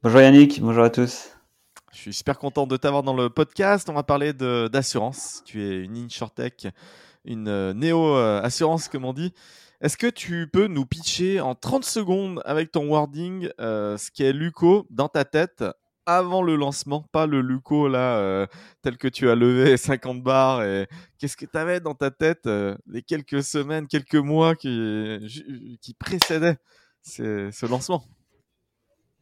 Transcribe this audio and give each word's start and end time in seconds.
Bonjour 0.00 0.20
Yannick, 0.20 0.60
bonjour 0.60 0.84
à 0.84 0.90
tous. 0.90 1.30
Je 1.92 1.98
suis 1.98 2.14
super 2.14 2.38
content 2.38 2.68
de 2.68 2.76
t'avoir 2.76 3.02
dans 3.02 3.16
le 3.16 3.30
podcast. 3.30 3.88
On 3.90 3.94
va 3.94 4.04
parler 4.04 4.32
d'assurance. 4.32 5.42
Tu 5.44 5.60
es 5.60 5.82
une 5.82 5.96
InsurTech 5.96 6.68
une 7.24 7.48
euh, 7.48 7.74
néo-assurance, 7.74 8.86
euh, 8.86 8.90
comme 8.92 9.04
on 9.04 9.12
dit. 9.12 9.34
Est-ce 9.80 9.96
que 9.96 10.06
tu 10.06 10.48
peux 10.52 10.68
nous 10.68 10.86
pitcher 10.86 11.40
en 11.40 11.56
30 11.56 11.84
secondes 11.84 12.40
avec 12.44 12.70
ton 12.70 12.88
wording 12.88 13.48
euh, 13.58 13.98
ce 13.98 14.12
qu'est 14.12 14.32
Luco 14.32 14.86
dans 14.88 15.08
ta 15.08 15.24
tête 15.24 15.64
avant 16.06 16.42
le 16.42 16.54
lancement, 16.54 17.04
pas 17.10 17.26
le 17.26 17.40
Luco 17.40 17.88
là, 17.88 18.46
tel 18.82 18.98
que 18.98 19.08
tu 19.08 19.28
as 19.28 19.34
levé 19.34 19.76
50 19.76 20.22
bars. 20.22 20.62
Et 20.62 20.86
qu'est-ce 21.18 21.36
que 21.36 21.44
tu 21.44 21.58
avais 21.58 21.80
dans 21.80 21.96
ta 21.96 22.12
tête 22.12 22.48
les 22.86 23.02
quelques 23.02 23.42
semaines, 23.42 23.88
quelques 23.88 24.14
mois 24.14 24.54
qui, 24.54 25.78
qui 25.82 25.94
précédaient 25.94 26.58
ce 27.02 27.66
lancement? 27.66 28.04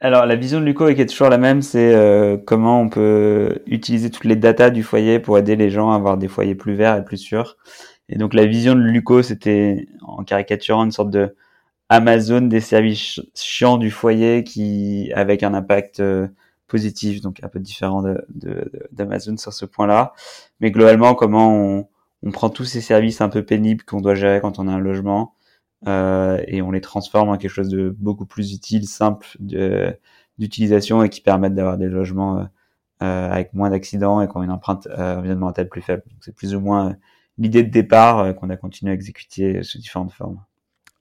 Alors, 0.00 0.26
la 0.26 0.36
vision 0.36 0.60
de 0.60 0.66
Luco 0.66 0.88
est 0.88 1.06
toujours 1.08 1.30
la 1.30 1.38
même, 1.38 1.62
c'est 1.62 1.94
comment 2.46 2.80
on 2.82 2.88
peut 2.90 3.62
utiliser 3.66 4.10
toutes 4.10 4.26
les 4.26 4.36
datas 4.36 4.70
du 4.70 4.82
foyer 4.82 5.18
pour 5.18 5.38
aider 5.38 5.56
les 5.56 5.70
gens 5.70 5.90
à 5.90 5.96
avoir 5.96 6.18
des 6.18 6.28
foyers 6.28 6.54
plus 6.54 6.74
verts 6.74 6.96
et 6.96 7.04
plus 7.04 7.16
sûrs. 7.16 7.56
Et 8.08 8.18
donc 8.18 8.34
la 8.34 8.46
vision 8.46 8.74
de 8.74 8.80
Luco, 8.80 9.22
c'était 9.22 9.88
en 10.02 10.24
caricaturant 10.24 10.84
une 10.84 10.92
sorte 10.92 11.10
de 11.10 11.34
Amazon 11.88 12.42
des 12.42 12.60
services 12.60 13.20
chiants 13.34 13.78
du 13.78 13.90
foyer 13.90 14.44
qui 14.44 15.12
avec 15.14 15.42
un 15.42 15.54
impact 15.54 16.00
euh, 16.00 16.28
positif, 16.68 17.20
donc 17.20 17.42
un 17.42 17.48
peu 17.48 17.60
différent 17.60 18.02
d'Amazon 18.92 19.34
de, 19.34 19.38
sur 19.38 19.52
ce 19.52 19.64
point-là. 19.66 20.12
Mais 20.60 20.70
globalement, 20.70 21.14
comment 21.14 21.54
on, 21.54 21.88
on, 22.22 22.30
prend 22.32 22.50
tous 22.50 22.64
ces 22.64 22.80
services 22.80 23.20
un 23.20 23.28
peu 23.28 23.44
pénibles 23.44 23.84
qu'on 23.84 24.00
doit 24.00 24.16
gérer 24.16 24.40
quand 24.40 24.58
on 24.58 24.68
a 24.68 24.72
un 24.72 24.78
logement 24.80 25.34
euh, 25.86 26.42
et 26.46 26.62
on 26.62 26.70
les 26.70 26.80
transforme 26.80 27.28
en 27.28 27.36
quelque 27.36 27.50
chose 27.50 27.68
de 27.68 27.94
beaucoup 27.98 28.26
plus 28.26 28.52
utile, 28.52 28.86
simple 28.86 29.26
d'utilisation 30.38 31.02
et 31.02 31.08
qui 31.08 31.20
permettent 31.20 31.54
d'avoir 31.54 31.78
des 31.78 31.88
logements 31.88 32.38
euh, 32.38 32.44
euh, 33.02 33.30
avec 33.30 33.52
moins 33.52 33.70
d'accidents 33.70 34.22
et 34.22 34.28
qui 34.28 34.36
ont 34.36 34.42
une 34.42 34.50
empreinte 34.50 34.86
euh, 34.86 35.18
environnementale 35.18 35.68
plus 35.68 35.82
faible. 35.82 36.02
C'est 36.20 36.34
plus 36.34 36.54
ou 36.54 36.60
moins 36.60 36.96
l'idée 37.38 37.62
de 37.62 37.70
départ 37.70 38.18
euh, 38.18 38.32
qu'on 38.32 38.50
a 38.50 38.56
continué 38.56 38.92
à 38.92 38.94
exécuter 38.94 39.62
sous 39.62 39.78
différentes 39.78 40.12
formes. 40.12 40.40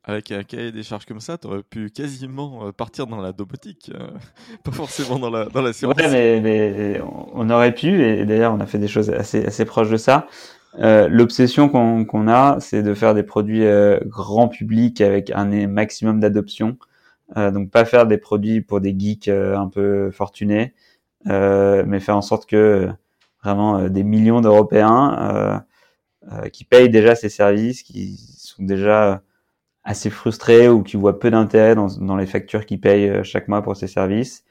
Avec 0.04 0.32
un 0.32 0.44
cahier 0.44 0.72
des 0.72 0.84
charges 0.84 1.06
comme 1.06 1.20
ça, 1.20 1.38
tu 1.38 1.48
aurais 1.48 1.64
pu 1.64 1.90
quasiment 1.90 2.68
euh, 2.68 2.72
partir 2.72 3.08
dans 3.08 3.22
la 3.22 3.32
domotique, 3.32 3.92
euh, 3.96 4.08
pas 4.64 4.72
forcément 4.72 5.18
dans 5.18 5.32
la, 5.32 5.46
dans 5.46 5.62
la 5.62 5.74
science. 5.74 5.96
Ouais, 5.96 6.10
mais, 6.10 6.42
mais, 6.42 7.02
on 7.34 7.50
aurait 7.50 7.74
pu, 7.74 8.04
et 8.04 8.26
d'ailleurs 8.26 8.54
on 8.54 8.60
a 8.60 8.68
fait 8.68 8.78
des 8.78 8.88
choses 8.88 9.10
assez, 9.10 9.46
assez 9.46 9.66
proches 9.66 9.90
de 9.90 9.98
ça. 9.98 10.28
Euh, 10.80 11.08
L'obsession 11.08 11.70
qu'on 11.70 12.28
a, 12.28 12.60
c'est 12.60 12.84
de 12.84 12.94
faire 12.94 13.14
des 13.14 13.24
produits 13.24 13.66
euh, 13.66 14.00
grand 14.06 14.48
public 14.48 15.02
avec 15.02 15.32
un 15.32 15.68
maximum 15.68 16.20
d'adoption. 16.20 16.78
Euh, 17.38 17.52
donc 17.52 17.72
pas 17.72 17.86
faire 17.86 18.06
des 18.08 18.18
produits 18.18 18.62
pour 18.62 18.82
des 18.82 18.96
geeks 18.98 19.30
un 19.30 19.68
peu 19.68 20.12
fortunés, 20.12 20.74
mais 21.26 22.00
faire 22.00 22.18
en 22.18 22.22
sorte 22.22 22.48
que 22.48 22.90
vraiment 23.44 23.90
des 23.90 24.04
millions 24.04 24.42
d'Européens 24.42 25.64
euh, 26.32 26.50
qui 26.50 26.64
payent 26.66 26.90
déjà 26.90 27.14
ces 27.14 27.30
services, 27.30 27.84
qui 27.84 28.18
sont 28.18 28.64
déjà 28.64 29.22
assez 29.84 30.10
frustrés 30.10 30.70
ou 30.70 30.82
qui 30.82 30.98
voient 30.98 31.20
peu 31.20 31.30
d'intérêt 31.30 31.76
dans, 31.76 31.88
dans, 32.00 32.16
les 32.16 32.26
factures 32.26 32.66
qu'ils 32.66 32.82
payent 32.82 33.10
euh, 33.10 33.24
chaque 33.24 33.48
mois 33.48 33.62
pour 33.62 33.76
ces 33.78 33.88
services, 33.88 34.44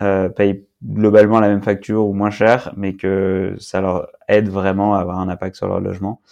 euh, 0.00 0.30
payent 0.30 0.66
globalement 0.84 1.40
la 1.40 1.48
même 1.48 1.62
facture 1.62 2.06
ou 2.06 2.12
moins 2.12 2.30
cher, 2.30 2.72
mais 2.76 2.96
que 2.96 3.56
ça 3.58 3.80
leur 3.80 4.08
aide 4.28 4.48
vraiment 4.48 4.94
à 4.94 5.00
avoir 5.00 5.18
un 5.18 5.28
impact 5.28 5.56
sur 5.56 5.68
leur 5.68 5.80
logement. 5.80 6.22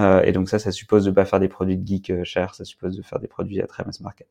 Euh, 0.00 0.22
et 0.22 0.32
donc 0.32 0.48
ça, 0.48 0.58
ça 0.58 0.72
suppose 0.72 1.04
de 1.04 1.10
pas 1.10 1.24
faire 1.24 1.40
des 1.40 1.48
produits 1.48 1.76
de 1.76 1.86
geek 1.86 2.10
euh, 2.10 2.24
chers, 2.24 2.54
ça 2.54 2.64
suppose 2.64 2.96
de 2.96 3.02
faire 3.02 3.20
des 3.20 3.28
produits 3.28 3.60
à 3.60 3.66
très 3.66 3.84
mass 3.84 4.00
market. 4.00 4.28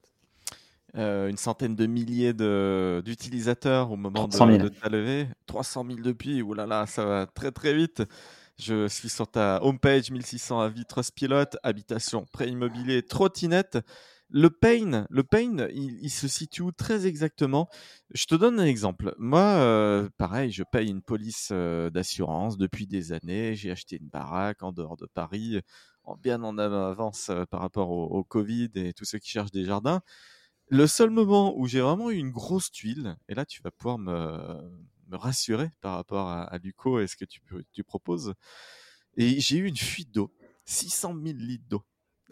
Euh, 0.96 1.30
une 1.30 1.38
centaine 1.38 1.76
de 1.76 1.88
milliers 1.88 2.34
d'utilisateurs 2.34 3.92
au 3.92 3.96
moment 3.96 4.28
de, 4.28 4.58
de 4.58 4.68
ta 4.68 4.90
levée. 4.90 5.28
300 5.48 5.86
000 5.88 6.00
depuis, 6.02 6.42
oulala, 6.42 6.86
ça 6.86 7.06
va 7.06 7.26
très 7.26 7.52
très 7.52 7.74
vite. 7.74 8.04
Je 8.60 8.88
suis 8.88 9.10
sur 9.10 9.28
ta 9.28 9.64
homepage 9.64 10.12
1600 10.12 10.60
avis 10.60 10.86
Trustpilot, 10.86 11.46
habitation, 11.64 12.26
prêt 12.32 12.50
immobilier, 12.50 13.02
trottinette. 13.02 13.80
Le 14.36 14.50
pain, 14.50 15.06
le 15.12 15.24
pain, 15.24 15.68
il, 15.70 16.10
se 16.10 16.28
situe 16.28 16.74
très 16.76 17.06
exactement? 17.06 17.70
Je 18.16 18.26
te 18.26 18.34
donne 18.34 18.60
un 18.60 18.66
exemple. 18.66 19.14
Moi, 19.20 19.40
euh, 19.40 20.10
pareil, 20.18 20.52
je 20.52 20.64
paye 20.64 20.90
une 20.90 21.04
police 21.04 21.50
euh, 21.52 21.92
d'assurance 21.92 22.58
depuis 22.58 22.88
des 22.88 23.14
années. 23.14 23.54
J'ai 23.54 23.70
acheté 23.70 23.98
une 24.02 24.10
baraque 24.10 24.64
en 24.64 24.72
dehors 24.72 24.98
de 24.98 25.06
Paris, 25.06 25.62
en 26.04 26.18
bien 26.18 26.42
en 26.42 26.58
avance 26.58 27.30
euh, 27.30 27.46
par 27.46 27.60
rapport 27.60 27.92
au, 27.92 28.24
Covid 28.24 28.72
et 28.74 28.94
tous 28.94 29.06
ceux 29.06 29.20
qui 29.20 29.30
cherchent 29.30 29.52
des 29.52 29.66
jardins. 29.66 30.02
Le 30.68 30.88
seul 30.88 31.12
moment 31.12 31.56
où 31.56 31.68
j'ai 31.68 31.82
vraiment 31.82 32.10
eu 32.10 32.16
une 32.16 32.32
grosse 32.32 32.72
tuile, 32.72 33.16
et 33.30 33.36
là 33.36 33.46
tu 33.46 33.62
vas 33.62 33.70
pouvoir 33.70 34.00
me, 34.00 34.40
me 35.10 35.16
rassurer 35.16 35.70
par 35.80 35.94
rapport 35.94 36.28
à, 36.28 36.46
à 36.46 36.58
Luco 36.58 37.00
et 37.00 37.06
ce 37.06 37.16
que 37.16 37.26
tu, 37.26 37.40
tu 37.72 37.84
proposes. 37.84 38.34
Et 39.16 39.40
j'ai 39.40 39.58
eu 39.58 39.68
une 39.68 39.78
fuite 39.78 40.12
d'eau, 40.12 40.34
600 40.66 41.14
000 41.24 41.38
litres 41.38 41.66
d'eau. 41.70 41.84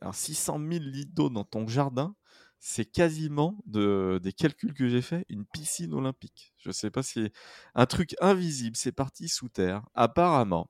Alors 0.02 0.16
600 0.16 0.60
000 0.60 0.84
litres 0.84 1.14
d'eau 1.14 1.30
dans 1.30 1.44
ton 1.44 1.68
jardin, 1.68 2.16
c'est 2.60 2.86
quasiment 2.86 3.58
de, 3.66 4.20
des 4.22 4.34
calculs 4.34 4.74
que 4.74 4.88
j'ai 4.88 5.02
fait 5.02 5.26
une 5.30 5.46
piscine 5.46 5.94
olympique. 5.94 6.54
Je 6.58 6.72
sais 6.72 6.92
pas 6.92 7.04
si 7.04 7.32
un 7.76 7.86
truc 7.86 8.16
invisible, 8.22 8.76
c'est 8.76 8.92
parti 8.92 9.30
sous 9.30 9.50
terre. 9.50 9.84
Apparemment, 9.96 10.70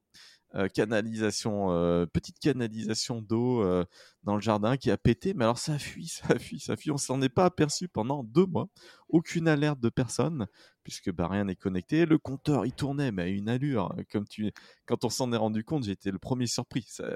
euh, 0.55 0.67
canalisation, 0.67 1.71
euh, 1.71 2.05
petite 2.05 2.37
canalisation 2.39 3.21
d'eau 3.21 3.63
euh, 3.63 3.85
dans 4.23 4.35
le 4.35 4.41
jardin 4.41 4.75
qui 4.75 4.91
a 4.91 4.97
pété. 4.97 5.33
Mais 5.33 5.45
alors 5.45 5.57
ça 5.57 5.79
fuit, 5.79 6.07
ça 6.27 6.37
fuit, 6.39 6.59
ça 6.59 6.75
fuit. 6.75 6.91
On 6.91 6.97
s'en 6.97 7.21
est 7.21 7.29
pas 7.29 7.45
aperçu 7.45 7.87
pendant 7.87 8.23
deux 8.23 8.45
mois. 8.45 8.67
Aucune 9.07 9.47
alerte 9.47 9.79
de 9.79 9.89
personne 9.89 10.47
puisque 10.83 11.11
bah, 11.11 11.27
rien 11.27 11.45
n'est 11.45 11.55
connecté. 11.55 12.05
Le 12.05 12.17
compteur 12.17 12.65
il 12.65 12.73
tournait 12.73 13.11
mais 13.11 13.23
à 13.23 13.27
une 13.27 13.49
allure. 13.49 13.93
Comme 14.11 14.27
tu, 14.27 14.51
quand 14.85 15.03
on 15.05 15.09
s'en 15.09 15.31
est 15.33 15.37
rendu 15.37 15.63
compte, 15.63 15.83
j'ai 15.83 15.91
été 15.91 16.11
le 16.11 16.19
premier 16.19 16.47
surpris. 16.47 16.85
Ça, 16.87 17.15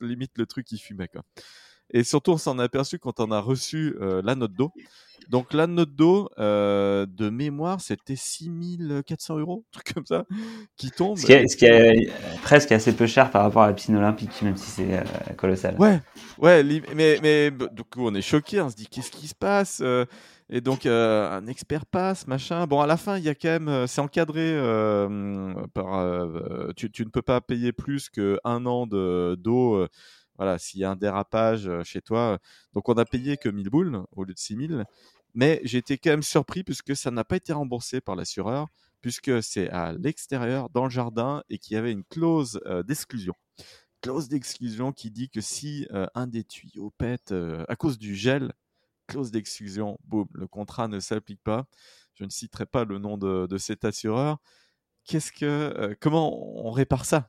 limite 0.00 0.32
le 0.36 0.46
truc 0.46 0.66
qui 0.66 0.78
fumait 0.78 1.08
quoi. 1.08 1.22
Et 1.90 2.02
surtout, 2.02 2.32
on 2.32 2.38
s'en 2.38 2.58
est 2.58 2.62
aperçu 2.62 2.98
quand 2.98 3.20
on 3.20 3.30
a 3.30 3.40
reçu 3.40 3.94
euh, 4.00 4.22
la 4.24 4.34
note 4.34 4.54
d'eau. 4.54 4.72
Donc, 5.28 5.52
la 5.52 5.66
note 5.66 5.94
d'eau, 5.94 6.28
euh, 6.38 7.06
de 7.06 7.30
mémoire, 7.30 7.80
c'était 7.80 8.16
6400 8.16 9.38
euros, 9.38 9.64
un 9.68 9.72
truc 9.72 9.94
comme 9.94 10.06
ça, 10.06 10.24
qui 10.76 10.90
tombe. 10.90 11.16
Ce 11.16 11.26
qui, 11.26 11.32
est, 11.32 11.48
ce 11.48 11.56
qui 11.56 11.64
est 11.66 12.10
presque 12.42 12.72
assez 12.72 12.94
peu 12.94 13.06
cher 13.06 13.30
par 13.30 13.42
rapport 13.42 13.62
à 13.62 13.68
la 13.68 13.72
piscine 13.72 13.96
olympique, 13.96 14.42
même 14.42 14.56
si 14.56 14.70
c'est 14.70 14.98
euh, 14.98 15.02
colossal. 15.36 15.76
Ouais, 15.78 16.00
ouais, 16.38 16.62
mais, 16.94 17.18
mais 17.22 17.50
du 17.50 17.84
coup, 17.84 18.06
on 18.06 18.14
est 18.14 18.22
choqué, 18.22 18.60
on 18.60 18.70
se 18.70 18.76
dit 18.76 18.86
qu'est-ce 18.86 19.10
qui 19.10 19.28
se 19.28 19.34
passe 19.34 19.80
euh, 19.82 20.04
et 20.50 20.60
donc 20.60 20.86
un 20.86 21.46
expert 21.46 21.86
passe, 21.86 22.26
machin. 22.26 22.66
Bon, 22.66 22.80
à 22.80 22.86
la 22.86 22.96
fin, 22.96 23.18
il 23.18 23.24
y 23.24 23.28
a 23.28 23.34
quand 23.34 23.60
même, 23.60 23.86
c'est 23.86 24.00
encadré 24.00 24.54
par, 25.72 26.28
tu, 26.76 26.90
ne 27.04 27.10
peux 27.10 27.22
pas 27.22 27.40
payer 27.40 27.72
plus 27.72 28.10
que 28.10 28.38
un 28.44 28.66
an 28.66 28.86
de 28.86 29.36
d'eau 29.38 29.86
voilà, 30.36 30.58
s'il 30.58 30.80
y 30.80 30.84
a 30.84 30.90
un 30.90 30.96
dérapage 30.96 31.70
chez 31.84 32.02
toi. 32.02 32.38
Donc 32.72 32.88
on 32.88 32.94
a 32.94 33.04
payé 33.04 33.36
que 33.36 33.48
1000 33.48 33.70
boules 33.70 34.02
au 34.12 34.24
lieu 34.24 34.34
de 34.34 34.38
6000. 34.38 34.84
Mais 35.34 35.60
été 35.64 35.98
quand 35.98 36.10
même 36.10 36.22
surpris 36.22 36.62
puisque 36.62 36.94
ça 36.94 37.10
n'a 37.10 37.24
pas 37.24 37.36
été 37.36 37.52
remboursé 37.52 38.00
par 38.00 38.14
l'assureur, 38.14 38.68
puisque 39.00 39.42
c'est 39.42 39.68
à 39.70 39.92
l'extérieur, 39.92 40.70
dans 40.70 40.84
le 40.84 40.90
jardin, 40.90 41.42
et 41.48 41.58
qu'il 41.58 41.74
y 41.74 41.76
avait 41.76 41.92
une 41.92 42.04
clause 42.04 42.60
d'exclusion. 42.86 43.34
Clause 44.00 44.28
d'exclusion 44.28 44.92
qui 44.92 45.10
dit 45.10 45.30
que 45.30 45.40
si 45.40 45.88
un 46.14 46.26
des 46.26 46.44
tuyaux 46.44 46.92
pète 46.98 47.32
à 47.68 47.76
cause 47.76 47.98
du 47.98 48.14
gel, 48.14 48.52
clause 49.06 49.30
d'exclusion, 49.30 49.98
boum, 50.04 50.26
le 50.32 50.46
contrat 50.46 50.88
ne 50.88 51.00
s'applique 51.00 51.42
pas. 51.42 51.66
Je 52.14 52.24
ne 52.24 52.30
citerai 52.30 52.66
pas 52.66 52.84
le 52.84 52.98
nom 52.98 53.18
de, 53.18 53.58
cet 53.58 53.84
assureur. 53.84 54.38
Qu'est-ce 55.04 55.32
que, 55.32 55.96
comment 56.00 56.64
on 56.64 56.70
répare 56.70 57.04
ça 57.04 57.28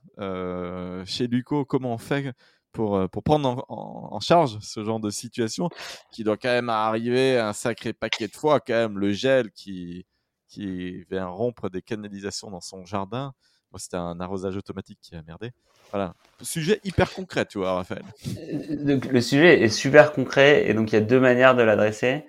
chez 1.05 1.27
Luco? 1.27 1.65
Comment 1.65 1.93
on 1.93 1.97
fait 1.97 2.33
pour, 2.75 2.97
euh, 2.97 3.07
pour 3.07 3.23
prendre 3.23 3.65
en, 3.69 4.19
charge 4.19 4.59
ce 4.59 4.83
genre 4.83 4.99
de 4.99 5.09
situation 5.09 5.69
qui 6.11 6.23
doit 6.23 6.37
quand 6.37 6.49
même 6.49 6.69
arriver 6.69 7.39
un 7.39 7.53
sacré 7.53 7.93
paquet 7.93 8.27
de 8.27 8.35
fois, 8.35 8.59
quand 8.59 8.73
même, 8.73 8.99
le 8.99 9.13
gel 9.13 9.51
qui, 9.51 10.05
qui 10.47 11.03
vient 11.05 11.27
rompre 11.27 11.69
des 11.69 11.81
canalisations 11.81 12.51
dans 12.51 12.61
son 12.61 12.85
jardin? 12.85 13.33
C'était 13.77 13.97
un 13.97 14.19
arrosage 14.19 14.55
automatique 14.57 14.99
qui 15.01 15.15
a 15.15 15.21
merdé. 15.21 15.51
Voilà. 15.91 16.13
Sujet 16.41 16.79
hyper 16.83 17.13
concret, 17.13 17.45
tu 17.45 17.57
vois, 17.57 17.73
Raphaël. 17.73 18.03
Euh, 18.37 18.99
le 19.09 19.21
sujet 19.21 19.61
est 19.61 19.69
super 19.69 20.13
concret 20.13 20.69
et 20.69 20.73
donc 20.73 20.91
il 20.91 20.95
y 20.95 20.97
a 20.97 21.01
deux 21.01 21.19
manières 21.19 21.55
de 21.55 21.63
l'adresser. 21.63 22.25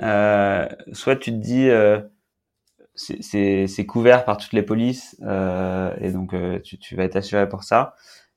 Euh, 0.00 0.66
soit 0.92 1.16
tu 1.16 1.30
te 1.32 1.36
dis, 1.36 1.68
c'est 2.94 3.86
couvert 3.86 4.24
par 4.24 4.36
toutes 4.36 4.52
les 4.52 4.62
polices 4.62 5.16
euh, 5.22 5.94
et 6.00 6.10
donc 6.12 6.34
euh, 6.34 6.58
tu, 6.60 6.96
vas 6.96 7.04
être 7.04 7.16
assuré 7.16 7.48
pour 7.48 7.64
ça. 7.64 7.94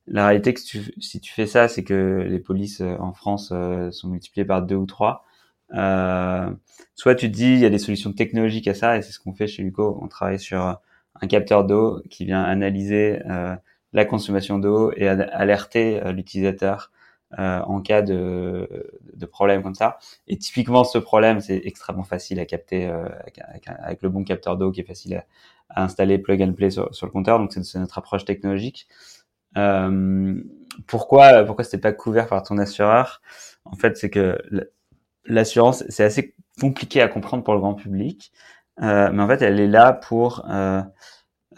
La 0.07 0.27
réalité, 0.27 0.53
que 0.53 0.59
si 0.61 1.19
tu 1.19 1.33
fais 1.33 1.47
ça, 1.47 1.67
c'est 1.67 1.83
que 1.83 2.23
les 2.27 2.39
polices 2.39 2.81
euh, 2.81 2.95
en 2.99 3.13
France 3.13 3.51
sont 3.91 4.07
multipliées 4.07 4.45
par 4.45 4.61
deux 4.61 4.75
ou 4.75 4.85
trois. 4.85 5.25
soit 5.71 7.15
tu 7.15 7.31
te 7.31 7.35
dis 7.35 7.53
il 7.53 7.59
y 7.59 7.65
a 7.65 7.69
des 7.69 7.79
solutions 7.79 8.13
technologiques 8.13 8.67
à 8.67 8.73
ça 8.73 8.97
et 8.97 9.01
c'est 9.01 9.11
ce 9.11 9.19
qu'on 9.19 9.33
fait 9.33 9.47
chez 9.47 9.63
Luco. 9.63 9.99
On 10.01 10.07
travaille 10.07 10.39
sur 10.39 10.79
un 11.21 11.27
capteur 11.27 11.65
d'eau 11.65 12.01
qui 12.09 12.25
vient 12.25 12.43
analyser 12.43 13.19
la 13.93 14.05
consommation 14.05 14.59
d'eau 14.59 14.91
et 14.95 15.07
alerter 15.07 16.01
l'utilisateur 16.11 16.91
euh, 17.39 17.59
en 17.61 17.81
cas 17.81 18.01
de, 18.01 18.69
de 19.13 19.25
problème 19.25 19.61
comme 19.61 19.75
ça. 19.75 19.97
Et 20.27 20.37
typiquement, 20.37 20.85
ce 20.85 20.97
problème, 20.99 21.41
c'est 21.41 21.59
extrêmement 21.65 22.03
facile 22.03 22.39
à 22.39 22.45
capter 22.45 22.87
euh, 22.87 23.09
avec, 23.83 24.03
le 24.03 24.09
bon 24.09 24.23
capteur 24.23 24.55
d'eau 24.57 24.71
qui 24.71 24.79
est 24.79 24.85
facile 24.85 25.25
à, 25.69 25.83
installer 25.83 26.17
plug 26.17 26.41
and 26.41 26.53
play 26.53 26.69
sur, 26.69 26.93
sur 26.95 27.07
le 27.07 27.11
compteur. 27.11 27.39
Donc, 27.39 27.51
c'est 27.51 27.79
notre 27.79 27.97
approche 27.97 28.23
technologique. 28.23 28.87
Euh, 29.57 30.39
pourquoi 30.87 31.43
pourquoi 31.43 31.65
c'était 31.65 31.79
pas 31.79 31.91
couvert 31.91 32.27
par 32.27 32.43
ton 32.43 32.57
assureur? 32.57 33.21
En 33.65 33.75
fait, 33.75 33.97
c'est 33.97 34.09
que 34.09 34.37
l'assurance, 35.25 35.83
c'est 35.89 36.03
assez 36.05 36.35
compliqué 36.61 37.01
à 37.01 37.09
comprendre 37.09 37.43
pour 37.43 37.55
le 37.55 37.59
grand 37.59 37.73
public, 37.73 38.31
euh, 38.81 39.09
mais 39.11 39.23
en 39.23 39.27
fait, 39.27 39.41
elle 39.41 39.59
est 39.59 39.67
là 39.67 39.93
pour 39.93 40.45
euh, 40.49 40.81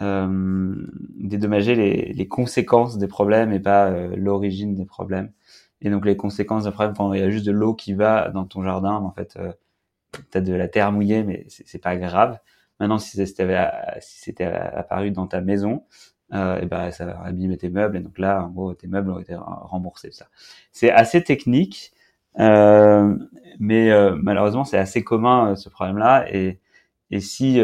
euh, 0.02 0.86
dédommager 1.16 1.74
les, 1.74 2.12
les, 2.12 2.28
conséquences 2.28 2.98
des 2.98 3.08
problèmes 3.08 3.52
et 3.52 3.60
pas 3.60 3.90
euh, 3.90 4.14
l'origine 4.16 4.74
des 4.74 4.84
problèmes. 4.84 5.32
Et 5.80 5.90
donc 5.90 6.04
les 6.06 6.16
conséquences 6.16 6.64
des 6.64 6.70
problèmes, 6.70 6.96
quand 6.96 7.12
il 7.12 7.20
y 7.20 7.22
a 7.22 7.30
juste 7.30 7.46
de 7.46 7.52
l'eau 7.52 7.74
qui 7.74 7.94
va 7.94 8.30
dans 8.30 8.44
ton 8.44 8.62
jardin, 8.62 8.94
en 8.94 9.12
fait, 9.12 9.36
euh, 9.38 9.52
tu 10.30 10.38
as 10.38 10.40
de 10.40 10.54
la 10.54 10.68
terre 10.68 10.92
mouillée, 10.92 11.22
mais 11.24 11.44
c'est 11.48 11.82
pas 11.82 11.96
grave. 11.96 12.38
Maintenant, 12.80 12.98
si 12.98 13.16
c'était 13.16 13.68
si 14.00 14.34
apparu 14.42 15.10
dans 15.10 15.26
ta 15.26 15.40
maison, 15.40 15.84
euh, 16.34 16.60
et 16.60 16.66
ben 16.66 16.90
ça 16.90 17.06
va 17.06 17.22
abîmer 17.24 17.56
tes 17.56 17.70
meubles. 17.70 17.96
Et 17.96 18.00
donc 18.00 18.18
là, 18.18 18.44
en 18.44 18.48
gros, 18.50 18.74
tes 18.74 18.86
meubles 18.86 19.10
ont 19.10 19.18
été 19.18 19.34
remboursés. 19.36 20.10
Ça, 20.12 20.26
c'est 20.72 20.90
assez 20.90 21.22
technique, 21.22 21.92
euh, 22.38 23.16
mais 23.58 23.90
euh, 23.90 24.16
malheureusement, 24.20 24.64
c'est 24.64 24.78
assez 24.78 25.02
commun 25.04 25.56
ce 25.56 25.68
problème-là. 25.68 26.26
Et 26.32 26.60
et 27.10 27.20
si 27.20 27.60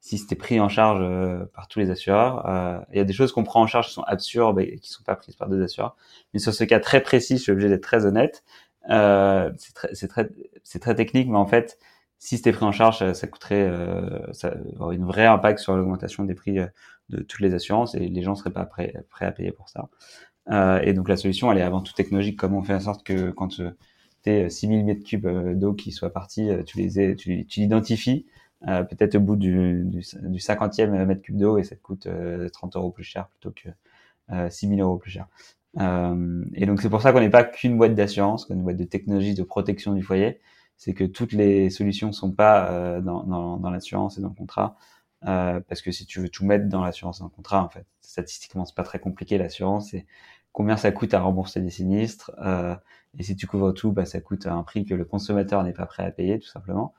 si 0.00 0.18
c'était 0.18 0.34
pris 0.34 0.58
en 0.60 0.68
charge 0.68 1.00
euh, 1.02 1.44
par 1.54 1.68
tous 1.68 1.78
les 1.78 1.90
assureurs. 1.90 2.46
Euh, 2.48 2.80
il 2.92 2.98
y 2.98 3.00
a 3.00 3.04
des 3.04 3.12
choses 3.12 3.32
qu'on 3.32 3.44
prend 3.44 3.62
en 3.62 3.66
charge 3.66 3.88
qui 3.88 3.92
sont 3.92 4.02
absurdes 4.02 4.58
et 4.58 4.78
qui 4.78 4.90
sont 4.90 5.02
pas 5.04 5.14
prises 5.14 5.36
par 5.36 5.48
des 5.48 5.62
assureurs. 5.62 5.96
Mais 6.32 6.40
sur 6.40 6.54
ce 6.54 6.64
cas 6.64 6.80
très 6.80 7.02
précis, 7.02 7.36
je 7.36 7.42
suis 7.42 7.52
obligé 7.52 7.68
d'être 7.68 7.82
très 7.82 8.06
honnête. 8.06 8.42
Euh, 8.88 9.50
c'est 9.58 9.74
très, 9.74 9.94
c'est 9.94 10.08
très, 10.08 10.30
c'est 10.64 10.78
très 10.78 10.94
technique, 10.94 11.28
mais 11.28 11.36
en 11.36 11.46
fait, 11.46 11.78
si 12.18 12.36
c'était 12.38 12.52
pris 12.52 12.64
en 12.64 12.72
charge, 12.72 13.12
ça, 13.12 13.26
coûterait, 13.26 13.68
euh, 13.68 14.32
ça 14.32 14.54
aurait 14.78 14.96
une 14.96 15.04
vraie 15.04 15.26
impact 15.26 15.58
sur 15.58 15.76
l'augmentation 15.76 16.24
des 16.24 16.34
prix 16.34 16.58
de 17.10 17.22
toutes 17.22 17.40
les 17.40 17.54
assurances 17.54 17.94
et 17.94 18.08
les 18.08 18.22
gens 18.22 18.34
seraient 18.34 18.52
pas 18.52 18.64
prêts, 18.64 18.94
prêts 19.10 19.26
à 19.26 19.32
payer 19.32 19.52
pour 19.52 19.68
ça. 19.68 19.88
et 20.82 20.92
donc 20.94 21.08
la 21.08 21.16
solution, 21.16 21.52
elle 21.52 21.58
est 21.58 21.62
avant 21.62 21.82
tout 21.82 21.92
technologique. 21.92 22.38
Comment 22.38 22.58
on 22.58 22.62
fait 22.62 22.74
en 22.74 22.80
sorte 22.80 23.04
que 23.04 23.30
quand 23.30 23.60
tu 24.22 24.30
as 24.30 24.50
6000 24.50 24.84
mètres 24.84 25.04
cubes 25.04 25.28
d'eau 25.58 25.74
qui 25.74 25.92
soient 25.92 26.12
partis, 26.12 26.48
tu 26.66 26.78
les, 26.78 27.16
tu, 27.16 27.46
tu 27.46 27.60
l'identifies 27.60 28.26
euh, 28.68 28.84
peut-être 28.84 29.14
au 29.14 29.20
bout 29.20 29.36
du, 29.36 29.84
du, 29.84 30.00
du 30.00 30.38
50e 30.38 31.06
mètre 31.06 31.22
cube 31.22 31.38
d'eau 31.38 31.56
et 31.56 31.64
ça 31.64 31.76
te 31.76 31.80
coûte 31.80 32.06
30 32.52 32.76
euh, 32.76 32.78
euros 32.78 32.90
plus 32.90 33.04
cher 33.04 33.28
plutôt 33.28 33.52
que 33.52 33.70
euh, 34.32 34.50
6 34.50 34.68
000 34.68 34.80
euros 34.80 34.98
plus 34.98 35.10
cher. 35.10 35.28
Euh, 35.78 36.44
et 36.54 36.66
donc 36.66 36.82
c'est 36.82 36.90
pour 36.90 37.00
ça 37.00 37.12
qu'on 37.12 37.20
n'est 37.20 37.30
pas 37.30 37.44
qu'une 37.44 37.78
boîte 37.78 37.94
d'assurance, 37.94 38.44
qu'une 38.44 38.62
boîte 38.62 38.76
de 38.76 38.84
technologie 38.84 39.34
de 39.34 39.42
protection 39.42 39.94
du 39.94 40.02
foyer. 40.02 40.40
C'est 40.76 40.94
que 40.94 41.04
toutes 41.04 41.32
les 41.32 41.70
solutions 41.70 42.12
sont 42.12 42.32
pas 42.32 42.70
euh, 42.70 43.00
dans, 43.00 43.24
dans, 43.24 43.70
l'assurance 43.70 44.18
et 44.18 44.22
dans 44.22 44.28
le 44.28 44.34
contrat. 44.34 44.76
Euh, 45.26 45.60
parce 45.68 45.82
que 45.82 45.92
si 45.92 46.06
tu 46.06 46.20
veux 46.20 46.30
tout 46.30 46.44
mettre 46.46 46.68
dans 46.68 46.82
l'assurance 46.82 47.18
et 47.18 47.20
dans 47.20 47.26
le 47.26 47.30
contrat, 47.30 47.62
en 47.62 47.68
fait, 47.68 47.84
statistiquement, 48.00 48.64
c'est 48.64 48.74
pas 48.74 48.82
très 48.82 48.98
compliqué 48.98 49.36
l'assurance. 49.38 49.90
C'est 49.90 50.06
combien 50.52 50.76
ça 50.76 50.90
coûte 50.92 51.12
à 51.14 51.20
rembourser 51.20 51.60
des 51.60 51.70
sinistres. 51.70 52.32
Et 53.18 53.22
si 53.22 53.36
tu 53.36 53.46
couvres 53.46 53.72
tout, 53.72 53.92
bah, 53.92 54.04
ça 54.04 54.20
coûte 54.20 54.46
un 54.46 54.62
prix 54.62 54.84
que 54.84 54.94
le 54.94 55.04
consommateur 55.04 55.62
n'est 55.64 55.72
pas 55.72 55.86
prêt 55.86 56.04
à 56.04 56.10
payer, 56.10 56.38
tout 56.38 56.48
simplement. 56.48 56.94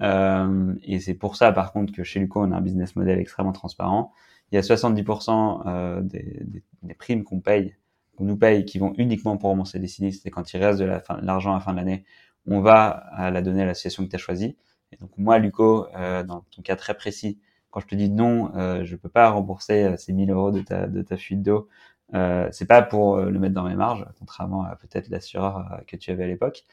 Euh, 0.00 0.74
et 0.82 1.00
c'est 1.00 1.14
pour 1.14 1.36
ça, 1.36 1.52
par 1.52 1.72
contre, 1.72 1.92
que 1.92 2.02
chez 2.02 2.20
Luco, 2.20 2.40
on 2.42 2.52
a 2.52 2.56
un 2.56 2.60
business 2.60 2.96
model 2.96 3.18
extrêmement 3.18 3.52
transparent. 3.52 4.12
Il 4.50 4.56
y 4.56 4.58
a 4.58 4.62
70% 4.62 5.62
euh, 5.66 6.00
des, 6.00 6.42
des, 6.44 6.62
des, 6.82 6.94
primes 6.94 7.22
qu'on 7.24 7.40
paye, 7.40 7.76
qu'on 8.16 8.24
nous 8.24 8.36
paye, 8.36 8.64
qui 8.64 8.78
vont 8.78 8.94
uniquement 8.96 9.36
pour 9.36 9.50
rembourser 9.50 9.78
des 9.78 9.88
sinistres. 9.88 10.26
Et 10.26 10.30
quand 10.30 10.52
il 10.52 10.62
reste 10.62 10.80
de 10.80 10.86
l'argent 11.22 11.52
à 11.52 11.54
la 11.54 11.60
fin 11.60 11.72
de 11.72 11.76
l'année, 11.76 12.04
on 12.46 12.60
va 12.60 12.88
à 12.88 13.30
la 13.30 13.42
donner 13.42 13.62
à 13.62 13.66
l'association 13.66 14.04
que 14.04 14.10
tu 14.10 14.16
as 14.16 14.18
choisie. 14.18 14.56
Et 14.92 14.96
donc 14.96 15.10
moi, 15.16 15.38
Luco, 15.38 15.86
euh, 15.96 16.22
dans 16.24 16.40
ton 16.50 16.62
cas 16.62 16.76
très 16.76 16.94
précis, 16.94 17.38
quand 17.70 17.80
je 17.80 17.86
te 17.86 17.94
dis 17.94 18.10
non, 18.10 18.52
euh, 18.56 18.84
je 18.84 18.96
peux 18.96 19.08
pas 19.08 19.30
rembourser 19.30 19.84
euh, 19.84 19.96
ces 19.96 20.12
1000 20.12 20.30
euros 20.30 20.50
de 20.50 20.60
ta, 20.60 20.86
de 20.86 21.02
ta 21.02 21.16
fuite 21.16 21.42
d'eau, 21.42 21.68
euh, 22.14 22.48
c'est 22.52 22.66
pas 22.66 22.82
pour 22.82 23.16
euh, 23.16 23.30
le 23.30 23.38
mettre 23.38 23.54
dans 23.54 23.64
mes 23.64 23.76
marges, 23.76 24.06
contrairement 24.18 24.64
à 24.64 24.76
peut-être 24.76 25.08
l'assureur 25.08 25.82
que 25.86 25.96
tu 25.96 26.10
avais 26.10 26.24
à 26.24 26.26
l'époque. 26.26 26.64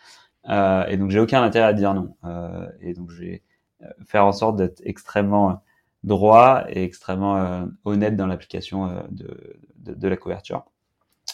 Euh, 0.49 0.85
et 0.87 0.97
donc 0.97 1.11
j'ai 1.11 1.19
aucun 1.19 1.43
intérêt 1.43 1.67
à 1.67 1.73
dire 1.73 1.93
non. 1.93 2.15
Euh, 2.25 2.67
et 2.81 2.93
donc 2.93 3.11
je 3.11 3.21
vais 3.21 3.43
euh, 3.83 3.87
faire 4.05 4.25
en 4.25 4.31
sorte 4.31 4.55
d'être 4.55 4.81
extrêmement 4.85 5.61
droit 6.03 6.63
et 6.69 6.83
extrêmement 6.83 7.67
honnête 7.83 8.15
dans 8.15 8.27
l'application 8.27 9.03
de, 9.09 9.59
de, 9.77 9.93
de, 9.93 10.07
la 10.07 10.15
couverture. 10.15 10.65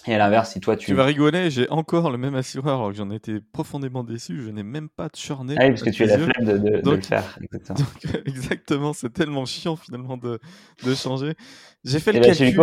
Et 0.06 0.14
à 0.14 0.18
l'inverse, 0.18 0.52
si 0.52 0.60
toi 0.60 0.76
tu... 0.76 0.88
Tu 0.88 0.94
vas 0.94 1.06
rigoler, 1.06 1.50
j'ai 1.50 1.70
encore 1.70 2.12
le 2.12 2.18
même 2.18 2.36
assureur 2.36 2.76
alors 2.76 2.90
que 2.92 2.98
j'en 2.98 3.10
étais 3.10 3.40
profondément 3.40 4.04
déçu, 4.04 4.42
je 4.42 4.50
n'ai 4.50 4.64
même 4.64 4.90
pas 4.90 5.08
de 5.08 5.16
churné. 5.16 5.56
Ah 5.58 5.64
oui, 5.64 5.70
parce 5.70 5.84
que 5.84 5.90
tu 5.92 6.04
es 6.04 6.08
la 6.08 6.20
flemme 6.20 6.46
de, 6.46 6.82
de, 6.82 6.92
le 6.92 7.02
faire. 7.02 7.38
Exactement, 7.42 7.80
donc, 7.80 8.16
exactement 8.28 8.94
c'est 8.94 9.14
tellement 9.14 9.46
chiant 9.46 9.76
finalement 9.76 10.18
de, 10.18 10.40
de 10.86 10.94
changer. 10.94 11.36
J'ai 11.86 12.00
fait 12.00 12.12
et 12.12 12.20
le 12.20 12.26
calcul. 12.26 12.60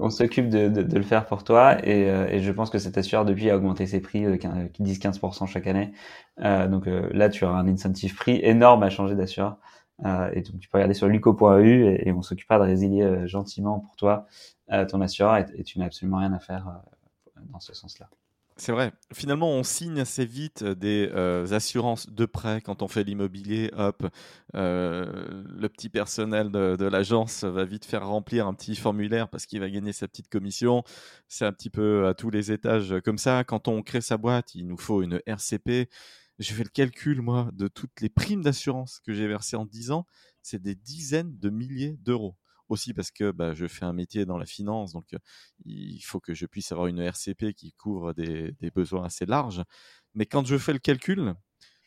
on 0.00 0.10
s'occupe 0.10 0.48
de, 0.48 0.68
de, 0.68 0.82
de, 0.82 0.96
le 0.96 1.02
faire 1.02 1.26
pour 1.26 1.44
toi 1.44 1.76
et, 1.86 2.08
euh, 2.10 2.26
et 2.28 2.40
je 2.40 2.52
pense 2.52 2.70
que 2.70 2.78
cet 2.78 2.96
assureur 2.98 3.24
depuis 3.24 3.50
a 3.50 3.56
augmenté 3.56 3.86
ses 3.86 4.00
prix 4.00 4.22
de 4.22 4.36
10-15% 4.36 5.46
chaque 5.46 5.66
année. 5.66 5.92
Euh, 6.40 6.68
donc 6.68 6.86
euh, 6.86 7.08
là, 7.12 7.28
tu 7.28 7.44
auras 7.44 7.58
un 7.58 7.68
incentive 7.68 8.14
prix 8.14 8.40
énorme 8.42 8.82
à 8.82 8.90
changer 8.90 9.14
d'assureur. 9.14 9.58
Euh, 10.04 10.30
et 10.32 10.42
donc 10.42 10.60
tu 10.60 10.68
peux 10.68 10.78
regarder 10.78 10.94
sur 10.94 11.08
luco.eu 11.08 11.84
et, 11.86 12.12
on 12.12 12.22
s'occupera 12.22 12.58
de 12.58 12.64
résilier 12.64 13.02
euh, 13.02 13.26
gentiment 13.26 13.80
pour 13.80 13.96
toi 13.96 14.26
ton 14.90 15.00
assureur 15.00 15.38
et, 15.38 15.46
et 15.56 15.64
tu 15.64 15.78
n'as 15.78 15.86
absolument 15.86 16.18
rien 16.18 16.32
à 16.34 16.38
faire 16.38 16.68
euh, 16.68 17.40
dans 17.50 17.60
ce 17.60 17.74
sens-là. 17.74 18.08
C'est 18.60 18.72
vrai. 18.72 18.90
Finalement, 19.14 19.50
on 19.50 19.62
signe 19.62 20.00
assez 20.00 20.24
vite 20.24 20.64
des 20.64 21.08
euh, 21.14 21.46
assurances 21.52 22.10
de 22.10 22.26
prêt 22.26 22.60
quand 22.60 22.82
on 22.82 22.88
fait 22.88 23.04
l'immobilier. 23.04 23.70
Hop, 23.76 24.04
euh, 24.56 25.44
le 25.46 25.68
petit 25.68 25.88
personnel 25.88 26.50
de 26.50 26.84
l'agence 26.84 27.44
va 27.44 27.64
vite 27.64 27.84
faire 27.84 28.08
remplir 28.08 28.48
un 28.48 28.54
petit 28.54 28.74
formulaire 28.74 29.28
parce 29.28 29.46
qu'il 29.46 29.60
va 29.60 29.70
gagner 29.70 29.92
sa 29.92 30.08
petite 30.08 30.28
commission. 30.28 30.82
C'est 31.28 31.44
un 31.44 31.52
petit 31.52 31.70
peu 31.70 32.08
à 32.08 32.14
tous 32.14 32.30
les 32.30 32.50
étages 32.50 32.96
comme 33.04 33.18
ça. 33.18 33.44
Quand 33.44 33.68
on 33.68 33.80
crée 33.82 34.00
sa 34.00 34.16
boîte, 34.16 34.56
il 34.56 34.66
nous 34.66 34.76
faut 34.76 35.02
une 35.02 35.20
RCP. 35.24 35.88
J'ai 36.38 36.54
fait 36.54 36.64
le 36.64 36.70
calcul, 36.70 37.20
moi, 37.20 37.50
de 37.52 37.68
toutes 37.68 38.00
les 38.00 38.08
primes 38.08 38.42
d'assurance 38.42 39.00
que 39.00 39.12
j'ai 39.12 39.26
versées 39.26 39.56
en 39.56 39.66
10 39.66 39.90
ans. 39.90 40.06
C'est 40.42 40.62
des 40.62 40.74
dizaines 40.74 41.36
de 41.38 41.50
milliers 41.50 41.96
d'euros 42.00 42.36
aussi 42.68 42.92
parce 42.92 43.10
que 43.10 43.30
bah, 43.30 43.54
je 43.54 43.66
fais 43.66 43.84
un 43.84 43.92
métier 43.92 44.26
dans 44.26 44.38
la 44.38 44.46
finance, 44.46 44.92
donc 44.92 45.16
il 45.64 46.00
faut 46.00 46.20
que 46.20 46.34
je 46.34 46.46
puisse 46.46 46.70
avoir 46.72 46.86
une 46.86 47.00
RCP 47.00 47.54
qui 47.54 47.72
couvre 47.72 48.12
des, 48.12 48.52
des, 48.60 48.70
besoins 48.70 49.04
assez 49.04 49.26
larges. 49.26 49.62
Mais 50.14 50.26
quand 50.26 50.46
je 50.46 50.58
fais 50.58 50.72
le 50.72 50.78
calcul, 50.78 51.34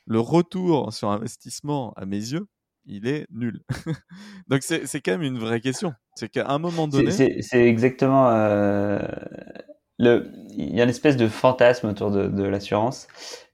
le 0.06 0.20
retour 0.20 0.92
sur 0.94 1.10
investissement 1.10 1.94
à 1.94 2.06
mes 2.06 2.18
yeux, 2.18 2.48
il 2.86 3.08
est 3.08 3.28
nul. 3.30 3.64
donc 4.48 4.64
c'est 4.64 5.02
quand 5.02 5.12
même 5.12 5.22
une 5.22 5.38
vraie 5.38 5.62
question. 5.62 5.94
C'est 6.16 6.30
qu'à 6.30 6.50
un 6.50 6.60
moment 6.60 6.88
donné... 6.88 7.12
C'est 7.12 7.68
exactement... 7.68 8.30
Euh, 8.30 9.00
le... 10.00 10.32
Il 10.50 10.76
y 10.76 10.82
a 10.82 10.84
une 10.84 10.90
espèce 10.90 11.16
de 11.16 11.28
fantasme 11.28 11.88
autour 11.88 12.12
de, 12.12 12.28
de 12.28 12.44
l'assurance 12.44 13.08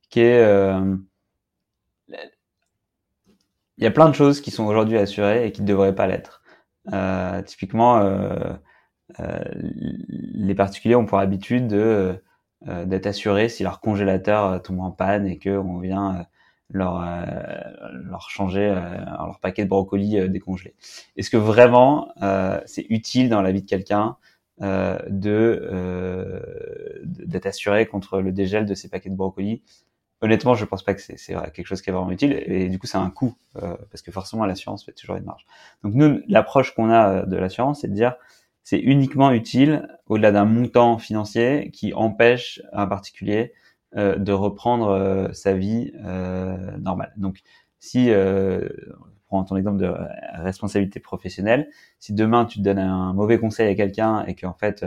qui. 0.09 0.21
Euh, 0.21 0.95
il 3.77 3.83
y 3.83 3.87
a 3.87 3.91
plein 3.91 4.09
de 4.09 4.15
choses 4.15 4.41
qui 4.41 4.51
sont 4.51 4.65
aujourd'hui 4.65 4.97
assurées 4.97 5.45
et 5.45 5.51
qui 5.51 5.61
ne 5.61 5.67
devraient 5.67 5.95
pas 5.95 6.07
l'être. 6.07 6.41
Euh, 6.93 7.41
typiquement, 7.41 7.99
euh, 7.99 8.53
euh, 9.19 9.39
les 9.53 10.55
particuliers 10.55 10.95
ont 10.95 11.05
pour 11.05 11.19
habitude 11.19 11.67
de 11.67 12.21
d'être 12.65 13.05
assurés 13.05 13.49
si 13.49 13.61
leur 13.61 13.81
congélateur 13.81 14.63
tombe 14.63 14.79
en 14.79 14.89
panne 14.89 15.27
et 15.27 15.37
que 15.37 15.51
on 15.51 15.77
vient 15.77 16.25
leur 16.71 16.99
changer 18.29 18.67
leur 18.67 19.39
paquet 19.39 19.63
de 19.63 19.69
brocolis 19.69 20.27
décongelé. 20.27 20.73
Est-ce 21.17 21.29
que 21.29 21.37
vraiment 21.37 22.11
c'est 22.65 22.87
utile 22.89 23.29
dans 23.29 23.43
la 23.43 23.51
vie 23.51 23.61
de 23.61 23.69
quelqu'un 23.69 24.17
d'être 24.59 25.67
assuré 27.45 27.85
contre 27.85 28.21
le 28.21 28.31
dégel 28.31 28.65
de 28.65 28.73
ces 28.73 28.89
paquets 28.89 29.11
de 29.11 29.15
brocolis 29.15 29.61
honnêtement, 30.21 30.55
je 30.55 30.65
pense 30.65 30.83
pas 30.83 30.93
que 30.93 31.01
c'est 31.01 31.35
quelque 31.53 31.65
chose 31.65 31.81
qui 31.81 31.89
est 31.89 31.93
vraiment 31.93 32.11
utile. 32.11 32.33
Et 32.45 32.69
du 32.69 32.79
coup, 32.79 32.87
c'est 32.87 32.97
un 32.97 33.09
coût 33.09 33.35
euh, 33.57 33.75
parce 33.91 34.01
que 34.01 34.11
forcément, 34.11 34.45
l'assurance 34.45 34.83
fait 34.85 34.93
toujours 34.93 35.15
une 35.15 35.25
marge. 35.25 35.45
Donc 35.83 35.93
nous, 35.93 36.21
l'approche 36.27 36.73
qu'on 36.73 36.89
a 36.89 37.09
euh, 37.09 37.25
de 37.25 37.37
l'assurance, 37.37 37.81
c'est 37.81 37.87
de 37.87 37.93
dire 37.93 38.15
c'est 38.63 38.79
uniquement 38.79 39.31
utile 39.31 39.87
au-delà 40.07 40.33
d'un 40.33 40.43
montant 40.43 40.97
financier 40.97 41.71
qui 41.71 41.93
empêche 41.93 42.61
un 42.73 42.85
particulier 42.85 43.53
euh, 43.95 44.17
de 44.17 44.33
reprendre 44.33 44.89
euh, 44.89 45.31
sa 45.31 45.53
vie 45.53 45.93
euh, 46.03 46.77
normale. 46.77 47.13
Donc 47.15 47.39
si 47.79 48.11
prends 49.27 49.45
ton 49.45 49.55
exemple 49.55 49.77
de 49.77 49.93
responsabilité 50.33 50.99
professionnelle, 50.99 51.69
si 51.99 52.11
demain 52.11 52.43
tu 52.43 52.59
te 52.59 52.63
donnes 52.63 52.79
un 52.79 53.13
mauvais 53.13 53.39
conseil 53.39 53.69
à 53.69 53.75
quelqu'un 53.75 54.25
et 54.25 54.35
qu'en 54.35 54.53
fait 54.53 54.85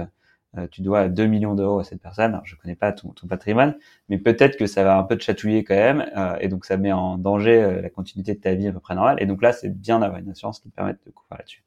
euh, 0.58 0.66
tu 0.70 0.82
dois 0.82 1.08
2 1.08 1.26
millions 1.26 1.54
d'euros 1.54 1.78
à 1.78 1.84
cette 1.84 2.00
personne. 2.02 2.32
Alors, 2.32 2.44
je 2.44 2.56
connais 2.56 2.74
pas 2.74 2.92
ton, 2.92 3.10
ton 3.10 3.26
patrimoine, 3.26 3.76
mais 4.08 4.18
peut-être 4.18 4.56
que 4.56 4.66
ça 4.66 4.84
va 4.84 4.98
un 4.98 5.04
peu 5.04 5.16
te 5.16 5.22
chatouiller 5.22 5.64
quand 5.64 5.74
même, 5.76 6.10
euh, 6.16 6.36
et 6.40 6.48
donc 6.48 6.64
ça 6.64 6.76
met 6.76 6.92
en 6.92 7.18
danger 7.18 7.62
euh, 7.62 7.82
la 7.82 7.90
continuité 7.90 8.34
de 8.34 8.40
ta 8.40 8.54
vie 8.54 8.68
à 8.68 8.72
peu 8.72 8.80
près 8.80 8.94
normale. 8.94 9.16
Et 9.20 9.26
donc 9.26 9.42
là, 9.42 9.52
c'est 9.52 9.68
bien 9.68 10.00
d'avoir 10.00 10.20
une 10.20 10.30
assurance 10.30 10.60
qui 10.60 10.70
te 10.70 10.74
permette 10.74 10.98
de 11.06 11.10
couvrir 11.10 11.38
là-dessus. 11.38 11.64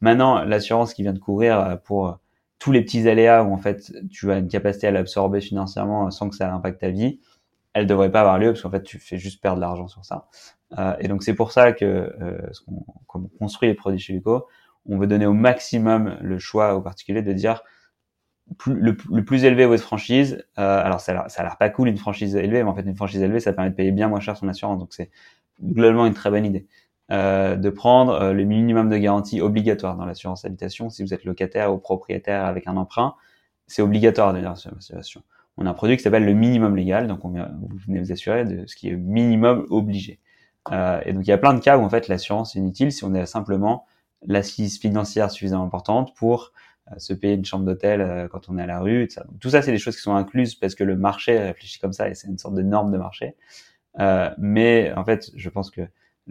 Maintenant, 0.00 0.44
l'assurance 0.44 0.94
qui 0.94 1.02
vient 1.02 1.12
de 1.12 1.18
couvrir 1.18 1.80
pour 1.84 2.18
tous 2.58 2.72
les 2.72 2.82
petits 2.82 3.08
aléas 3.08 3.42
où 3.42 3.52
en 3.52 3.58
fait 3.58 3.92
tu 4.10 4.32
as 4.32 4.38
une 4.38 4.48
capacité 4.48 4.86
à 4.86 4.90
l'absorber 4.90 5.40
financièrement 5.40 6.10
sans 6.10 6.30
que 6.30 6.36
ça 6.36 6.52
impacte 6.52 6.80
ta 6.80 6.88
vie, 6.88 7.20
elle 7.74 7.86
devrait 7.86 8.10
pas 8.10 8.20
avoir 8.20 8.38
lieu 8.38 8.52
parce 8.52 8.62
qu'en 8.62 8.70
fait 8.70 8.82
tu 8.82 8.98
fais 8.98 9.18
juste 9.18 9.42
perdre 9.42 9.56
de 9.56 9.60
l'argent 9.60 9.88
sur 9.88 10.04
ça. 10.04 10.28
Euh, 10.78 10.94
et 10.98 11.08
donc 11.08 11.22
c'est 11.22 11.34
pour 11.34 11.52
ça 11.52 11.72
que 11.72 11.84
euh, 11.84 12.38
on, 12.68 13.20
construit 13.38 13.68
les 13.68 13.74
produits 13.74 13.98
chez 13.98 14.12
Luco, 14.12 14.46
on 14.86 14.96
veut 14.96 15.06
donner 15.06 15.26
au 15.26 15.34
maximum 15.34 16.16
le 16.20 16.38
choix 16.38 16.74
aux 16.74 16.80
particuliers 16.80 17.22
de 17.22 17.32
dire 17.32 17.62
le, 18.66 18.94
plus 18.94 19.44
élevé 19.44 19.66
votre 19.66 19.82
franchise. 19.82 20.44
Euh, 20.58 20.84
alors 20.84 21.00
ça, 21.00 21.26
a 21.26 21.42
l'air 21.42 21.56
pas 21.56 21.70
cool 21.70 21.88
une 21.88 21.96
franchise 21.96 22.36
élevée, 22.36 22.62
mais 22.62 22.68
en 22.68 22.74
fait 22.74 22.82
une 22.82 22.96
franchise 22.96 23.22
élevée 23.22 23.40
ça 23.40 23.52
permet 23.52 23.70
de 23.70 23.74
payer 23.74 23.92
bien 23.92 24.08
moins 24.08 24.20
cher 24.20 24.36
son 24.36 24.48
assurance, 24.48 24.78
donc 24.78 24.92
c'est 24.92 25.10
globalement 25.62 26.06
une 26.06 26.14
très 26.14 26.30
bonne 26.30 26.44
idée. 26.44 26.66
Euh, 27.10 27.56
de 27.56 27.68
prendre 27.68 28.12
euh, 28.14 28.32
le 28.32 28.44
minimum 28.44 28.88
de 28.88 28.96
garantie 28.96 29.42
obligatoire 29.42 29.94
dans 29.98 30.06
l'assurance 30.06 30.46
habitation 30.46 30.88
si 30.88 31.02
vous 31.02 31.12
êtes 31.12 31.26
locataire 31.26 31.70
ou 31.70 31.76
propriétaire 31.76 32.46
avec 32.46 32.66
un 32.66 32.78
emprunt, 32.78 33.14
c'est 33.66 33.82
obligatoire 33.82 34.32
de 34.32 34.40
dire 34.40 34.56
situation. 34.56 35.22
On 35.58 35.66
a 35.66 35.70
un 35.70 35.74
produit 35.74 35.98
qui 35.98 36.02
s'appelle 36.02 36.24
le 36.24 36.32
minimum 36.32 36.74
légal, 36.76 37.06
donc 37.06 37.24
on 37.24 37.28
vous 37.28 37.76
venez 37.86 38.00
vous 38.00 38.10
assurer 38.10 38.44
de 38.44 38.66
ce 38.66 38.74
qui 38.74 38.88
est 38.88 38.96
minimum 38.96 39.66
obligé. 39.68 40.18
Euh, 40.72 41.00
et 41.04 41.12
donc 41.12 41.26
il 41.26 41.30
y 41.30 41.32
a 41.32 41.38
plein 41.38 41.52
de 41.52 41.60
cas 41.60 41.76
où 41.76 41.82
en 41.82 41.90
fait 41.90 42.08
l'assurance 42.08 42.56
est 42.56 42.58
inutile 42.58 42.90
si 42.90 43.04
on 43.04 43.14
a 43.14 43.26
simplement 43.26 43.84
l'assise 44.26 44.78
financière 44.78 45.30
suffisamment 45.30 45.64
importante 45.64 46.14
pour 46.14 46.52
se 46.98 47.12
payer 47.14 47.34
une 47.34 47.44
chambre 47.44 47.64
d'hôtel 47.64 48.00
euh, 48.00 48.28
quand 48.28 48.48
on 48.48 48.58
est 48.58 48.62
à 48.62 48.66
la 48.66 48.80
rue. 48.80 49.04
Et 49.04 49.08
tout 49.08 49.14
ça, 49.14 49.24
donc, 49.24 49.40
tout 49.40 49.50
ça 49.50 49.62
c'est 49.62 49.72
des 49.72 49.78
choses 49.78 49.96
qui 49.96 50.02
sont 50.02 50.14
incluses 50.14 50.54
parce 50.54 50.74
que 50.74 50.84
le 50.84 50.96
marché 50.96 51.38
réfléchit 51.38 51.78
comme 51.80 51.92
ça 51.92 52.08
et 52.08 52.14
c'est 52.14 52.28
une 52.28 52.38
sorte 52.38 52.54
de 52.54 52.62
norme 52.62 52.92
de 52.92 52.98
marché. 52.98 53.36
Euh, 54.00 54.30
mais 54.38 54.92
en 54.96 55.04
fait, 55.04 55.30
je 55.34 55.48
pense 55.48 55.70
que 55.70 55.82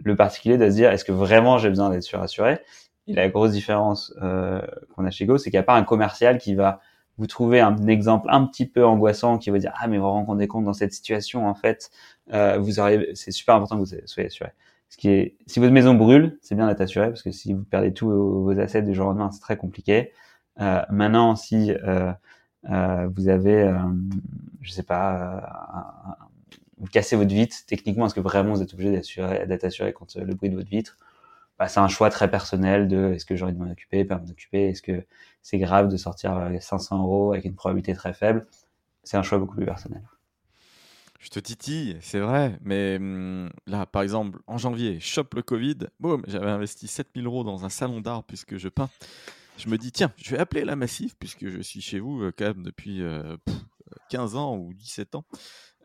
le 0.02 0.16
particulier 0.16 0.58
doit 0.58 0.70
se 0.70 0.76
dire 0.76 0.90
est-ce 0.90 1.04
que 1.04 1.12
vraiment 1.12 1.58
j'ai 1.58 1.68
besoin 1.68 1.90
d'être 1.90 2.02
surassuré? 2.02 2.58
Et 3.06 3.14
la 3.14 3.28
grosse 3.28 3.52
différence 3.52 4.14
euh, 4.22 4.62
qu'on 4.94 5.04
a 5.04 5.10
chez 5.10 5.26
Go, 5.26 5.38
c'est 5.38 5.50
qu'il 5.50 5.58
n'y 5.58 5.62
a 5.62 5.64
pas 5.64 5.76
un 5.76 5.84
commercial 5.84 6.38
qui 6.38 6.54
va 6.54 6.80
vous 7.18 7.26
trouver 7.26 7.60
un 7.60 7.86
exemple 7.86 8.26
un 8.30 8.44
petit 8.46 8.66
peu 8.66 8.84
angoissant 8.84 9.38
qui 9.38 9.50
va 9.50 9.58
dire 9.58 9.72
ah 9.76 9.86
mais 9.86 9.98
vous 9.98 10.04
vous 10.04 10.24
rendez 10.24 10.48
compte 10.48 10.64
dans 10.64 10.72
cette 10.72 10.92
situation 10.92 11.46
en 11.46 11.54
fait 11.54 11.90
euh, 12.32 12.58
vous 12.58 12.80
auriez 12.80 13.10
c'est 13.14 13.30
super 13.30 13.54
important 13.54 13.76
que 13.76 13.84
vous 13.84 13.96
soyez 14.06 14.26
assuré. 14.26 14.50
Ce 14.88 14.96
qui 14.96 15.08
est 15.10 15.36
si 15.46 15.60
votre 15.60 15.72
maison 15.72 15.94
brûle, 15.94 16.38
c'est 16.40 16.54
bien 16.54 16.66
d'être 16.66 16.80
assuré 16.80 17.08
parce 17.08 17.22
que 17.22 17.30
si 17.30 17.52
vous 17.52 17.64
perdez 17.64 17.92
tous 17.92 18.10
vos 18.10 18.58
assets 18.58 18.82
du 18.82 18.94
jour 18.94 19.06
au 19.06 19.08
lendemain, 19.10 19.30
c'est 19.30 19.40
très 19.40 19.56
compliqué. 19.56 20.12
Euh, 20.60 20.82
maintenant, 20.90 21.36
si 21.36 21.72
euh, 21.72 22.12
euh, 22.70 23.08
vous 23.14 23.28
avez, 23.28 23.72
je 24.60 24.70
sais 24.70 24.82
pas, 24.82 26.16
vous 26.78 26.86
cassez 26.86 27.16
votre 27.16 27.32
vitre, 27.32 27.56
techniquement, 27.66 28.06
est-ce 28.06 28.14
que 28.14 28.20
vraiment 28.20 28.54
vous 28.54 28.62
êtes 28.62 28.74
obligé 28.74 28.90
d'être 28.90 29.64
assuré 29.64 29.92
contre 29.92 30.20
le 30.20 30.34
bruit 30.34 30.50
de 30.50 30.56
votre 30.56 30.70
vitre? 30.70 30.96
Bah, 31.58 31.68
c'est 31.68 31.80
un 31.80 31.88
choix 31.88 32.10
très 32.10 32.30
personnel 32.30 32.88
de 32.88 33.12
est-ce 33.14 33.24
que 33.24 33.36
j'ai 33.36 33.44
envie 33.44 33.54
de 33.54 33.58
m'en 33.58 33.70
occuper, 33.70 34.04
pas 34.04 34.18
m'en 34.18 34.28
occuper, 34.28 34.70
est-ce 34.70 34.82
que 34.82 35.04
c'est 35.42 35.58
grave 35.58 35.88
de 35.88 35.96
sortir 35.96 36.50
500 36.60 37.02
euros 37.02 37.32
avec 37.32 37.44
une 37.44 37.54
probabilité 37.54 37.94
très 37.94 38.12
faible? 38.12 38.46
C'est 39.04 39.16
un 39.16 39.22
choix 39.22 39.38
beaucoup 39.38 39.54
plus 39.54 39.66
personnel. 39.66 40.02
Je 41.20 41.30
te 41.30 41.38
titille, 41.38 41.96
c'est 42.02 42.18
vrai, 42.18 42.58
mais 42.60 42.96
hum, 42.96 43.48
là, 43.66 43.86
par 43.86 44.02
exemple, 44.02 44.40
en 44.46 44.58
janvier, 44.58 45.00
chope 45.00 45.34
le 45.34 45.42
Covid, 45.42 45.78
boum, 45.98 46.22
j'avais 46.26 46.50
investi 46.50 46.86
7000 46.86 47.24
euros 47.24 47.44
dans 47.44 47.64
un 47.64 47.70
salon 47.70 48.02
d'art 48.02 48.24
puisque 48.24 48.58
je 48.58 48.68
peins. 48.68 48.90
Je 49.56 49.68
me 49.68 49.78
dis, 49.78 49.92
tiens, 49.92 50.12
je 50.16 50.30
vais 50.30 50.38
appeler 50.38 50.64
la 50.64 50.76
Massif 50.76 51.14
puisque 51.18 51.48
je 51.48 51.60
suis 51.60 51.80
chez 51.80 52.00
vous 52.00 52.22
euh, 52.22 52.32
quand 52.36 52.46
même 52.46 52.62
depuis 52.62 53.02
15 54.10 54.34
euh, 54.34 54.38
ans 54.38 54.56
ou 54.56 54.74
17 54.74 55.14
ans. 55.14 55.24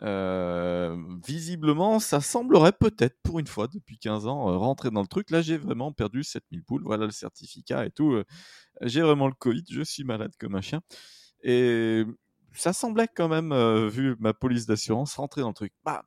Euh, 0.01 0.95
visiblement, 1.27 1.99
ça 1.99 2.21
semblerait 2.21 2.71
peut-être, 2.71 3.17
pour 3.21 3.39
une 3.39 3.47
fois, 3.47 3.67
depuis 3.67 3.97
15 3.97 4.27
ans, 4.27 4.49
euh, 4.49 4.57
rentrer 4.57 4.91
dans 4.91 5.01
le 5.01 5.07
truc. 5.07 5.29
Là, 5.29 5.41
j'ai 5.41 5.57
vraiment 5.57 5.91
perdu 5.91 6.23
7000 6.23 6.63
poules. 6.63 6.83
Voilà 6.83 7.05
le 7.05 7.11
certificat 7.11 7.85
et 7.85 7.91
tout. 7.91 8.13
Euh, 8.13 8.23
j'ai 8.81 9.01
vraiment 9.01 9.27
le 9.27 9.33
Covid. 9.33 9.63
Je 9.69 9.81
suis 9.81 10.03
malade 10.03 10.31
comme 10.39 10.55
un 10.55 10.61
chien. 10.61 10.81
Et 11.43 12.03
ça 12.53 12.73
semblait 12.73 13.07
quand 13.13 13.27
même, 13.29 13.53
vu 13.87 14.15
ma 14.19 14.33
police 14.33 14.65
d'assurance, 14.65 15.15
rentrer 15.15 15.41
dans 15.41 15.49
le 15.49 15.53
truc. 15.53 15.73
Bah, 15.83 16.03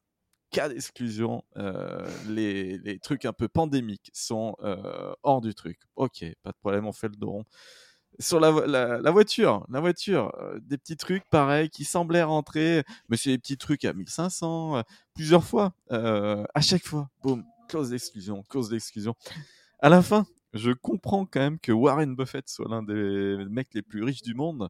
cas 0.52 0.68
d'exclusion, 0.68 1.42
les, 2.28 2.78
les, 2.78 2.98
trucs 2.98 3.24
un 3.24 3.32
peu 3.32 3.48
pandémiques 3.48 4.10
sont 4.12 4.56
hors 5.22 5.40
du 5.40 5.54
truc. 5.54 5.80
Ok, 5.96 6.24
pas 6.42 6.50
de 6.50 6.56
problème, 6.60 6.86
on 6.86 6.92
fait 6.92 7.08
le 7.08 7.16
don 7.16 7.44
sur 8.18 8.40
la, 8.40 8.50
voiture, 9.10 9.66
la 9.70 9.80
voiture, 9.80 10.32
euh, 10.40 10.58
des 10.62 10.78
petits 10.78 10.96
trucs 10.96 11.24
pareils 11.30 11.70
qui 11.70 11.84
semblaient 11.84 12.22
rentrer, 12.22 12.84
mais 13.08 13.16
c'est 13.16 13.30
des 13.30 13.38
petits 13.38 13.56
trucs 13.56 13.84
à 13.84 13.92
1500, 13.92 14.76
euh, 14.76 14.82
plusieurs 15.14 15.44
fois, 15.44 15.72
euh, 15.92 16.44
à 16.54 16.60
chaque 16.60 16.84
fois, 16.84 17.08
boum, 17.22 17.44
clause 17.68 17.90
d'exclusion, 17.90 18.42
clause 18.48 18.68
d'exclusion. 18.68 19.14
À 19.80 19.88
la 19.88 20.02
fin, 20.02 20.26
je 20.52 20.70
comprends 20.70 21.24
quand 21.24 21.40
même 21.40 21.58
que 21.58 21.72
Warren 21.72 22.14
Buffett 22.14 22.48
soit 22.48 22.68
l'un 22.68 22.82
des 22.82 23.44
mecs 23.48 23.72
les 23.74 23.82
plus 23.82 24.04
riches 24.04 24.22
du 24.22 24.34
monde, 24.34 24.68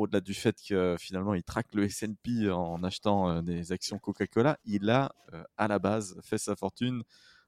au-delà 0.00 0.20
du 0.20 0.34
fait 0.34 0.56
que 0.66 0.96
finalement 0.98 1.34
il 1.34 1.42
traque 1.42 1.74
le 1.74 1.84
S&P 1.84 2.50
en 2.50 2.82
achetant 2.82 3.42
des 3.42 3.72
actions 3.72 3.98
Coca-Cola, 3.98 4.58
il 4.64 4.90
a 4.90 5.12
à 5.56 5.68
la 5.68 5.78
base 5.78 6.18
fait 6.22 6.38
sa 6.38 6.56
fortune 6.56 7.02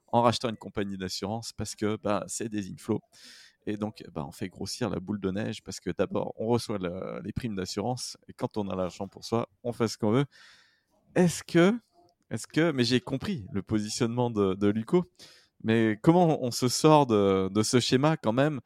en 0.09 0.23
rachetant 0.23 0.49
une 0.49 0.57
compagnie 0.57 0.99
d'assurance 0.99 1.53
parce 1.53 1.75
que 1.75 1.97
bah, 1.97 2.25
c'est 2.29 2.49
des 2.49 2.71
inflows 2.71 3.01
et 3.67 3.77
donc, 3.77 4.03
bah, 4.13 4.25
on 4.27 4.33
fait 4.33 4.49
grossir 4.49 4.91
la 4.91 4.99
boule 4.99 5.21
de 5.21 5.31
neige 5.31 5.63
parce 5.63 5.79
que 5.79 5.91
d'abord, 5.91 6.33
on 6.37 6.47
reçoit 6.47 6.79
les 7.23 7.33
primes 7.33 7.55
d'assurance 7.55 8.17
et 8.29 8.33
quand 8.33 8.57
on 8.57 8.69
a 8.69 8.75
l'argent 8.75 9.07
pour 9.09 9.25
soi, 9.25 9.49
on 9.63 9.73
fait 9.73 9.89
ce 9.89 9.97
qu'on 9.97 10.11
veut. 10.11 10.25
Est-ce 11.15 11.45
que, 11.45 11.73
est-ce 12.31 12.47
que, 12.47 12.73
mais 12.73 12.85
j'ai 12.85 13.01
compris 13.01 13.47
le 13.53 13.63
positionnement 13.63 14.31
de, 14.31 14.55
de 14.55 14.67
Luco, 14.69 15.11
mais 15.63 15.99
comment 16.03 16.43
on 16.43 16.51
se 16.51 16.69
sort 16.69 17.07
de, 17.07 17.49
de, 17.51 17.63
ce 17.63 17.79
schéma 17.79 18.17
quand 18.17 18.33
même 18.33 18.61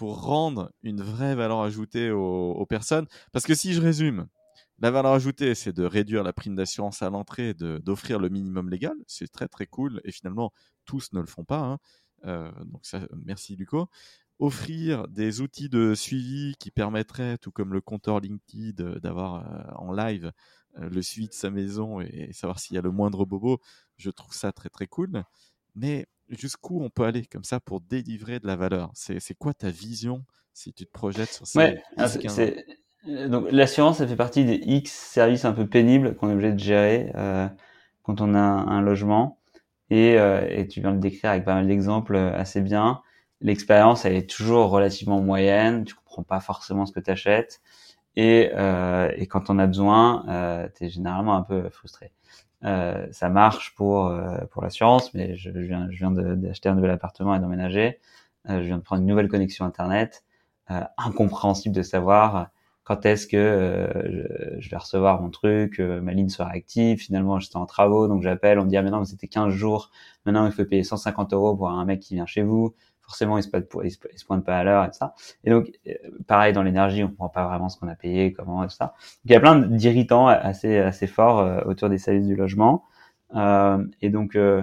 pour 0.00 0.22
rendre 0.22 0.72
une 0.82 1.02
vraie 1.02 1.34
valeur 1.34 1.60
ajoutée 1.60 2.10
aux, 2.10 2.64
personnes 2.64 3.06
Parce 3.32 3.44
que 3.44 3.54
si 3.54 3.74
je 3.74 3.82
résume, 3.82 4.28
la 4.78 4.90
valeur 4.90 5.12
ajoutée, 5.12 5.54
c'est 5.54 5.74
de 5.74 5.84
réduire 5.84 6.22
la 6.22 6.32
prime 6.32 6.56
d'assurance 6.56 7.02
à 7.02 7.10
l'entrée, 7.10 7.52
d'offrir 7.52 8.18
le 8.18 8.30
minimum 8.30 8.70
légal. 8.70 8.94
C'est 9.06 9.30
très 9.30 9.46
très 9.46 9.66
cool 9.66 10.00
et 10.04 10.10
finalement, 10.10 10.54
tous 10.86 11.12
ne 11.12 11.20
le 11.20 11.26
font 11.26 11.44
pas. 11.44 11.58
Hein. 11.58 11.78
Euh, 12.24 12.50
donc 12.64 12.86
ça, 12.86 13.00
merci 13.26 13.56
Luco 13.56 13.90
offrir 14.38 15.06
des 15.06 15.42
outils 15.42 15.68
de 15.68 15.94
suivi 15.94 16.54
qui 16.58 16.70
permettraient, 16.70 17.36
tout 17.36 17.50
comme 17.50 17.74
le 17.74 17.82
compteur 17.82 18.20
LinkedIn, 18.20 19.00
d'avoir 19.00 19.34
euh, 19.34 19.74
en 19.74 19.92
live 19.92 20.32
euh, 20.78 20.88
le 20.88 21.02
suivi 21.02 21.28
de 21.28 21.34
sa 21.34 21.50
maison 21.50 22.00
et, 22.00 22.32
savoir 22.32 22.58
s'il 22.58 22.74
y 22.74 22.78
a 22.78 22.80
le 22.80 22.90
moindre 22.90 23.26
bobo, 23.26 23.60
je 23.98 24.08
trouve 24.08 24.32
ça 24.32 24.50
très 24.50 24.70
très 24.70 24.86
cool. 24.86 25.24
Mais 25.74 26.06
jusqu'où 26.30 26.82
on 26.82 26.90
peut 26.90 27.04
aller 27.04 27.24
comme 27.24 27.44
ça 27.44 27.60
pour 27.60 27.80
délivrer 27.80 28.40
de 28.40 28.46
la 28.46 28.56
valeur? 28.56 28.90
C'est 28.94 29.34
quoi 29.38 29.54
ta 29.54 29.70
vision 29.70 30.24
si 30.52 30.72
tu 30.72 30.84
te 30.84 30.90
projettes 30.90 31.32
sur 31.32 31.46
ça 31.46 31.58
ouais, 31.58 31.82
ah, 31.96 32.06
euh, 33.08 33.28
Donc 33.28 33.46
l'assurance, 33.50 33.98
ça 33.98 34.06
fait 34.06 34.16
partie 34.16 34.44
des 34.44 34.60
X 34.64 34.92
services 34.92 35.44
un 35.44 35.52
peu 35.52 35.66
pénibles 35.66 36.16
qu'on 36.16 36.28
est 36.28 36.34
obligé 36.34 36.52
de 36.52 36.58
gérer 36.58 37.12
quand 38.02 38.20
on 38.20 38.34
a 38.34 38.40
un, 38.40 38.80
logement. 38.80 39.38
Et, 39.90 40.14
et, 40.14 40.68
tu 40.68 40.80
viens 40.80 40.90
de 40.90 40.96
le 40.96 41.00
décrire 41.00 41.30
avec 41.30 41.44
pas 41.44 41.54
mal 41.54 41.66
d'exemples 41.66 42.16
assez 42.16 42.60
bien. 42.60 43.00
L'expérience 43.40 44.04
elle 44.04 44.16
est 44.16 44.28
toujours 44.28 44.70
relativement 44.70 45.20
moyenne, 45.20 45.84
tu 45.84 45.94
comprends 45.94 46.22
pas 46.22 46.40
forcément 46.40 46.84
ce 46.84 46.92
que 46.92 47.00
tu 47.00 47.10
achètes 47.10 47.60
et, 48.16 48.50
euh, 48.54 49.10
et 49.16 49.26
quand 49.26 49.50
on 49.50 49.58
a 49.58 49.66
besoin, 49.66 50.24
euh, 50.28 50.68
tu 50.76 50.84
es 50.84 50.88
généralement 50.88 51.36
un 51.36 51.42
peu 51.42 51.68
frustré. 51.70 52.12
Euh, 52.64 53.06
ça 53.12 53.30
marche 53.30 53.74
pour 53.74 54.06
euh, 54.08 54.38
pour 54.50 54.62
l'assurance, 54.62 55.14
mais 55.14 55.36
je, 55.36 55.50
viens 55.50 55.88
je 55.90 55.98
viens 55.98 56.10
d'acheter 56.10 56.68
un 56.68 56.74
nouvel 56.74 56.90
appartement 56.90 57.34
et 57.34 57.40
d'emménager. 57.40 57.98
Euh, 58.48 58.58
je 58.62 58.66
viens 58.66 58.78
de 58.78 58.82
prendre 58.82 59.02
une 59.02 59.08
nouvelle 59.08 59.28
connexion 59.28 59.64
internet. 59.64 60.24
Euh, 60.70 60.82
incompréhensible 60.98 61.74
de 61.74 61.82
savoir 61.82 62.48
quand 62.84 63.06
est-ce 63.06 63.26
que 63.26 63.88
je, 64.06 64.60
je, 64.60 64.70
vais 64.70 64.76
recevoir 64.76 65.20
mon 65.20 65.30
truc, 65.30 65.78
ma 65.80 66.12
ligne 66.12 66.28
sera 66.28 66.50
active. 66.50 66.98
Finalement, 66.98 67.38
j'étais 67.38 67.56
en 67.56 67.66
travaux, 67.66 68.08
donc 68.08 68.22
j'appelle, 68.22 68.58
on 68.58 68.64
me 68.64 68.70
dit 68.70 68.76
ah 68.76 68.82
mais 68.82 68.90
non, 68.90 69.00
mais 69.00 69.06
c'était 69.06 69.28
15 69.28 69.52
jours. 69.52 69.90
Maintenant, 70.26 70.46
il 70.46 70.52
faut 70.52 70.64
payer 70.64 70.84
150 70.84 71.32
euros 71.32 71.56
pour 71.56 71.70
un 71.70 71.84
mec 71.84 72.00
qui 72.00 72.14
vient 72.14 72.26
chez 72.26 72.42
vous 72.42 72.74
forcément 73.10 73.38
ils 73.38 73.42
se, 73.42 73.50
se, 73.50 74.24
pointent 74.24 74.44
pas 74.44 74.56
à 74.56 74.62
l'heure 74.62 74.84
et 74.84 74.88
tout 74.88 74.96
ça. 74.96 75.14
Et 75.42 75.50
donc 75.50 75.72
euh, 75.88 75.94
pareil 76.28 76.52
dans 76.52 76.62
l'énergie, 76.62 77.02
on 77.02 77.08
comprend 77.08 77.28
pas 77.28 77.46
vraiment 77.48 77.68
ce 77.68 77.76
qu'on 77.78 77.88
a 77.88 77.96
payé, 77.96 78.32
comment 78.32 78.62
et 78.62 78.68
tout 78.68 78.76
ça. 78.76 78.86
Donc, 78.86 79.24
il 79.24 79.32
y 79.32 79.34
a 79.34 79.40
plein 79.40 79.58
d'irritants 79.58 80.28
assez 80.28 80.78
assez 80.78 81.08
forts 81.08 81.40
euh, 81.40 81.60
autour 81.66 81.88
des 81.88 81.98
services 81.98 82.26
du 82.26 82.36
logement. 82.36 82.84
Euh, 83.34 83.84
et 84.00 84.10
donc 84.10 84.36
euh, 84.36 84.62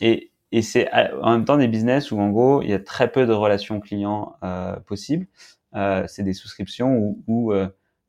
et 0.00 0.30
et 0.52 0.62
c'est 0.62 0.92
en 1.22 1.32
même 1.32 1.44
temps 1.46 1.56
des 1.56 1.68
business 1.68 2.10
où 2.12 2.20
en 2.20 2.28
gros 2.28 2.60
il 2.60 2.68
y 2.68 2.74
a 2.74 2.80
très 2.80 3.10
peu 3.10 3.24
de 3.26 3.32
relations 3.32 3.80
clients 3.80 4.34
possibles. 4.86 5.26
c'est 6.06 6.22
des 6.24 6.32
souscriptions 6.34 6.96
où, 6.96 7.22
où 7.28 7.52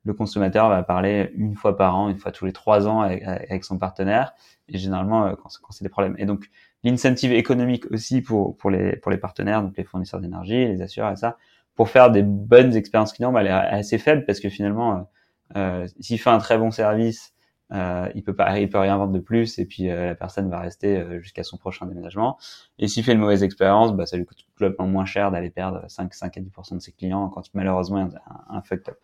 le 0.04 0.14
consommateur 0.14 0.68
va 0.68 0.82
parler 0.82 1.30
une 1.34 1.54
fois 1.54 1.76
par 1.76 1.96
an, 1.96 2.08
une 2.08 2.18
fois 2.18 2.32
tous 2.32 2.44
les 2.44 2.52
trois 2.52 2.88
ans 2.88 3.00
avec, 3.00 3.64
son 3.64 3.78
partenaire, 3.78 4.34
et 4.68 4.78
généralement 4.78 5.34
quand, 5.36 5.48
quand 5.62 5.72
c'est 5.72 5.84
des 5.84 5.88
problèmes. 5.88 6.16
Et 6.18 6.26
donc 6.26 6.50
l'incentive 6.84 7.32
économique 7.32 7.90
aussi 7.90 8.20
pour 8.20 8.56
pour 8.56 8.70
les 8.70 8.96
pour 8.96 9.10
les 9.10 9.18
partenaires, 9.18 9.62
donc 9.62 9.76
les 9.76 9.84
fournisseurs 9.84 10.20
d'énergie, 10.20 10.66
les 10.66 10.82
assureurs 10.82 11.12
et 11.12 11.16
ça, 11.16 11.36
pour 11.74 11.88
faire 11.88 12.10
des 12.10 12.22
bonnes 12.22 12.74
expériences 12.74 13.12
clients, 13.12 13.32
bah, 13.32 13.40
elle 13.40 13.48
est 13.48 13.50
assez 13.50 13.98
faible 13.98 14.24
parce 14.26 14.40
que 14.40 14.48
finalement, 14.48 15.08
euh, 15.56 15.86
s'il 16.00 16.18
fait 16.18 16.30
un 16.30 16.38
très 16.38 16.58
bon 16.58 16.70
service 16.70 17.32
euh, 17.72 18.08
il 18.14 18.22
peut 18.22 18.34
pas, 18.34 18.58
il 18.58 18.68
peut 18.68 18.78
rien 18.78 18.96
vendre 18.96 19.12
de 19.12 19.18
plus 19.18 19.58
et 19.58 19.64
puis 19.64 19.90
euh, 19.90 20.06
la 20.06 20.14
personne 20.14 20.50
va 20.50 20.60
rester 20.60 20.98
euh, 20.98 21.20
jusqu'à 21.20 21.42
son 21.42 21.56
prochain 21.56 21.86
déménagement. 21.86 22.38
Et 22.78 22.88
s'il 22.88 23.02
fait 23.04 23.12
une 23.12 23.18
mauvaise 23.18 23.42
expérience, 23.42 23.94
bah, 23.94 24.06
ça 24.06 24.16
lui 24.16 24.26
coûte 24.26 24.44
globalement 24.58 24.92
moins 24.92 25.04
cher 25.04 25.30
d'aller 25.30 25.50
perdre 25.50 25.82
5, 25.88 26.12
5 26.12 26.36
à 26.36 26.40
10% 26.40 26.74
de 26.74 26.78
ses 26.80 26.92
clients 26.92 27.28
quand 27.28 27.42
malheureusement 27.54 27.98
il 27.98 28.12
y 28.12 28.16
a 28.16 28.22
un, 28.50 28.58
un 28.58 28.62
fucked 28.62 28.88
up. 28.88 28.98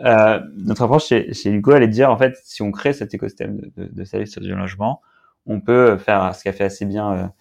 Euh, 0.00 0.40
notre 0.56 0.82
approche 0.82 1.06
chez, 1.06 1.32
chez 1.32 1.50
Luco, 1.50 1.72
elle 1.72 1.84
est 1.84 1.88
de 1.88 1.92
dire 1.92 2.10
en 2.10 2.18
fait, 2.18 2.36
si 2.44 2.62
on 2.62 2.72
crée 2.72 2.92
cet 2.92 3.14
écosystème 3.14 3.56
de, 3.56 3.72
de, 3.76 3.86
de 3.86 4.04
services 4.04 4.32
sur 4.32 4.42
du 4.42 4.54
logement, 4.54 5.00
on 5.46 5.60
peut 5.60 5.96
faire 5.96 6.34
ce 6.34 6.42
qu'a 6.44 6.52
fait 6.52 6.64
assez 6.64 6.84
bien 6.84 7.32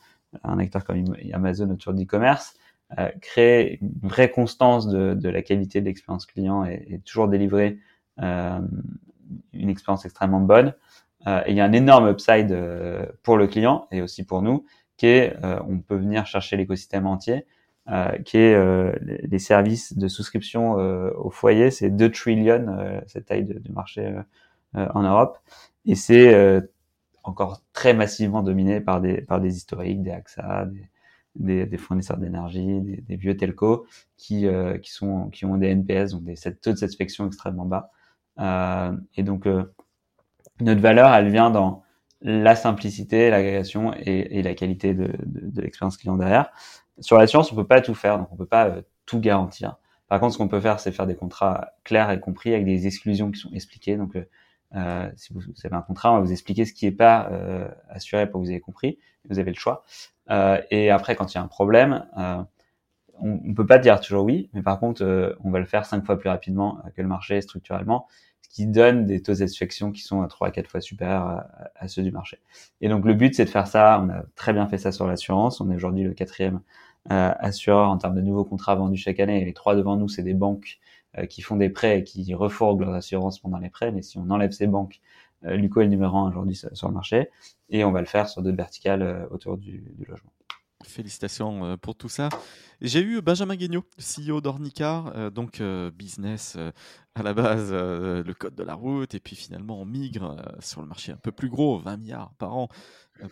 un 0.44 0.60
acteur 0.60 0.84
comme 0.84 1.04
Amazon 1.32 1.70
autour 1.70 1.94
d'e-commerce, 1.94 2.54
créer 3.22 3.80
une 3.82 3.92
vraie 4.04 4.30
constance 4.30 4.88
de, 4.88 5.14
de 5.14 5.30
la 5.30 5.42
qualité 5.42 5.80
de 5.80 5.86
l'expérience 5.86 6.26
client 6.26 6.66
et, 6.66 6.86
et 6.90 7.00
toujours 7.00 7.30
délivrer 7.30 7.80
euh, 8.22 8.60
une 9.54 9.70
expérience 9.70 10.06
extrêmement 10.06 10.40
bonne. 10.40 10.74
Euh, 11.28 11.42
et 11.46 11.52
il 11.52 11.58
y 11.58 11.62
a 11.62 11.66
un 11.66 11.74
énorme 11.74 12.10
upside 12.10 12.52
euh, 12.52 13.06
pour 13.24 13.38
le 13.38 13.48
client 13.48 13.88
et 13.92 14.02
aussi 14.02 14.24
pour 14.24 14.42
nous, 14.42 14.66
qui 14.98 15.08
est 15.08 15.36
euh, 15.44 15.60
on 15.68 15.80
peut 15.80 15.96
venir 15.96 16.26
chercher 16.26 16.58
l'écosystème 16.58 17.08
entier, 17.08 17.46
qui 18.24 18.38
est 18.38 18.58
les 19.02 19.40
services 19.40 19.98
de 19.98 20.08
souscription 20.08 20.76
au 21.18 21.30
foyer, 21.32 21.70
c'est 21.70 21.90
2 21.90 22.12
trillions 22.12 23.02
cette 23.08 23.26
taille 23.26 23.44
de, 23.44 23.62
marché 23.74 24.10
en 24.74 25.02
Europe, 25.02 25.38
et 25.86 25.96
c'est 25.96 26.64
encore 27.24 27.62
très 27.74 27.94
massivement 27.94 28.42
dominé 28.42 28.80
par 28.80 29.02
des 29.02 29.22
par 29.22 29.42
des 29.42 29.58
historiques, 29.58 30.02
des 30.02 30.12
AXA, 30.12 30.70
des, 31.36 31.66
des, 31.66 31.78
fournisseurs 31.78 32.16
d'énergie, 32.16 32.80
des, 32.80 33.02
des, 33.02 33.18
vieux 33.18 33.36
telcos 33.36 33.86
qui 34.16 34.48
qui 34.82 34.92
sont 34.94 35.30
qui 35.32 35.44
ont 35.44 35.58
des 35.58 35.68
NPS 35.76 36.12
donc 36.14 36.24
des 36.24 36.36
taux 36.62 36.72
de 36.72 36.78
satisfaction 36.78 37.28
extrêmement 37.28 37.66
bas. 37.66 37.92
Euh, 38.40 38.96
et 39.16 39.24
donc, 39.24 39.48
euh, 39.48 39.74
notre 40.60 40.82
valeur, 40.82 41.14
elle 41.14 41.30
vient 41.30 41.50
dans 41.50 41.84
la 42.22 42.56
simplicité, 42.56 43.30
l'agrégation 43.30 43.94
et, 43.98 44.40
et, 44.40 44.44
la 44.44 44.54
qualité 44.54 44.94
de, 44.94 45.08
de, 45.26 45.52
de 45.52 45.62
l'expérience 45.62 45.98
client 45.98 46.16
derrière. 46.16 46.52
Sur 47.00 47.18
l'assurance, 47.18 47.52
on 47.52 47.56
peut 47.56 47.68
pas 47.68 47.82
tout 47.82 47.96
faire, 47.96 48.18
donc 48.18 48.30
on 48.32 48.36
peut 48.36 48.46
pas 48.46 48.68
euh, 48.68 48.82
tout 49.06 49.20
garantir. 49.20 49.78
Par 50.08 50.20
contre, 50.20 50.34
ce 50.34 50.38
qu'on 50.38 50.48
peut 50.48 50.62
faire, 50.62 50.80
c'est 50.80 50.92
faire 50.92 51.08
des 51.08 51.16
contrats 51.16 51.72
clairs 51.84 52.12
et 52.12 52.20
compris 52.20 52.54
avec 52.54 52.66
des 52.66 52.88
exclusions 52.88 53.32
qui 53.32 53.40
sont 53.40 53.52
expliquées. 53.52 53.98
Donc, 53.98 54.16
euh, 54.76 55.10
si 55.16 55.34
vous, 55.34 55.42
avez 55.64 55.76
un 55.76 55.82
contrat, 55.82 56.12
on 56.12 56.16
va 56.16 56.22
vous 56.22 56.32
expliquer 56.32 56.66
ce 56.66 56.74
qui 56.74 56.86
n'est 56.86 56.92
pas 56.92 57.30
euh, 57.32 57.68
assuré 57.90 58.30
pour 58.30 58.40
que 58.40 58.46
vous 58.46 58.52
ayez 58.52 58.60
compris. 58.60 59.00
Vous 59.30 59.40
avez 59.40 59.52
le 59.52 59.58
choix. 59.58 59.84
Et 60.70 60.90
après, 60.90 61.16
quand 61.16 61.34
il 61.34 61.36
y 61.36 61.38
a 61.38 61.44
un 61.44 61.48
problème, 61.48 62.06
on, 63.20 63.40
on 63.46 63.54
peut 63.54 63.66
pas 63.66 63.80
dire 63.80 64.00
toujours 64.00 64.26
oui, 64.26 64.50
mais 64.54 64.62
par 64.62 64.80
contre, 64.80 65.04
euh, 65.04 65.34
on 65.44 65.52
va 65.52 65.60
le 65.60 65.66
faire 65.66 65.86
cinq 65.86 66.06
fois 66.06 66.18
plus 66.18 66.30
rapidement 66.30 66.80
que 66.96 67.02
le 67.02 67.08
marché 67.08 67.42
structurellement, 67.42 68.08
ce 68.42 68.50
qui 68.50 68.68
donne 68.68 69.06
des 69.06 69.22
taux 69.22 69.34
de 69.34 69.92
qui 69.92 70.02
sont 70.02 70.22
à 70.22 70.28
trois 70.28 70.48
à 70.48 70.52
quatre 70.52 70.70
fois 70.70 70.82
supérieurs 70.82 71.44
à, 71.76 71.88
ceux 71.88 72.04
du 72.04 72.12
marché. 72.12 72.40
Et 72.82 72.90
donc 72.90 73.06
le 73.06 73.14
but, 73.14 73.34
c'est 73.36 73.46
de 73.46 73.50
faire 73.50 73.68
ça. 73.68 74.02
On 74.04 74.10
a 74.10 74.24
très 74.36 74.54
bien 74.54 74.68
fait 74.68 74.78
ça 74.78 74.92
sur 74.92 75.08
l'assurance. 75.08 75.62
On 75.62 75.72
est 75.72 75.76
aujourd'hui 75.76 76.04
le 76.04 76.14
quatrième 76.14 76.62
euh, 77.12 77.34
assureur 77.40 77.90
en 77.90 77.98
termes 77.98 78.16
de 78.16 78.22
nouveaux 78.22 78.46
contrats 78.46 78.76
vendus 78.76 78.98
chaque 78.98 79.20
année. 79.20 79.42
Et 79.42 79.46
les 79.46 79.54
trois 79.54 79.76
devant 79.76 79.96
nous, 79.96 80.10
c'est 80.10 80.24
des 80.24 80.34
banques 80.34 80.80
euh, 81.18 81.26
qui 81.26 81.42
font 81.42 81.56
des 81.56 81.70
prêts 81.70 82.00
et 82.00 82.04
qui 82.04 82.34
refourguent 82.34 82.82
leurs 82.82 82.94
assurances 82.94 83.40
pendant 83.40 83.58
les 83.60 83.70
prêts. 83.70 83.92
Mais 83.92 84.02
si 84.02 84.18
on 84.18 84.30
enlève 84.30 84.52
ces 84.52 84.68
banques, 84.68 85.02
Luco 85.46 85.82
est 85.82 85.86
le 85.86 85.90
numéro 85.90 86.18
un 86.18 86.30
aujourd'hui 86.30 86.56
sur 86.56 86.88
le 86.88 86.94
marché. 86.94 87.30
Et 87.70 87.84
on 87.84 87.92
va 87.92 88.00
le 88.00 88.06
faire 88.06 88.30
sur 88.30 88.42
d'autres 88.42 88.56
verticales 88.56 89.28
autour 89.30 89.58
du 89.58 89.84
logement. 90.08 90.32
Félicitations 90.86 91.66
euh, 91.66 91.78
pour 91.78 91.96
tout 91.96 92.10
ça. 92.10 92.30
J'ai 92.82 93.02
eu 93.02 93.22
Benjamin 93.22 93.56
Guignot, 93.56 93.86
CEO 93.98 94.42
d'Ornicar, 94.42 95.16
euh, 95.16 95.30
donc 95.30 95.62
euh, 95.62 95.92
business 95.92 96.58
à 97.16 97.24
la 97.24 97.34
base, 97.34 97.72
le 97.72 98.34
code 98.34 98.56
de 98.56 98.64
la 98.64 98.74
route, 98.74 99.14
et 99.14 99.20
puis 99.20 99.36
finalement 99.36 99.80
on 99.80 99.86
migre 99.86 100.36
sur 100.60 100.82
le 100.82 100.88
marché 100.88 101.12
un 101.12 101.18
peu 101.18 101.32
plus 101.32 101.48
gros, 101.48 101.78
20 101.78 101.98
milliards 101.98 102.34
par 102.40 102.56
an 102.56 102.70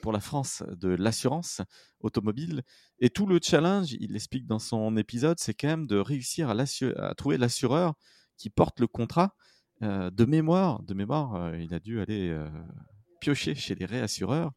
pour 0.02 0.12
la 0.12 0.20
France 0.20 0.64
de 0.70 0.90
l'assurance 0.90 1.62
automobile. 2.00 2.62
Et 3.00 3.10
tout 3.10 3.26
le 3.26 3.40
challenge, 3.42 3.94
il 3.94 4.12
l'explique 4.12 4.46
dans 4.46 4.60
son 4.60 4.96
épisode, 4.98 5.40
c'est 5.40 5.56
quand 5.56 5.68
même 5.68 5.88
de 5.88 5.98
réussir 5.98 6.50
à, 6.50 6.54
à 6.54 7.16
trouver 7.16 7.40
l'assureur 7.40 7.96
qui 8.38 8.52
porte 8.52 8.80
le 8.80 8.88
contrat. 8.88 9.36
de 9.82 10.26
mémoire, 10.26 10.84
de 10.84 10.94
mémoire, 10.94 11.56
il 11.56 11.74
a 11.74 11.80
dû 11.80 12.02
aller 12.02 12.38
piocher 13.20 13.56
chez 13.56 13.74
les 13.74 13.86
réassureurs 13.86 14.52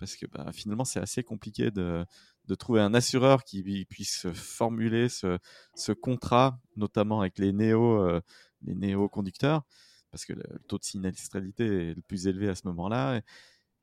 parce 0.00 0.16
que 0.16 0.26
bah, 0.26 0.50
finalement 0.52 0.84
c'est 0.84 0.98
assez 0.98 1.22
compliqué 1.22 1.70
de, 1.70 2.04
de 2.46 2.54
trouver 2.54 2.80
un 2.80 2.94
assureur 2.94 3.44
qui 3.44 3.84
puisse 3.84 4.26
formuler 4.32 5.08
ce, 5.08 5.92
contrat, 5.92 6.58
notamment 6.76 7.20
avec 7.20 7.38
les 7.38 7.52
euh, 7.52 8.20
les 8.62 8.74
néo 8.74 9.08
conducteurs, 9.08 9.62
parce 10.10 10.24
que 10.24 10.32
le, 10.32 10.42
taux 10.66 10.78
de 10.78 10.84
sinistralité 10.84 11.90
est 11.90 11.94
le 11.94 12.02
plus 12.02 12.26
élevé 12.26 12.48
à 12.48 12.54
ce 12.54 12.66
moment-là. 12.68 13.20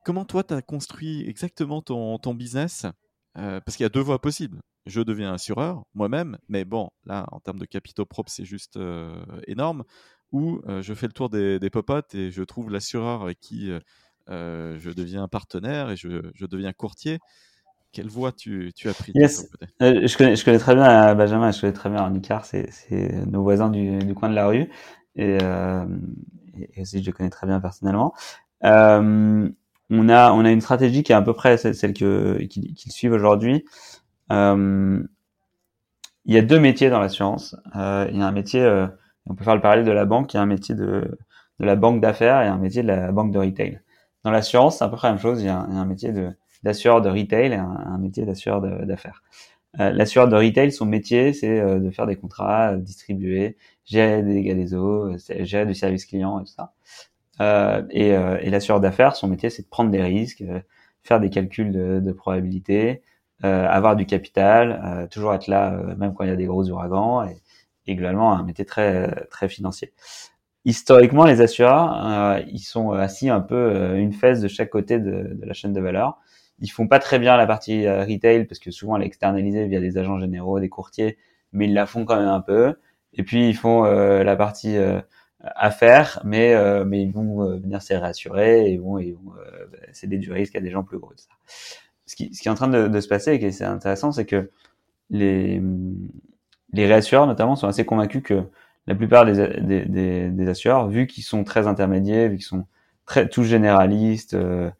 Comment 0.04 0.26
toi, 0.26 0.44
tu 0.44 0.54
as 0.54 0.62
construit 0.62 1.28
exactement 1.28 1.82
ton, 1.82 2.36
business 2.36 2.86
euh, 3.38 3.60
Parce 3.62 3.78
qu'il 3.78 3.84
y 3.84 3.88
a 3.88 3.90
deux 3.90 4.02
voies 4.02 4.22
possibles. 4.22 4.60
Je 4.86 5.02
deviens 5.02 5.34
assureur 5.34 5.84
moi-même, 5.94 6.38
mais 6.48 6.64
bon, 6.64 6.90
là, 7.06 7.26
en 7.32 7.40
termes 7.40 7.60
de 7.60 7.66
capitaux 7.66 8.06
propres, 8.06 8.32
c'est 8.32 8.46
juste 8.46 8.78
euh, 8.78 9.22
énorme. 9.48 9.84
Ou 10.34 10.62
je 10.82 10.94
fais 10.94 11.08
le 11.08 11.14
tour 11.14 11.30
des, 11.30 11.70
popotes 11.70 12.14
et 12.14 12.32
je 12.32 12.44
trouve 12.44 12.70
l'assureur 12.70 13.22
avec 13.22 13.40
qui 13.40 13.72
je 14.28 14.92
deviens 14.92 15.26
partenaire 15.30 15.90
et 15.90 15.96
je 15.96 16.46
deviens 16.46 16.74
courtier. 16.74 17.20
Quelle 17.98 18.10
voie 18.10 18.32
tu, 18.32 18.72
tu 18.76 18.90
as 18.90 18.94
pris 18.94 19.12
euh, 19.16 19.26
je, 20.08 20.18
connais, 20.18 20.36
je 20.36 20.46
connais 20.46 20.60
très 20.60 20.76
bien 20.76 21.10
euh, 21.10 21.16
Benjamin, 21.16 21.50
je 21.50 21.60
connais 21.60 21.74
très 21.74 21.90
bien 21.90 22.08
Nicard, 22.12 22.46
c'est 22.46 22.70
nos 23.26 23.42
voisins 23.42 23.70
du, 23.70 23.98
du, 23.98 24.14
coin 24.14 24.30
de 24.30 24.36
la 24.36 24.46
rue. 24.46 24.70
Et, 25.16 25.40
euh, 25.42 25.84
et, 26.76 26.82
aussi, 26.84 27.04
je 27.04 27.10
connais 27.10 27.32
très 27.32 27.48
bien 27.48 27.60
personnellement. 27.60 28.14
Euh, 28.66 29.50
on, 29.90 30.10
a, 30.10 30.32
on 30.32 30.46
a 30.46 30.52
une 30.52 30.62
stratégie 30.62 31.02
qui 31.02 31.12
est 31.12 31.16
à 31.16 31.24
peu 31.24 31.34
près 31.34 31.58
celle, 31.58 31.94
qu'ils 31.94 32.92
suivent 32.92 33.14
aujourd'hui. 33.14 33.66
Il 34.30 35.08
y 36.28 36.38
a 36.38 36.42
deux 36.44 36.60
métiers 36.60 36.92
dans 36.92 37.00
l'assurance. 37.00 37.56
Il 37.74 38.16
y 38.16 38.22
a 38.22 38.28
un 38.28 38.32
métier, 38.32 38.64
on 39.26 39.34
peut 39.34 39.44
faire 39.44 39.56
le 39.56 39.62
parallèle 39.62 39.86
de 39.86 39.92
la 39.92 40.06
banque, 40.06 40.36
il 40.36 40.38
y 40.38 40.40
a 40.40 40.44
un 40.44 40.46
métier 40.46 40.76
de, 40.76 41.18
de 41.60 41.66
la 41.66 41.76
banque 41.76 42.00
d'affaires 42.00 42.44
et 42.44 42.48
un 42.48 42.58
métier 42.58 42.84
de 42.84 42.90
la 42.90 43.12
banque 43.12 43.32
de 43.32 43.40
retail. 43.40 43.82
Dans 44.24 44.30
l'assurance, 44.30 44.78
c'est 44.78 44.84
à 44.84 44.88
peu 44.88 44.98
près 44.98 45.08
la 45.08 45.14
même 45.14 45.22
chose. 45.22 45.42
Il 45.42 45.48
y 45.48 45.50
a 45.50 45.62
un, 45.62 45.68
il 45.72 45.74
y 45.74 45.78
a 45.80 45.82
un 45.82 45.86
métier 45.86 46.12
de 46.12 46.32
d'assureur 46.64 47.02
de 47.02 47.10
retail 47.10 47.54
un, 47.54 47.66
un 47.70 47.98
métier 47.98 48.26
d'assureur 48.26 48.62
d'affaires. 48.62 49.22
Euh, 49.80 49.92
L'assureur 49.92 50.28
de 50.28 50.36
retail, 50.36 50.72
son 50.72 50.86
métier, 50.86 51.34
c'est 51.34 51.60
euh, 51.60 51.80
de 51.80 51.92
faire 51.92 52.08
des 52.08 52.16
contrats, 52.16 52.72
euh, 52.74 52.78
distribuer, 52.78 53.58
gérer 53.86 54.24
des 54.24 54.34
dégâts 54.34 54.56
des 54.56 54.74
eaux, 54.74 55.16
gérer 55.42 55.66
du 55.66 55.76
service 55.76 56.06
client 56.06 56.40
et 56.40 56.44
tout 56.46 56.52
ça. 56.54 56.74
Euh, 57.42 57.84
et, 57.92 58.10
et 58.10 58.50
l'assureur 58.50 58.80
d'affaires, 58.82 59.16
son 59.16 59.28
métier, 59.28 59.50
c'est 59.50 59.62
de 59.64 59.68
prendre 59.68 59.92
des 59.92 60.02
risques, 60.02 60.44
faire 61.04 61.20
des 61.20 61.30
calculs 61.30 61.72
de, 61.72 62.00
de 62.00 62.12
probabilité, 62.12 63.02
avoir 63.44 63.96
du 63.96 64.06
capital, 64.08 65.08
toujours 65.12 65.34
être 65.34 65.48
là, 65.48 65.72
même 65.98 66.14
quand 66.16 66.24
il 66.24 66.30
y 66.30 66.34
a 66.34 66.36
des 66.36 66.46
gros 66.48 66.68
ouragans, 66.70 67.24
et, 67.24 67.38
et 67.86 67.96
globalement 67.96 68.34
un 68.34 68.44
métier 68.44 68.66
très 68.66 69.28
très 69.28 69.48
financier 69.50 69.94
historiquement, 70.68 71.26
les 71.26 71.40
assureurs, 71.42 72.06
euh, 72.06 72.42
ils 72.52 72.60
sont 72.60 72.92
assis 72.92 73.30
un 73.30 73.40
peu 73.40 73.98
une 73.98 74.12
fesse 74.12 74.42
de 74.42 74.50
chaque 74.50 74.70
côté 74.70 75.00
de, 75.00 75.34
de, 75.34 75.46
la 75.46 75.54
chaîne 75.54 75.72
de 75.74 75.80
valeur. 75.80 76.20
Ils 76.60 76.70
font 76.70 76.88
pas 76.88 77.00
très 77.00 77.20
bien 77.20 77.38
la 77.38 77.46
partie 77.48 77.86
euh, 77.86 78.04
retail 78.04 78.46
parce 78.46 78.60
que 78.60 78.72
souvent 78.72 78.98
elle 78.98 79.04
est 79.04 79.08
externalisée 79.08 79.68
via 79.68 79.80
des 79.80 79.98
agents 79.98 80.20
généraux, 80.20 80.60
des 80.60 80.70
courtiers, 80.70 81.18
mais 81.52 81.66
ils 81.66 81.74
la 81.74 81.86
font 81.86 82.06
quand 82.06 82.18
même 82.18 82.28
un 82.28 82.42
peu. 82.42 82.76
Et 83.14 83.24
puis 83.24 83.50
ils 83.50 83.56
font 83.56 83.86
euh, 83.86 84.24
la 84.24 84.36
partie 84.36 84.78
euh, 84.78 85.00
affaires, 85.42 86.22
mais 86.26 86.56
mais 86.86 87.02
ils 87.04 87.12
vont 87.12 87.58
venir 87.60 87.82
se 87.82 87.94
réassurer 87.94 88.72
et 88.72 88.78
vont, 88.78 88.98
ils 88.98 89.14
vont 89.14 89.34
céder 89.94 90.18
du 90.18 90.32
risque 90.32 90.56
à 90.56 90.62
des 90.62 90.72
gens 90.72 90.84
plus 90.84 90.98
gros. 91.00 91.14
Ça. 91.16 91.30
Ce 92.06 92.16
qui, 92.16 92.34
ce 92.34 92.42
qui 92.42 92.48
est 92.48 92.52
en 92.52 92.56
train 92.56 92.68
de, 92.70 92.88
de 92.88 93.00
se 93.00 93.08
passer 93.08 93.34
et 93.34 93.40
qui 93.40 93.46
est 93.46 93.62
intéressant, 93.62 94.12
c'est 94.12 94.26
que 94.26 94.50
les 95.10 95.62
les 96.74 96.86
réassureurs 96.86 97.28
notamment 97.28 97.56
sont 97.56 97.68
assez 97.68 97.86
convaincus 97.86 98.24
que 98.24 98.44
la 98.88 98.96
plupart 98.96 99.26
des, 99.26 99.60
des, 99.62 99.86
des, 99.86 100.30
des 100.30 100.50
assureurs, 100.50 100.88
vu 100.88 101.08
qu'ils 101.08 101.24
sont 101.24 101.44
très 101.44 101.68
intermédiaires, 101.68 102.30
vu 102.30 102.38
qu'ils 102.38 102.46
sont 102.46 102.66
très 103.06 103.28
tous 103.28 103.44
généralistes, 103.44 104.34
euh, 104.34 104.70
euh, 104.70 104.72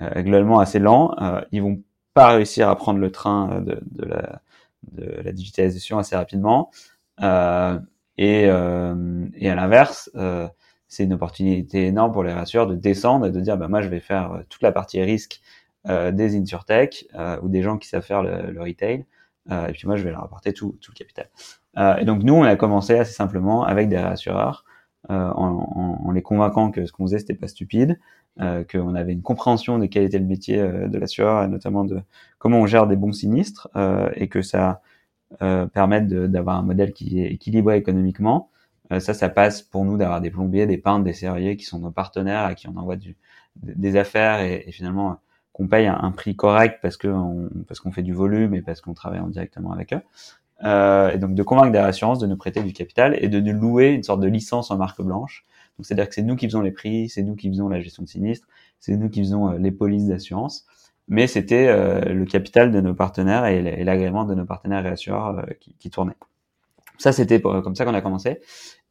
globalement 0.00 0.58
assez 0.58 0.78
lent, 0.78 1.14
euh, 1.20 1.40
ils 1.52 1.62
vont 1.62 1.82
pas 2.14 2.28
réussir 2.28 2.68
à 2.68 2.76
prendre 2.76 2.98
le 2.98 3.10
train 3.10 3.60
de, 3.60 3.80
de, 3.90 4.04
la, 4.04 4.42
de 4.92 5.20
la 5.22 5.32
digitalisation 5.32 5.98
assez 5.98 6.16
rapidement. 6.16 6.70
Euh, 7.22 7.78
et, 8.18 8.44
et 8.44 9.50
à 9.50 9.54
l'inverse, 9.54 10.10
c'est 10.88 11.04
une 11.04 11.12
opportunité 11.12 11.86
énorme 11.86 12.12
pour 12.12 12.24
les 12.24 12.32
rassureurs 12.32 12.66
de 12.66 12.74
descendre 12.74 13.26
et 13.26 13.30
de 13.30 13.40
dire 13.40 13.58
bah 13.58 13.68
moi 13.68 13.82
je 13.82 13.88
vais 13.88 14.00
faire 14.00 14.42
toute 14.48 14.62
la 14.62 14.72
partie 14.72 15.02
risque 15.02 15.42
euh, 15.88 16.10
des 16.10 16.36
insurtech 16.36 17.06
euh, 17.14 17.38
ou 17.42 17.48
des 17.48 17.62
gens 17.62 17.78
qui 17.78 17.86
savent 17.86 18.02
faire 18.02 18.20
le, 18.20 18.50
le 18.50 18.60
retail 18.60 19.06
euh, 19.52 19.68
et 19.68 19.72
puis 19.72 19.86
moi 19.86 19.94
je 19.94 20.02
vais 20.02 20.10
leur 20.10 20.24
apporter 20.24 20.52
tout, 20.52 20.76
tout 20.80 20.90
le 20.90 20.96
capital. 20.96 21.28
et 22.00 22.04
donc 22.04 22.24
nous 22.24 22.34
on 22.34 22.42
a 22.42 22.56
commencé 22.56 22.98
assez 22.98 23.12
simplement 23.12 23.62
avec 23.62 23.88
des 23.88 23.98
rassureurs 23.98 24.64
en, 25.08 26.10
les 26.12 26.22
convainquant 26.22 26.72
que 26.72 26.86
ce 26.86 26.90
qu'on 26.90 27.04
faisait 27.04 27.20
c'était 27.20 27.34
pas 27.34 27.46
stupide, 27.46 28.00
qu'on 28.38 28.94
avait 28.94 29.12
une 29.12 29.22
compréhension 29.22 29.78
de 29.78 29.86
quel 29.86 30.04
était 30.04 30.18
le 30.18 30.26
métier 30.26 30.58
de 30.58 30.98
l'assureur 30.98 31.44
et 31.44 31.48
notamment 31.48 31.84
de 31.84 32.00
comment 32.38 32.60
on 32.60 32.66
gère 32.66 32.86
des 32.86 32.96
bons 32.96 33.12
sinistres 33.12 33.68
et 34.14 34.28
que 34.28 34.42
ça 34.42 34.82
permette 35.72 36.08
d'avoir 36.08 36.56
un 36.56 36.62
modèle 36.62 36.92
qui 36.92 37.20
est 37.20 37.32
équilibré 37.32 37.78
économiquement. 37.78 38.50
ça, 38.90 39.14
ça 39.14 39.28
passe 39.28 39.62
pour 39.62 39.84
nous 39.84 39.96
d'avoir 39.96 40.20
des 40.20 40.30
plombiers, 40.30 40.66
des 40.66 40.76
peintres, 40.76 41.04
des 41.04 41.14
serruriers 41.14 41.56
qui 41.56 41.64
sont 41.64 41.78
nos 41.78 41.90
partenaires 41.90 42.44
à 42.44 42.54
qui 42.54 42.68
on 42.68 42.76
envoie 42.76 42.96
du, 42.96 43.16
des 43.62 43.96
affaires 43.96 44.40
et, 44.40 44.66
finalement 44.70 45.18
qu'on 45.52 45.68
paye 45.68 45.86
un, 45.86 46.10
prix 46.10 46.36
correct 46.36 46.80
parce 46.82 46.96
que 46.98 47.08
parce 47.66 47.80
qu'on 47.80 47.90
fait 47.90 48.02
du 48.02 48.12
volume 48.12 48.54
et 48.54 48.60
parce 48.60 48.82
qu'on 48.82 48.92
travaille 48.92 49.20
en 49.20 49.28
directement 49.28 49.72
avec 49.72 49.94
eux. 49.94 50.02
Euh, 50.64 51.10
et 51.10 51.18
donc 51.18 51.34
de 51.34 51.42
convaincre 51.42 51.72
des 51.72 51.78
assurances 51.78 52.18
de 52.18 52.26
nous 52.26 52.36
prêter 52.36 52.62
du 52.62 52.72
capital 52.72 53.16
et 53.18 53.28
de 53.28 53.40
nous 53.40 53.58
louer 53.58 53.92
une 53.92 54.02
sorte 54.02 54.20
de 54.20 54.28
licence 54.28 54.70
en 54.70 54.76
marque 54.76 55.00
blanche. 55.00 55.46
Donc 55.78 55.86
c'est-à-dire 55.86 56.08
que 56.08 56.14
c'est 56.14 56.22
nous 56.22 56.36
qui 56.36 56.46
faisons 56.46 56.62
les 56.62 56.70
prix, 56.70 57.08
c'est 57.08 57.22
nous 57.22 57.36
qui 57.36 57.48
faisons 57.48 57.68
la 57.68 57.80
gestion 57.80 58.02
de 58.02 58.08
sinistre, 58.08 58.46
c'est 58.80 58.96
nous 58.96 59.08
qui 59.08 59.20
faisons 59.20 59.50
euh, 59.50 59.58
les 59.58 59.70
polices 59.70 60.06
d'assurance. 60.06 60.66
Mais 61.08 61.26
c'était 61.26 61.68
euh, 61.68 62.00
le 62.12 62.24
capital 62.24 62.72
de 62.72 62.80
nos 62.80 62.94
partenaires 62.94 63.44
et 63.46 63.84
l'agrément 63.84 64.24
de 64.24 64.34
nos 64.34 64.44
partenaires 64.44 64.84
et 64.86 64.88
assureurs 64.88 65.38
euh, 65.38 65.42
qui, 65.60 65.74
qui 65.78 65.90
tournait. 65.90 66.16
Ça 66.98 67.12
c'était 67.12 67.40
comme 67.40 67.76
ça 67.76 67.84
qu'on 67.84 67.94
a 67.94 68.00
commencé. 68.00 68.40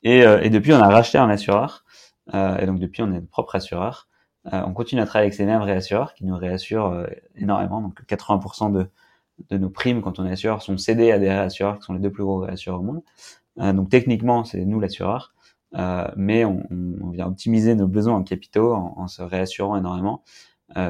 Et, 0.03 0.19
et, 0.19 0.51
depuis 0.51 0.71
on 0.73 0.77
a 0.77 0.87
racheté 0.87 1.17
un 1.17 1.29
assureur. 1.29 1.83
et 2.31 2.65
donc 2.67 2.77
depuis 2.77 3.01
on 3.01 3.07
est 3.07 3.15
notre 3.15 3.27
propre 3.27 3.55
assureur. 3.55 4.07
On 4.43 4.73
continue 4.73 5.01
à 5.01 5.07
travailler 5.07 5.29
avec 5.29 5.33
ces 5.33 5.45
mêmes 5.45 5.63
réassureurs 5.63 6.13
qui 6.13 6.23
nous 6.23 6.37
réassurent 6.37 7.07
énormément. 7.35 7.81
Donc 7.81 8.03
80% 8.07 8.71
de, 8.71 8.87
de 9.49 9.57
nos 9.57 9.69
primes 9.69 10.01
quand 10.01 10.19
on 10.19 10.25
est 10.25 10.31
assureur 10.31 10.61
sont 10.61 10.77
cédées 10.77 11.11
à 11.11 11.19
des 11.19 11.29
réassureurs 11.29 11.79
qui 11.79 11.85
sont 11.85 11.93
les 11.93 11.99
deux 11.99 12.11
plus 12.11 12.23
gros 12.23 12.39
réassureurs 12.39 12.79
au 12.79 12.83
monde. 12.83 13.01
Euh, 13.59 13.73
donc 13.73 13.89
techniquement, 13.89 14.43
c'est 14.43 14.65
nous 14.65 14.79
l'assureur, 14.79 15.33
mais 16.15 16.45
on, 16.45 17.09
vient 17.11 17.27
optimiser 17.27 17.75
nos 17.75 17.87
besoins 17.87 18.15
en 18.15 18.23
capitaux 18.23 18.73
en, 18.73 19.07
se 19.07 19.21
réassurant 19.21 19.77
énormément, 19.77 20.23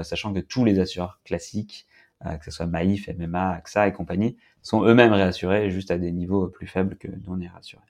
sachant 0.04 0.34
que 0.34 0.40
tous 0.40 0.66
les 0.66 0.80
assureurs 0.80 1.20
classiques, 1.24 1.88
que 2.24 2.46
ce 2.46 2.52
soit 2.52 2.66
Maïf, 2.66 3.10
MMA, 3.10 3.52
AXA 3.52 3.88
et 3.88 3.94
compagnie, 3.94 4.38
sont 4.62 4.84
eux-mêmes 4.84 5.14
réassurés 5.14 5.70
juste 5.70 5.92
à 5.92 5.98
des 5.98 6.12
niveaux 6.12 6.48
plus 6.48 6.68
faibles 6.68 6.98
que 6.98 7.08
nous 7.08 7.34
on 7.34 7.40
est 7.40 7.48
rassurés. 7.48 7.82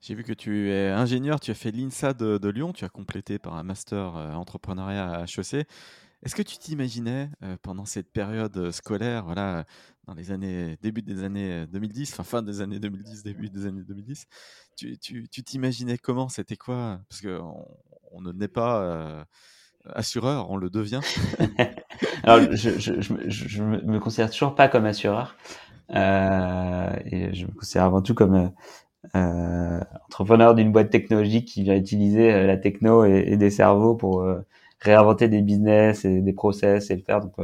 J'ai 0.00 0.14
vu 0.14 0.24
que 0.24 0.32
tu 0.32 0.70
es 0.70 0.88
ingénieur, 0.88 1.40
tu 1.40 1.50
as 1.50 1.54
fait 1.54 1.70
l'INSA 1.70 2.14
de, 2.14 2.48
Lyon, 2.48 2.72
tu 2.72 2.86
as 2.86 2.88
complété 2.88 3.38
par 3.38 3.54
un 3.54 3.62
master 3.62 4.16
euh, 4.16 4.32
entrepreneuriat 4.32 5.10
à 5.12 5.24
HEC. 5.24 5.66
Est-ce 6.22 6.34
que 6.34 6.42
tu 6.42 6.56
t'imaginais 6.56 7.28
euh, 7.42 7.56
pendant 7.60 7.84
cette 7.84 8.10
période 8.10 8.56
euh, 8.56 8.72
scolaire, 8.72 9.26
voilà, 9.26 9.66
dans 10.10 10.16
les 10.16 10.32
années, 10.32 10.76
début 10.82 11.02
des 11.02 11.22
années 11.22 11.66
2010, 11.68 12.14
enfin 12.14 12.24
fin 12.24 12.42
des 12.42 12.60
années 12.60 12.80
2010, 12.80 13.22
début 13.22 13.48
des 13.48 13.66
années 13.66 13.84
2010, 13.86 14.26
tu, 14.76 14.98
t'imaginais 15.28 15.98
comment 15.98 16.28
C'était 16.28 16.56
quoi? 16.56 17.00
Parce 17.08 17.22
qu'on 17.22 17.64
on 18.10 18.20
ne 18.20 18.32
naît 18.32 18.48
pas 18.48 19.24
assureur, 19.86 20.50
on 20.50 20.56
le 20.56 20.68
devient. 20.68 21.00
Alors, 22.24 22.40
je, 22.50 22.70
je, 22.80 23.62
me 23.62 24.00
considère 24.00 24.30
toujours 24.30 24.56
pas 24.56 24.66
comme 24.66 24.84
assureur. 24.84 25.36
et 25.90 25.94
je 25.94 27.46
me 27.46 27.52
considère 27.52 27.84
avant 27.84 28.02
tout 28.02 28.14
comme 28.14 28.50
euh, 29.16 29.80
entrepreneur 30.06 30.54
d'une 30.54 30.72
boîte 30.72 30.90
technologique 30.90 31.48
qui 31.48 31.62
vient 31.62 31.76
utiliser 31.76 32.32
euh, 32.32 32.46
la 32.46 32.56
techno 32.56 33.04
et, 33.04 33.36
des 33.36 33.50
cerveaux 33.50 33.94
pour 33.94 34.20
euh, 34.22 34.40
réinventer 34.80 35.28
des 35.28 35.40
business 35.40 36.04
et 36.04 36.20
des 36.20 36.32
process 36.32 36.90
et 36.90 36.96
le 36.96 37.02
faire. 37.02 37.20
Donc 37.20 37.34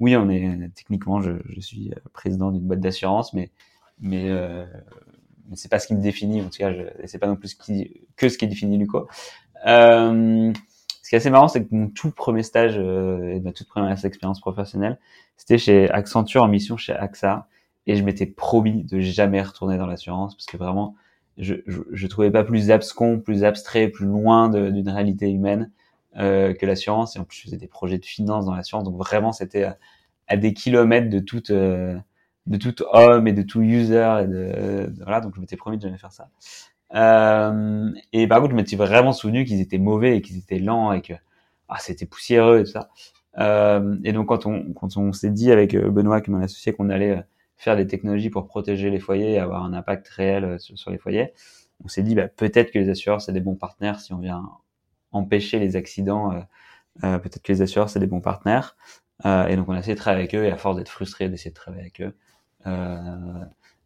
oui, 0.00 0.16
on 0.16 0.28
est 0.30 0.70
techniquement, 0.74 1.20
je, 1.20 1.32
je 1.48 1.60
suis 1.60 1.92
président 2.12 2.50
d'une 2.50 2.66
boîte 2.66 2.80
d'assurance, 2.80 3.32
mais 3.34 3.50
mais 4.00 4.30
euh, 4.30 4.64
c'est 5.54 5.70
pas 5.70 5.78
ce 5.78 5.86
qui 5.86 5.94
me 5.94 6.00
définit. 6.00 6.40
En 6.40 6.48
tout 6.48 6.58
cas, 6.58 6.72
c'est 7.04 7.18
pas 7.18 7.26
non 7.26 7.36
plus 7.36 7.48
ce 7.48 7.56
qui, 7.56 8.00
que 8.16 8.28
ce 8.28 8.38
qui 8.38 8.48
définit 8.48 8.78
Luco. 8.78 9.08
Euh, 9.66 10.52
ce 11.02 11.08
qui 11.08 11.14
est 11.14 11.18
assez 11.18 11.30
marrant, 11.30 11.48
c'est 11.48 11.64
que 11.64 11.74
mon 11.74 11.88
tout 11.88 12.10
premier 12.10 12.42
stage 12.42 12.76
et 12.78 13.40
ma 13.40 13.52
toute 13.52 13.68
première 13.68 13.92
expérience 13.92 14.40
professionnelle, 14.40 14.98
c'était 15.36 15.58
chez 15.58 15.90
Accenture 15.90 16.42
en 16.42 16.48
mission 16.48 16.76
chez 16.76 16.92
AXA 16.92 17.48
et 17.86 17.96
je 17.96 18.04
m'étais 18.04 18.26
promis 18.26 18.84
de 18.84 19.00
jamais 19.00 19.42
retourner 19.42 19.76
dans 19.76 19.86
l'assurance 19.86 20.34
parce 20.36 20.46
que 20.46 20.56
vraiment 20.56 20.94
je, 21.36 21.56
je, 21.66 21.80
je, 21.90 22.06
trouvais 22.06 22.30
pas 22.30 22.44
plus 22.44 22.70
abscon, 22.70 23.18
plus 23.18 23.44
abstrait, 23.44 23.88
plus 23.88 24.06
loin 24.06 24.48
d'une 24.48 24.88
réalité 24.88 25.30
humaine 25.30 25.70
euh, 26.16 26.54
que 26.54 26.66
l'assurance. 26.66 27.16
Et 27.16 27.18
en 27.18 27.24
plus, 27.24 27.38
je 27.38 27.42
faisais 27.44 27.56
des 27.56 27.68
projets 27.68 27.98
de 27.98 28.04
finance 28.04 28.46
dans 28.46 28.54
l'assurance, 28.54 28.84
donc 28.84 28.96
vraiment, 28.96 29.32
c'était 29.32 29.64
à, 30.28 30.36
des 30.36 30.52
kilomètres 30.54 31.10
de 31.10 31.20
toute 31.20 31.50
euh, 31.50 31.98
de 32.46 32.56
tout 32.56 32.74
homme 32.92 33.26
et 33.28 33.32
de 33.32 33.42
tout 33.42 33.62
user. 33.62 34.22
Et 34.22 34.26
de, 34.26 34.92
voilà, 35.02 35.20
donc 35.20 35.34
je 35.34 35.40
m'étais 35.40 35.56
promis 35.56 35.76
de 35.76 35.82
jamais 35.82 35.98
faire 35.98 36.12
ça. 36.12 36.28
Euh, 36.94 37.90
et 38.12 38.26
par 38.26 38.40
contre, 38.40 38.52
je 38.52 38.56
m'étais 38.56 38.76
vraiment 38.76 39.12
souvenu 39.12 39.44
qu'ils 39.44 39.60
étaient 39.60 39.78
mauvais 39.78 40.16
et 40.16 40.22
qu'ils 40.22 40.38
étaient 40.38 40.58
lents 40.58 40.92
et 40.92 41.02
que 41.02 41.14
ah, 41.68 41.78
c'était 41.78 42.06
poussiéreux 42.06 42.60
et 42.60 42.64
tout 42.64 42.72
ça. 42.72 42.90
Euh, 43.38 43.96
et 44.04 44.12
donc 44.12 44.26
quand 44.28 44.46
on 44.46 44.72
quand 44.72 44.96
on 44.96 45.12
s'est 45.12 45.30
dit 45.30 45.52
avec 45.52 45.74
euh, 45.74 45.90
Benoît, 45.90 46.20
qui 46.20 46.30
mon 46.30 46.40
associé, 46.40 46.72
qu'on 46.72 46.90
allait 46.90 47.22
faire 47.56 47.76
des 47.76 47.86
technologies 47.86 48.30
pour 48.30 48.46
protéger 48.46 48.90
les 48.90 48.98
foyers 48.98 49.32
et 49.34 49.38
avoir 49.38 49.64
un 49.64 49.72
impact 49.72 50.08
réel 50.08 50.44
euh, 50.44 50.58
sur, 50.58 50.90
les 50.90 50.98
foyers. 50.98 51.32
On 51.84 51.88
s'est 51.88 52.02
dit 52.02 52.14
bah, 52.14 52.28
peut-être 52.28 52.72
que 52.72 52.78
les 52.78 52.88
assureurs 52.90 53.20
c'est 53.20 53.32
des 53.32 53.40
bons 53.40 53.54
partenaires 53.54 54.00
si 54.00 54.12
on 54.12 54.18
vient 54.18 54.50
empêcher 55.12 55.58
les 55.58 55.76
accidents. 55.76 56.32
Euh, 56.32 56.40
euh, 57.04 57.18
peut-être 57.18 57.42
que 57.42 57.52
les 57.52 57.62
assureurs 57.62 57.90
c'est 57.90 58.00
des 58.00 58.06
bons 58.06 58.20
partenaires. 58.20 58.76
et 59.24 59.56
donc 59.56 59.68
on 59.68 59.72
a 59.72 59.78
essayé 59.78 59.94
de 59.94 59.98
travailler 59.98 60.22
avec 60.22 60.34
eux 60.34 60.44
et 60.44 60.50
à 60.50 60.56
force 60.56 60.76
d'être 60.76 60.88
frustré 60.88 61.28
d'essayer 61.28 61.50
de 61.50 61.54
travailler 61.54 61.82
avec 61.82 62.00
eux, 62.00 62.14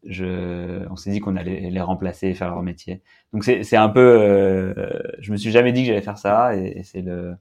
je, 0.06 0.86
on 0.90 0.96
s'est 0.96 1.10
dit 1.10 1.20
qu'on 1.20 1.36
allait 1.36 1.70
les 1.70 1.80
remplacer 1.80 2.28
et 2.28 2.34
faire 2.34 2.50
leur 2.50 2.62
métier. 2.62 3.02
Donc 3.32 3.44
c'est 3.44 3.76
un 3.76 3.88
peu, 3.88 4.74
je 5.18 5.32
me 5.32 5.36
suis 5.36 5.50
jamais 5.50 5.72
dit 5.72 5.82
que 5.82 5.88
j'allais 5.88 6.02
faire 6.02 6.18
ça 6.18 6.56
et, 6.56 6.82
c'est 6.84 7.02
le 7.02 7.36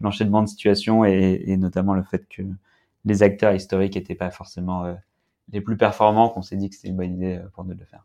l'enchaînement 0.00 0.42
de 0.42 0.48
situations 0.48 1.04
et, 1.04 1.42
et, 1.46 1.56
notamment 1.56 1.92
le 1.92 2.04
fait 2.04 2.28
que 2.28 2.42
les 3.04 3.22
acteurs 3.24 3.52
historiques 3.52 3.96
n'étaient 3.96 4.14
pas 4.14 4.30
forcément 4.30 4.94
les 5.52 5.60
plus 5.60 5.76
performants 5.76 6.28
qu'on 6.28 6.42
s'est 6.42 6.56
dit 6.56 6.68
que 6.68 6.76
c'était 6.76 6.88
une 6.88 6.96
bonne 6.96 7.14
idée 7.14 7.36
euh, 7.36 7.48
pour 7.52 7.64
nous 7.64 7.74
de 7.74 7.80
le 7.80 7.86
faire. 7.86 8.02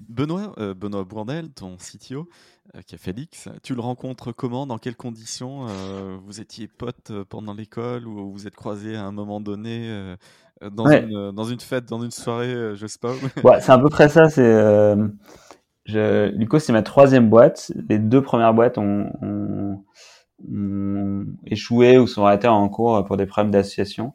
Benoît, 0.00 0.54
euh, 0.58 0.74
Benoît 0.74 1.04
Bourdel, 1.04 1.50
ton 1.50 1.76
CTO, 1.76 2.28
euh, 2.74 2.82
qui 2.82 2.94
a 2.94 2.98
fait 2.98 3.12
l'X, 3.12 3.48
tu 3.62 3.74
le 3.74 3.80
rencontres 3.80 4.32
comment 4.32 4.66
Dans 4.66 4.78
quelles 4.78 4.96
conditions 4.96 5.66
Vous 6.24 6.40
étiez 6.40 6.68
potes 6.68 7.12
pendant 7.28 7.54
l'école 7.54 8.06
ou 8.06 8.32
vous 8.32 8.46
êtes 8.46 8.56
croisés 8.56 8.96
à 8.96 9.04
un 9.04 9.12
moment 9.12 9.40
donné 9.40 10.14
dans, 10.72 10.90
une, 10.90 11.32
dans 11.32 11.44
une 11.44 11.60
fête, 11.60 11.86
dans 11.86 12.02
une 12.02 12.10
soirée, 12.10 12.74
je 12.74 12.86
sais 12.86 12.98
pas 12.98 13.12
ouais, 13.44 13.60
C'est 13.60 13.72
à 13.72 13.78
peu 13.78 13.88
près 13.88 14.08
ça. 14.08 14.28
C'est, 14.28 14.94
je, 15.84 16.30
Luco, 16.30 16.58
c'est 16.58 16.72
ma 16.72 16.82
troisième 16.82 17.28
boîte. 17.28 17.72
Les 17.88 17.98
deux 17.98 18.22
premières 18.22 18.54
boîtes 18.54 18.78
ont, 18.78 19.10
ont, 19.20 19.84
ont 20.50 21.26
échoué 21.46 21.98
ou 21.98 22.06
sont 22.06 22.24
arrêtées 22.24 22.48
en 22.48 22.68
cours 22.68 23.04
pour 23.04 23.16
des 23.16 23.26
problèmes 23.26 23.50
d'association. 23.50 24.14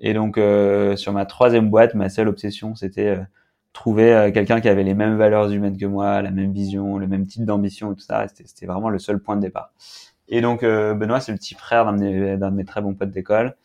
Et 0.00 0.14
donc 0.14 0.38
euh, 0.38 0.96
sur 0.96 1.12
ma 1.12 1.26
troisième 1.26 1.70
boîte, 1.70 1.94
ma 1.94 2.08
seule 2.08 2.28
obsession, 2.28 2.74
c'était 2.74 3.08
euh, 3.08 3.22
trouver 3.72 4.12
euh, 4.12 4.30
quelqu'un 4.30 4.60
qui 4.60 4.68
avait 4.68 4.82
les 4.82 4.94
mêmes 4.94 5.16
valeurs 5.16 5.50
humaines 5.50 5.76
que 5.76 5.86
moi, 5.86 6.22
la 6.22 6.30
même 6.30 6.52
vision, 6.52 6.98
le 6.98 7.06
même 7.06 7.26
type 7.26 7.44
d'ambition 7.44 7.92
et 7.92 7.94
tout 7.94 8.02
ça. 8.02 8.26
C'était 8.28 8.66
vraiment 8.66 8.90
le 8.90 8.98
seul 8.98 9.20
point 9.20 9.36
de 9.36 9.42
départ. 9.42 9.72
Et 10.28 10.40
donc 10.40 10.62
Benoît, 10.62 11.20
c'est 11.20 11.32
le 11.32 11.38
petit 11.38 11.54
frère 11.54 11.84
d'un 11.86 11.94
de, 11.94 12.36
de, 12.36 12.50
mes 12.50 12.64
très 12.64 12.80
bons 12.80 12.94
potes 12.94 13.10
d'école. 13.10 13.56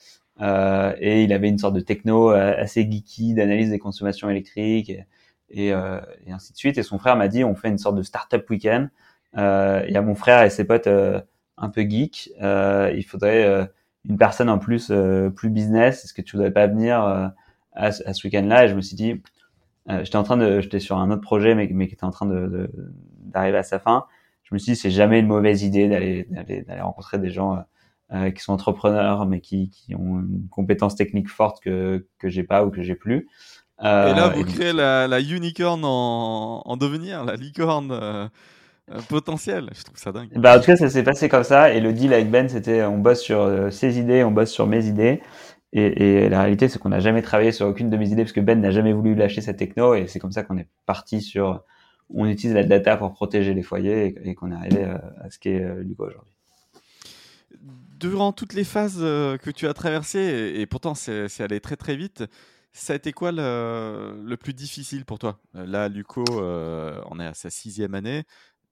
et 0.41 1.23
il 1.23 1.31
avait 1.31 1.47
une 1.49 1.59
sorte 1.59 1.75
de 1.75 1.79
techno 1.79 2.29
assez 2.29 2.89
geeky 2.89 3.35
d'analyse 3.35 3.69
des 3.69 3.77
consommations 3.77 4.31
électriques 4.31 4.89
et, 4.89 5.05
et, 5.51 5.67
et, 5.67 6.31
ainsi 6.31 6.53
de 6.53 6.57
suite. 6.57 6.79
Et 6.79 6.83
son 6.83 6.97
frère 6.97 7.17
m'a 7.17 7.27
dit, 7.27 7.43
on 7.43 7.53
fait 7.53 7.67
une 7.67 7.77
sorte 7.77 7.95
de 7.95 8.01
startup 8.01 8.49
week-end. 8.49 8.87
il 9.35 9.91
y 9.91 9.97
a 9.97 10.01
mon 10.01 10.15
frère 10.15 10.41
et 10.41 10.49
ses 10.49 10.63
potes 10.63 10.87
un 10.87 11.69
peu 11.69 11.81
geeks. 11.81 12.31
il 12.41 13.05
faudrait 13.07 13.69
une 14.07 14.17
personne 14.17 14.49
en 14.49 14.57
plus 14.57 14.89
euh, 14.91 15.29
plus 15.29 15.49
business, 15.49 16.03
est-ce 16.03 16.13
que 16.13 16.21
tu 16.21 16.35
voudrais 16.35 16.51
pas 16.51 16.67
venir 16.67 17.03
euh, 17.03 17.27
à, 17.73 17.91
ce 17.91 18.27
week-end-là? 18.27 18.65
Et 18.65 18.67
je 18.69 18.75
me 18.75 18.81
suis 18.81 18.95
dit, 18.95 19.21
euh, 19.89 20.03
j'étais 20.03 20.17
en 20.17 20.23
train 20.23 20.37
de, 20.37 20.61
j'étais 20.61 20.79
sur 20.79 20.97
un 20.97 21.11
autre 21.11 21.21
projet, 21.21 21.55
mais, 21.55 21.69
mais 21.71 21.87
qui 21.87 21.93
était 21.93 22.03
en 22.05 22.11
train 22.11 22.25
de, 22.25 22.71
d'arriver 23.19 23.57
à 23.57 23.63
sa 23.63 23.79
fin. 23.79 24.05
Je 24.43 24.53
me 24.53 24.59
suis 24.59 24.73
dit, 24.73 24.75
c'est 24.77 24.91
jamais 24.91 25.19
une 25.19 25.27
mauvaise 25.27 25.63
idée 25.63 25.87
d'aller, 25.87 26.27
d'aller, 26.29 26.61
d'aller 26.61 26.81
rencontrer 26.81 27.17
des 27.17 27.29
gens 27.29 27.63
qui 28.35 28.43
sont 28.43 28.53
entrepreneurs, 28.53 29.25
mais 29.25 29.41
qui, 29.41 29.69
qui 29.71 29.95
ont 29.95 30.19
une 30.19 30.47
compétence 30.51 30.95
technique 30.95 31.27
forte 31.27 31.63
que 31.63 32.05
que 32.19 32.29
j'ai 32.29 32.43
pas 32.43 32.63
ou 32.63 32.69
que 32.69 32.83
j'ai 32.83 32.93
plus. 32.93 33.27
et 33.79 33.83
là, 33.83 34.29
vous 34.29 34.43
créez 34.43 34.73
la, 34.73 35.07
la 35.07 35.19
unicorn 35.19 35.81
en, 35.83 36.61
en 36.63 36.77
devenir, 36.77 37.25
la 37.25 37.35
licorne 37.35 38.29
potentiel. 39.09 39.69
Je 39.75 39.83
trouve 39.83 39.97
ça 39.97 40.11
dingue. 40.11 40.29
Bah, 40.35 40.57
en 40.57 40.59
tout 40.59 40.67
cas, 40.67 40.75
ça 40.75 40.89
s'est 40.89 41.03
passé 41.03 41.29
comme 41.29 41.43
ça. 41.43 41.73
Et 41.73 41.79
le 41.79 41.93
deal 41.93 42.13
avec 42.13 42.29
Ben, 42.29 42.47
c'était 42.47 42.83
on 42.83 42.97
bosse 42.97 43.21
sur 43.21 43.41
euh, 43.41 43.69
ses 43.71 43.97
idées, 43.99 44.23
on 44.23 44.31
bosse 44.31 44.51
sur 44.51 44.67
mes 44.67 44.85
idées. 44.85 45.21
Et, 45.77 46.29
la 46.29 46.39
réalité, 46.39 46.69
c'est 46.69 46.79
qu'on 46.79 46.89
n'a 46.89 47.01
jamais 47.01 47.21
travaillé 47.21 47.51
sur 47.51 47.67
aucune 47.67 47.89
de 47.89 47.97
mes 47.97 48.09
idées 48.09 48.23
parce 48.23 48.31
que 48.31 48.39
Ben 48.39 48.61
n'a 48.61 48.71
jamais 48.71 48.93
voulu 48.93 49.13
lâcher 49.13 49.41
sa 49.41 49.53
techno. 49.53 49.93
Et 49.93 50.07
c'est 50.07 50.19
comme 50.19 50.31
ça 50.31 50.41
qu'on 50.43 50.57
est 50.57 50.69
parti 50.85 51.21
sur. 51.21 51.63
On 52.09 52.25
utilise 52.27 52.55
la 52.55 52.63
data 52.63 52.95
pour 52.95 53.11
protéger 53.11 53.53
les 53.53 53.63
foyers 53.63 54.15
et, 54.23 54.35
qu'on 54.35 54.51
est 54.51 54.55
arrivé 54.55 54.85
euh, 54.85 54.97
à, 55.21 55.29
ce 55.29 55.37
qu'est 55.37 55.61
euh, 55.61 55.83
Lugo 55.83 56.07
aujourd'hui. 56.07 56.33
Durant 57.99 58.31
toutes 58.31 58.53
les 58.53 58.63
phases 58.63 58.99
que 58.99 59.49
tu 59.49 59.67
as 59.67 59.73
traversées, 59.73 60.53
et, 60.55 60.65
pourtant 60.65 60.93
c'est 60.95 61.41
allé 61.41 61.59
très 61.59 61.75
très 61.75 61.95
vite, 61.95 62.23
ça 62.71 62.93
a 62.93 62.95
été 62.95 63.11
quoi 63.11 63.31
le 63.31 64.35
plus 64.35 64.53
difficile 64.53 65.03
pour 65.03 65.17
toi? 65.17 65.39
Là, 65.53 65.89
Luco, 65.89 66.23
on 66.29 67.19
est 67.19 67.25
à 67.25 67.33
sa 67.33 67.49
sixième 67.49 67.95
année 67.95 68.23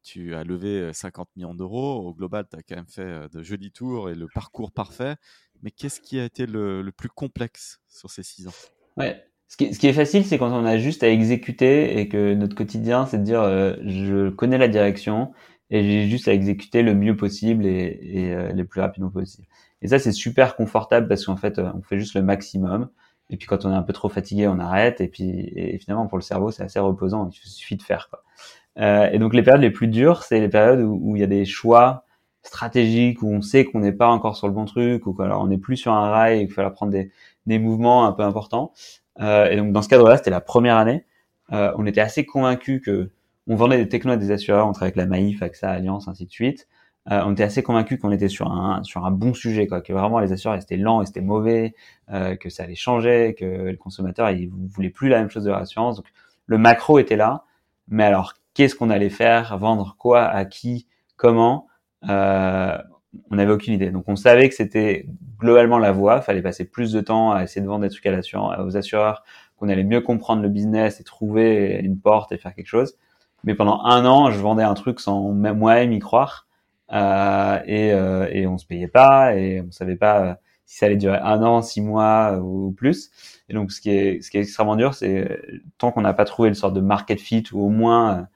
tu 0.03 0.35
as 0.35 0.43
levé 0.43 0.91
50 0.93 1.29
millions 1.37 1.55
d'euros. 1.55 2.05
Au 2.05 2.13
global, 2.13 2.45
tu 2.49 2.57
as 2.57 2.61
quand 2.61 2.75
même 2.75 2.87
fait 2.87 3.29
de 3.29 3.41
jolis 3.41 3.71
tours 3.71 4.09
et 4.09 4.15
le 4.15 4.27
parcours 4.27 4.73
parfait. 4.73 5.15
Mais 5.63 5.71
qu'est-ce 5.71 5.99
qui 5.99 6.19
a 6.19 6.25
été 6.25 6.45
le, 6.45 6.87
plus 6.95 7.09
complexe 7.09 7.79
sur 7.89 8.11
ces 8.11 8.21
six 8.21 8.47
ans? 8.47 8.53
Ouais. 8.97 9.23
Ce 9.47 9.57
qui, 9.57 9.73
ce 9.73 9.79
qui, 9.79 9.87
est 9.87 9.93
facile, 9.93 10.25
c'est 10.25 10.37
quand 10.37 10.51
on 10.51 10.65
a 10.65 10.77
juste 10.77 11.03
à 11.03 11.09
exécuter 11.09 11.99
et 11.99 12.07
que 12.07 12.33
notre 12.33 12.55
quotidien, 12.55 13.05
c'est 13.05 13.19
de 13.19 13.23
dire 13.23 13.43
je 13.43 14.29
connais 14.29 14.57
la 14.57 14.67
direction 14.67 15.31
et 15.69 15.83
j'ai 15.83 16.09
juste 16.09 16.27
à 16.27 16.33
exécuter 16.33 16.81
le 16.81 16.95
mieux 16.95 17.15
possible 17.15 17.65
et, 17.65 17.99
et 18.01 18.53
le 18.53 18.65
plus 18.65 18.81
rapidement 18.81 19.11
possible. 19.11 19.47
Et 19.83 19.87
ça, 19.87 19.99
c'est 19.99 20.11
super 20.11 20.55
confortable 20.55 21.07
parce 21.07 21.25
qu'en 21.25 21.35
fait, 21.35 21.59
on 21.59 21.81
fait 21.81 21.99
juste 21.99 22.15
le 22.15 22.23
maximum. 22.23 22.89
Et 23.29 23.37
puis 23.37 23.47
quand 23.47 23.65
on 23.65 23.71
est 23.71 23.75
un 23.75 23.83
peu 23.83 23.93
trop 23.93 24.09
fatigué, 24.09 24.47
on 24.47 24.59
arrête. 24.59 25.01
Et 25.01 25.07
puis 25.07 25.51
et 25.55 25.77
finalement, 25.77 26.07
pour 26.07 26.17
le 26.17 26.23
cerveau, 26.23 26.51
c'est 26.51 26.63
assez 26.63 26.79
reposant. 26.79 27.29
Il 27.31 27.49
suffit 27.49 27.75
de 27.75 27.83
faire. 27.83 28.09
Quoi. 28.09 28.23
Euh, 28.79 29.09
et 29.11 29.19
donc 29.19 29.33
les 29.33 29.43
périodes 29.43 29.61
les 29.61 29.71
plus 29.71 29.87
dures, 29.87 30.23
c'est 30.23 30.39
les 30.39 30.49
périodes 30.49 30.81
où, 30.81 31.15
il 31.15 31.19
y 31.19 31.23
a 31.23 31.27
des 31.27 31.45
choix 31.45 32.05
stratégiques, 32.43 33.21
où 33.21 33.29
on 33.31 33.41
sait 33.41 33.65
qu'on 33.65 33.79
n'est 33.79 33.93
pas 33.93 34.07
encore 34.07 34.35
sur 34.35 34.47
le 34.47 34.53
bon 34.53 34.65
truc, 34.65 35.07
ou 35.07 35.15
alors 35.21 35.41
on 35.41 35.47
n'est 35.47 35.57
plus 35.57 35.77
sur 35.77 35.93
un 35.93 36.09
rail 36.11 36.41
et 36.41 36.45
qu'il 36.45 36.53
fallait 36.53 36.69
prendre 36.71 36.91
des, 36.91 37.11
des 37.45 37.59
mouvements 37.59 38.05
un 38.05 38.11
peu 38.11 38.23
importants. 38.23 38.73
Euh, 39.19 39.49
et 39.49 39.55
donc 39.57 39.71
dans 39.71 39.81
ce 39.81 39.89
cadre-là, 39.89 40.17
c'était 40.17 40.31
la 40.31 40.41
première 40.41 40.77
année. 40.77 41.05
Euh, 41.51 41.71
on 41.77 41.85
était 41.85 42.01
assez 42.01 42.25
convaincus 42.25 42.81
que 42.83 43.11
on 43.47 43.55
vendait 43.55 43.77
des 43.77 43.89
technos 43.89 44.13
à 44.13 44.17
des 44.17 44.31
assureurs, 44.31 44.67
on 44.67 44.71
travaillait 44.71 44.97
avec 44.97 45.09
la 45.09 45.09
Maïf, 45.09 45.41
AXA, 45.41 45.69
Alliance, 45.69 46.07
ainsi 46.07 46.25
de 46.25 46.31
suite. 46.31 46.67
Euh, 47.11 47.21
on 47.25 47.33
était 47.33 47.43
assez 47.43 47.61
convaincus 47.61 47.99
qu'on 47.99 48.11
était 48.11 48.29
sur 48.29 48.49
un 48.49 48.81
sur 48.83 49.05
un 49.05 49.11
bon 49.11 49.33
sujet, 49.33 49.67
quoi, 49.67 49.81
que 49.81 49.91
vraiment 49.91 50.19
les 50.19 50.31
assureurs 50.31 50.57
étaient 50.57 50.77
lents, 50.77 51.01
et 51.01 51.05
c'était 51.05 51.21
mauvais, 51.21 51.75
euh, 52.11 52.37
que 52.37 52.49
ça 52.49 52.63
allait 52.63 52.75
changer, 52.75 53.35
que 53.37 53.45
le 53.45 53.75
consommateur 53.75 54.29
il 54.29 54.49
voulait 54.49 54.89
plus 54.89 55.09
la 55.09 55.19
même 55.19 55.29
chose 55.29 55.43
de 55.43 55.51
l'assurance. 55.51 55.97
Donc 55.97 56.05
le 56.45 56.57
macro 56.57 56.99
était 56.99 57.17
là, 57.17 57.43
mais 57.89 58.05
alors 58.05 58.33
qu'est-ce 58.53 58.75
qu'on 58.75 58.89
allait 58.89 59.09
faire, 59.09 59.57
vendre 59.57 59.95
quoi, 59.99 60.23
à 60.23 60.45
qui, 60.45 60.87
comment, 61.17 61.67
euh, 62.09 62.77
on 63.31 63.35
n'avait 63.35 63.51
aucune 63.51 63.73
idée. 63.73 63.91
Donc 63.91 64.05
on 64.07 64.15
savait 64.15 64.49
que 64.49 64.55
c'était 64.55 65.07
globalement 65.39 65.77
la 65.77 65.91
voie, 65.91 66.21
fallait 66.21 66.41
passer 66.41 66.65
plus 66.65 66.91
de 66.91 67.01
temps 67.01 67.31
à 67.31 67.43
essayer 67.43 67.61
de 67.61 67.67
vendre 67.67 67.83
des 67.83 67.89
trucs 67.89 68.05
à 68.05 68.63
aux 68.63 68.77
assureurs, 68.77 69.23
qu'on 69.57 69.69
allait 69.69 69.83
mieux 69.83 70.01
comprendre 70.01 70.41
le 70.41 70.49
business 70.49 70.99
et 70.99 71.03
trouver 71.03 71.79
une 71.83 71.99
porte 71.99 72.31
et 72.31 72.37
faire 72.37 72.53
quelque 72.53 72.67
chose. 72.67 72.95
Mais 73.43 73.55
pendant 73.55 73.83
un 73.83 74.05
an, 74.05 74.31
je 74.31 74.39
vendais 74.39 74.63
un 74.63 74.73
truc 74.73 74.99
sans 74.99 75.31
même 75.31 75.57
moi-même 75.57 75.91
y 75.91 75.99
croire, 75.99 76.47
euh, 76.91 77.59
et, 77.65 77.93
euh, 77.93 78.27
et 78.31 78.47
on 78.47 78.57
se 78.57 78.65
payait 78.65 78.87
pas 78.87 79.35
et 79.35 79.61
on 79.61 79.71
savait 79.71 79.95
pas 79.95 80.39
si 80.65 80.77
ça 80.77 80.85
allait 80.85 80.95
durer 80.95 81.17
un 81.17 81.41
an, 81.43 81.61
six 81.61 81.81
mois 81.81 82.39
ou 82.39 82.71
plus. 82.71 83.11
Et 83.49 83.53
donc 83.53 83.71
ce 83.71 83.81
qui 83.81 83.89
est 83.91 84.21
ce 84.21 84.31
qui 84.31 84.37
est 84.37 84.41
extrêmement 84.41 84.75
dur, 84.75 84.93
c'est 84.93 85.39
tant 85.77 85.91
qu'on 85.91 86.01
n'a 86.01 86.13
pas 86.13 86.25
trouvé 86.25 86.49
une 86.49 86.55
sorte 86.55 86.73
de 86.73 86.81
market 86.81 87.19
fit 87.19 87.43
ou 87.51 87.61
au 87.65 87.69
moins 87.69 88.27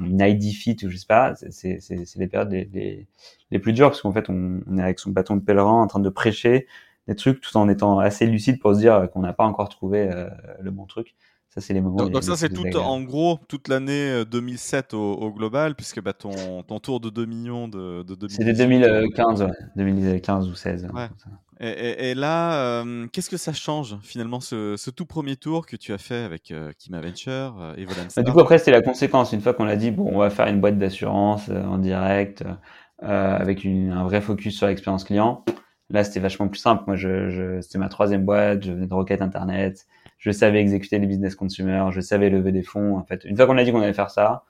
une 0.00 0.20
ID 0.20 0.52
fit 0.52 0.76
ou 0.84 0.90
je 0.90 0.96
sais 0.96 1.06
pas, 1.06 1.34
c'est 1.50 1.78
les 2.16 2.26
périodes 2.26 2.50
les, 2.50 3.06
les, 3.50 3.58
plus 3.58 3.72
dures 3.72 3.88
parce 3.88 4.02
qu'en 4.02 4.12
fait 4.12 4.28
on, 4.28 4.60
est 4.76 4.82
avec 4.82 4.98
son 4.98 5.10
bâton 5.10 5.36
de 5.36 5.42
pèlerin 5.42 5.82
en 5.82 5.86
train 5.86 6.00
de 6.00 6.08
prêcher 6.08 6.66
des 7.06 7.14
trucs 7.14 7.40
tout 7.40 7.56
en 7.56 7.68
étant 7.68 7.98
assez 7.98 8.26
lucide 8.26 8.60
pour 8.60 8.74
se 8.74 8.80
dire 8.80 9.08
qu'on 9.12 9.20
n'a 9.20 9.32
pas 9.32 9.44
encore 9.44 9.68
trouvé 9.68 10.10
euh, 10.12 10.28
le 10.60 10.70
bon 10.70 10.84
truc. 10.84 11.14
Ça, 11.50 11.62
c'est 11.62 11.72
les 11.72 11.80
moments. 11.80 12.08
Donc, 12.08 12.22
ça, 12.22 12.36
c'est 12.36 12.50
tout, 12.50 12.66
en 12.76 13.00
gros, 13.02 13.38
toute 13.48 13.68
l'année 13.68 14.24
2007 14.30 14.92
euh, 14.92 14.96
au, 14.96 15.32
global, 15.32 15.74
puisque 15.74 16.02
bah, 16.02 16.12
ton, 16.12 16.62
ton 16.62 16.78
tour 16.78 17.00
de 17.00 17.08
2 17.08 17.24
millions 17.24 17.68
de, 17.68 18.02
de 18.02 18.28
C'était 18.28 18.52
2015, 18.52 19.42
ouais. 19.42 19.48
2015 19.76 20.48
ou 20.48 20.54
16. 20.54 20.88
Ouais. 20.92 21.08
Et, 21.60 22.10
et, 22.10 22.14
là, 22.14 22.82
euh, 22.82 23.06
qu'est-ce 23.12 23.30
que 23.30 23.38
ça 23.38 23.52
change 23.52 23.96
finalement 24.02 24.40
ce, 24.40 24.76
ce, 24.76 24.90
tout 24.90 25.06
premier 25.06 25.36
tour 25.36 25.66
que 25.66 25.74
tu 25.74 25.92
as 25.92 25.98
fait 25.98 26.22
avec 26.22 26.50
euh, 26.50 26.70
Kima 26.78 27.00
Venture 27.00 27.74
et 27.76 27.86
bah, 27.86 28.22
Du 28.22 28.30
coup, 28.30 28.40
après, 28.40 28.58
c'était 28.58 28.70
la 28.70 28.82
conséquence. 28.82 29.32
Une 29.32 29.40
fois 29.40 29.54
qu'on 29.54 29.66
a 29.66 29.76
dit, 29.76 29.90
bon, 29.90 30.08
on 30.12 30.18
va 30.18 30.28
faire 30.28 30.48
une 30.48 30.60
boîte 30.60 30.78
d'assurance 30.78 31.48
en 31.48 31.78
direct, 31.78 32.44
avec 33.00 33.64
une, 33.64 33.90
un 33.90 34.04
vrai 34.04 34.20
focus 34.20 34.56
sur 34.56 34.66
l'expérience 34.66 35.04
client. 35.04 35.44
Là, 35.90 36.04
c'était 36.04 36.20
vachement 36.20 36.48
plus 36.48 36.58
simple. 36.58 36.84
Moi, 36.86 36.96
je, 36.96 37.30
je 37.30 37.60
c'était 37.62 37.78
ma 37.78 37.88
troisième 37.88 38.26
boîte, 38.26 38.64
je 38.64 38.72
venais 38.72 38.86
de 38.86 38.94
Rocket 38.94 39.22
Internet 39.22 39.86
je 40.18 40.30
savais 40.30 40.60
exécuter 40.60 40.98
les 40.98 41.06
business 41.06 41.34
consumers, 41.34 41.90
je 41.92 42.00
savais 42.00 42.28
lever 42.28 42.52
des 42.52 42.62
fonds. 42.62 42.98
En 42.98 43.04
fait, 43.04 43.24
une 43.24 43.36
fois 43.36 43.46
qu'on 43.46 43.56
a 43.56 43.64
dit 43.64 43.72
qu'on 43.72 43.80
allait 43.80 43.92
faire 43.92 44.10
ça, 44.10 44.44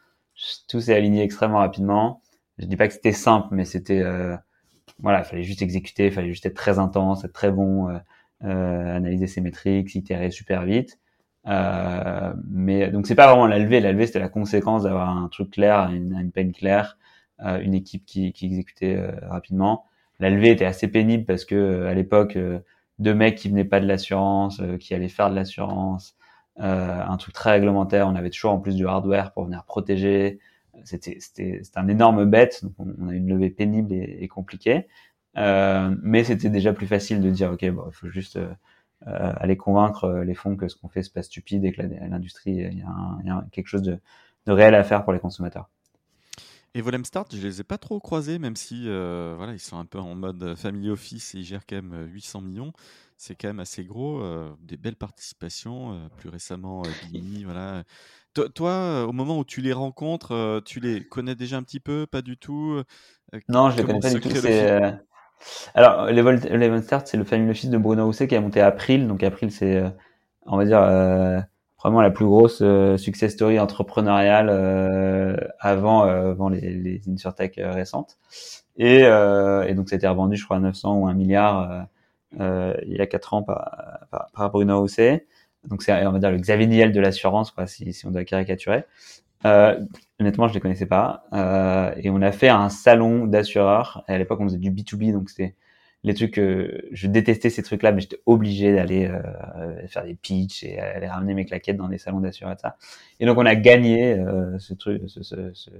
tout 0.68 0.80
s'est 0.80 0.94
aligné 0.94 1.22
extrêmement 1.22 1.58
rapidement. 1.58 2.22
Je 2.58 2.66
dis 2.66 2.76
pas 2.76 2.88
que 2.88 2.94
c'était 2.94 3.12
simple, 3.12 3.48
mais 3.52 3.64
c'était 3.64 4.00
euh, 4.00 4.36
voilà, 5.00 5.20
il 5.20 5.24
fallait 5.24 5.42
juste 5.44 5.62
exécuter, 5.62 6.06
il 6.06 6.12
fallait 6.12 6.28
juste 6.28 6.46
être 6.46 6.54
très 6.56 6.78
intense, 6.78 7.24
être 7.24 7.32
très 7.32 7.52
bon, 7.52 7.88
euh, 7.88 7.98
euh, 8.44 8.96
analyser 8.96 9.26
ses 9.26 9.40
métriques, 9.40 9.94
itérer 9.94 10.30
super 10.30 10.64
vite. 10.64 10.98
Euh, 11.46 12.32
mais 12.48 12.88
donc 12.90 13.06
c'est 13.06 13.14
pas 13.14 13.26
vraiment 13.26 13.46
la 13.46 13.58
levée, 13.58 13.80
la 13.80 13.92
levée 13.92 14.06
c'était 14.06 14.18
la 14.18 14.28
conséquence 14.28 14.84
d'avoir 14.84 15.16
un 15.16 15.28
truc 15.28 15.50
clair, 15.50 15.90
une, 15.90 16.30
peine 16.32 16.52
claire, 16.52 16.98
euh, 17.40 17.60
une 17.60 17.74
équipe 17.74 18.04
qui, 18.06 18.32
qui 18.32 18.46
exécutait 18.46 19.00
rapidement. 19.22 19.86
La 20.20 20.30
levée 20.30 20.50
était 20.50 20.64
assez 20.64 20.88
pénible 20.88 21.24
parce 21.24 21.44
que 21.44 21.86
à 21.86 21.94
l'époque 21.94 22.38
de 22.98 23.12
mecs 23.12 23.36
qui 23.36 23.48
venaient 23.48 23.64
pas 23.64 23.80
de 23.80 23.86
l'assurance, 23.86 24.60
euh, 24.60 24.76
qui 24.76 24.94
allaient 24.94 25.08
faire 25.08 25.30
de 25.30 25.34
l'assurance, 25.34 26.16
euh, 26.60 27.00
un 27.02 27.16
truc 27.16 27.34
très 27.34 27.52
réglementaire. 27.52 28.08
On 28.08 28.14
avait 28.16 28.30
toujours 28.30 28.52
en 28.52 28.58
plus 28.58 28.74
du 28.76 28.86
hardware 28.86 29.32
pour 29.32 29.44
venir 29.44 29.64
protéger. 29.64 30.40
C'était 30.84 31.18
un 31.76 31.88
énorme 31.88 32.24
bête. 32.24 32.64
Donc 32.64 32.72
on, 32.78 33.08
a 33.08 33.14
une 33.14 33.28
levée 33.28 33.50
pénible 33.50 33.92
et, 33.92 34.18
et 34.20 34.28
compliquée. 34.28 34.88
Euh, 35.36 35.94
mais 36.02 36.24
c'était 36.24 36.50
déjà 36.50 36.72
plus 36.72 36.86
facile 36.86 37.20
de 37.20 37.30
dire 37.30 37.52
ok 37.52 37.70
bon 37.70 37.84
il 37.86 37.92
faut 37.92 38.08
juste 38.08 38.38
euh, 38.38 38.48
aller 39.02 39.56
convaincre 39.56 40.22
les 40.26 40.34
fonds 40.34 40.56
que 40.56 40.68
ce 40.68 40.76
qu'on 40.76 40.88
fait 40.88 41.02
c'est 41.02 41.12
pas 41.12 41.22
stupide 41.22 41.64
et 41.64 41.72
que 41.72 41.82
l'industrie 41.82 42.52
il 42.52 42.72
y, 42.72 43.26
y, 43.26 43.30
a 43.30 43.44
quelque 43.52 43.68
chose 43.68 43.82
de, 43.82 44.00
de 44.46 44.52
réel 44.52 44.74
à 44.74 44.82
faire 44.84 45.04
pour 45.04 45.12
les 45.12 45.20
consommateurs. 45.20 45.68
Et 46.74 46.82
Volem 46.82 47.04
Start, 47.04 47.34
je 47.34 47.40
les 47.40 47.60
ai 47.60 47.64
pas 47.64 47.78
trop 47.78 47.98
croisés, 47.98 48.38
même 48.38 48.56
si 48.56 48.84
euh, 48.86 49.34
voilà, 49.36 49.52
ils 49.52 49.58
sont 49.58 49.78
un 49.78 49.86
peu 49.86 49.98
en 49.98 50.14
mode 50.14 50.54
family 50.54 50.90
office 50.90 51.34
et 51.34 51.38
ils 51.38 51.44
gèrent 51.44 51.66
quand 51.66 51.76
même 51.76 52.06
800 52.12 52.40
euh, 52.40 52.42
millions. 52.42 52.72
C'est 53.16 53.34
quand 53.34 53.48
même 53.48 53.60
assez 53.60 53.84
gros, 53.84 54.20
euh, 54.20 54.50
des 54.60 54.76
belles 54.76 54.96
participations. 54.96 56.08
plus 56.18 56.28
récemment, 56.28 56.82
Bini, 57.10 57.44
voilà. 57.44 57.84
Toi, 58.54 59.06
au 59.08 59.12
moment 59.12 59.38
où 59.38 59.44
tu 59.44 59.60
les 59.60 59.72
rencontres, 59.72 60.62
tu 60.64 60.78
les 60.78 61.02
connais 61.04 61.34
déjà 61.34 61.56
un 61.56 61.62
petit 61.62 61.80
peu, 61.80 62.06
pas 62.06 62.22
du 62.22 62.36
tout 62.36 62.80
Non, 63.48 63.70
je 63.70 63.78
les 63.78 63.84
connais 63.84 63.98
pas 63.98 64.12
du 64.12 64.20
tout. 64.20 64.28
Alors, 65.74 66.06
Level, 66.06 66.82
Start, 66.82 67.08
c'est 67.08 67.16
le 67.16 67.24
family 67.24 67.50
office 67.50 67.70
de 67.70 67.78
Bruno 67.78 68.04
Rousset 68.04 68.28
qui 68.28 68.36
a 68.36 68.40
monté 68.40 68.60
April. 68.60 69.08
Donc 69.08 69.24
April, 69.24 69.50
c'est, 69.50 69.82
on 70.46 70.56
va 70.56 70.64
dire 70.64 70.80
vraiment 71.78 72.00
la 72.00 72.10
plus 72.10 72.24
grosse 72.26 72.60
euh, 72.62 72.96
success 72.96 73.32
story 73.32 73.60
entrepreneuriale 73.60 74.48
euh, 74.50 75.36
avant 75.60 76.04
euh, 76.06 76.32
avant 76.32 76.48
les, 76.48 76.60
les 76.60 77.00
insurtech 77.08 77.60
récentes. 77.62 78.18
Et, 78.76 79.00
et 79.00 79.74
donc 79.74 79.88
c'était 79.88 80.06
revendu 80.06 80.36
je 80.36 80.44
crois 80.44 80.58
à 80.58 80.60
900 80.60 80.98
ou 80.98 81.08
1 81.08 81.14
milliard 81.14 81.86
il 82.38 82.96
y 82.96 83.00
a 83.00 83.06
4 83.06 83.34
ans 83.34 83.42
par, 83.42 84.06
par, 84.08 84.30
par 84.32 84.50
Bruno 84.52 84.80
Housset 84.80 85.26
donc 85.66 85.82
c'est 85.82 86.06
on 86.06 86.12
va 86.12 86.18
dire 86.18 86.30
le 86.30 86.38
Xavier 86.38 86.66
Niel 86.66 86.92
de 86.92 87.00
l'assurance 87.00 87.50
quoi 87.50 87.66
si, 87.66 87.92
si 87.92 88.06
on 88.06 88.10
doit 88.10 88.24
caricaturer. 88.24 88.84
Euh, 89.44 89.78
honnêtement 90.20 90.48
je 90.48 90.54
les 90.54 90.60
connaissais 90.60 90.86
pas. 90.86 91.24
Euh, 91.32 91.92
et 91.96 92.10
on 92.10 92.22
a 92.22 92.32
fait 92.32 92.48
un 92.48 92.68
salon 92.68 93.26
d'assureurs. 93.26 94.04
À 94.08 94.18
l'époque 94.18 94.40
on 94.40 94.44
faisait 94.44 94.58
du 94.58 94.70
B2B 94.70 95.12
donc 95.12 95.30
c'était 95.30 95.54
les 96.04 96.14
trucs 96.14 96.34
que 96.34 96.82
je 96.92 97.08
détestais 97.08 97.50
ces 97.50 97.62
trucs 97.62 97.82
là 97.82 97.92
mais 97.92 98.00
j'étais 98.00 98.20
obligé 98.26 98.74
d'aller 98.74 99.06
euh, 99.06 99.86
faire 99.88 100.04
des 100.04 100.14
pitchs 100.14 100.62
et 100.64 100.78
aller 100.78 101.08
ramener 101.08 101.34
mes 101.34 101.44
claquettes 101.44 101.76
dans 101.76 101.88
des 101.88 101.98
salons 101.98 102.20
d'assurance 102.20 102.54
et 102.58 102.60
ça. 102.62 102.76
Et 103.20 103.26
donc 103.26 103.38
on 103.38 103.46
a 103.46 103.56
gagné 103.56 104.14
euh, 104.14 104.58
ce 104.58 104.74
truc 104.74 105.02
ce, 105.08 105.22
ce, 105.22 105.52
ce 105.54 105.70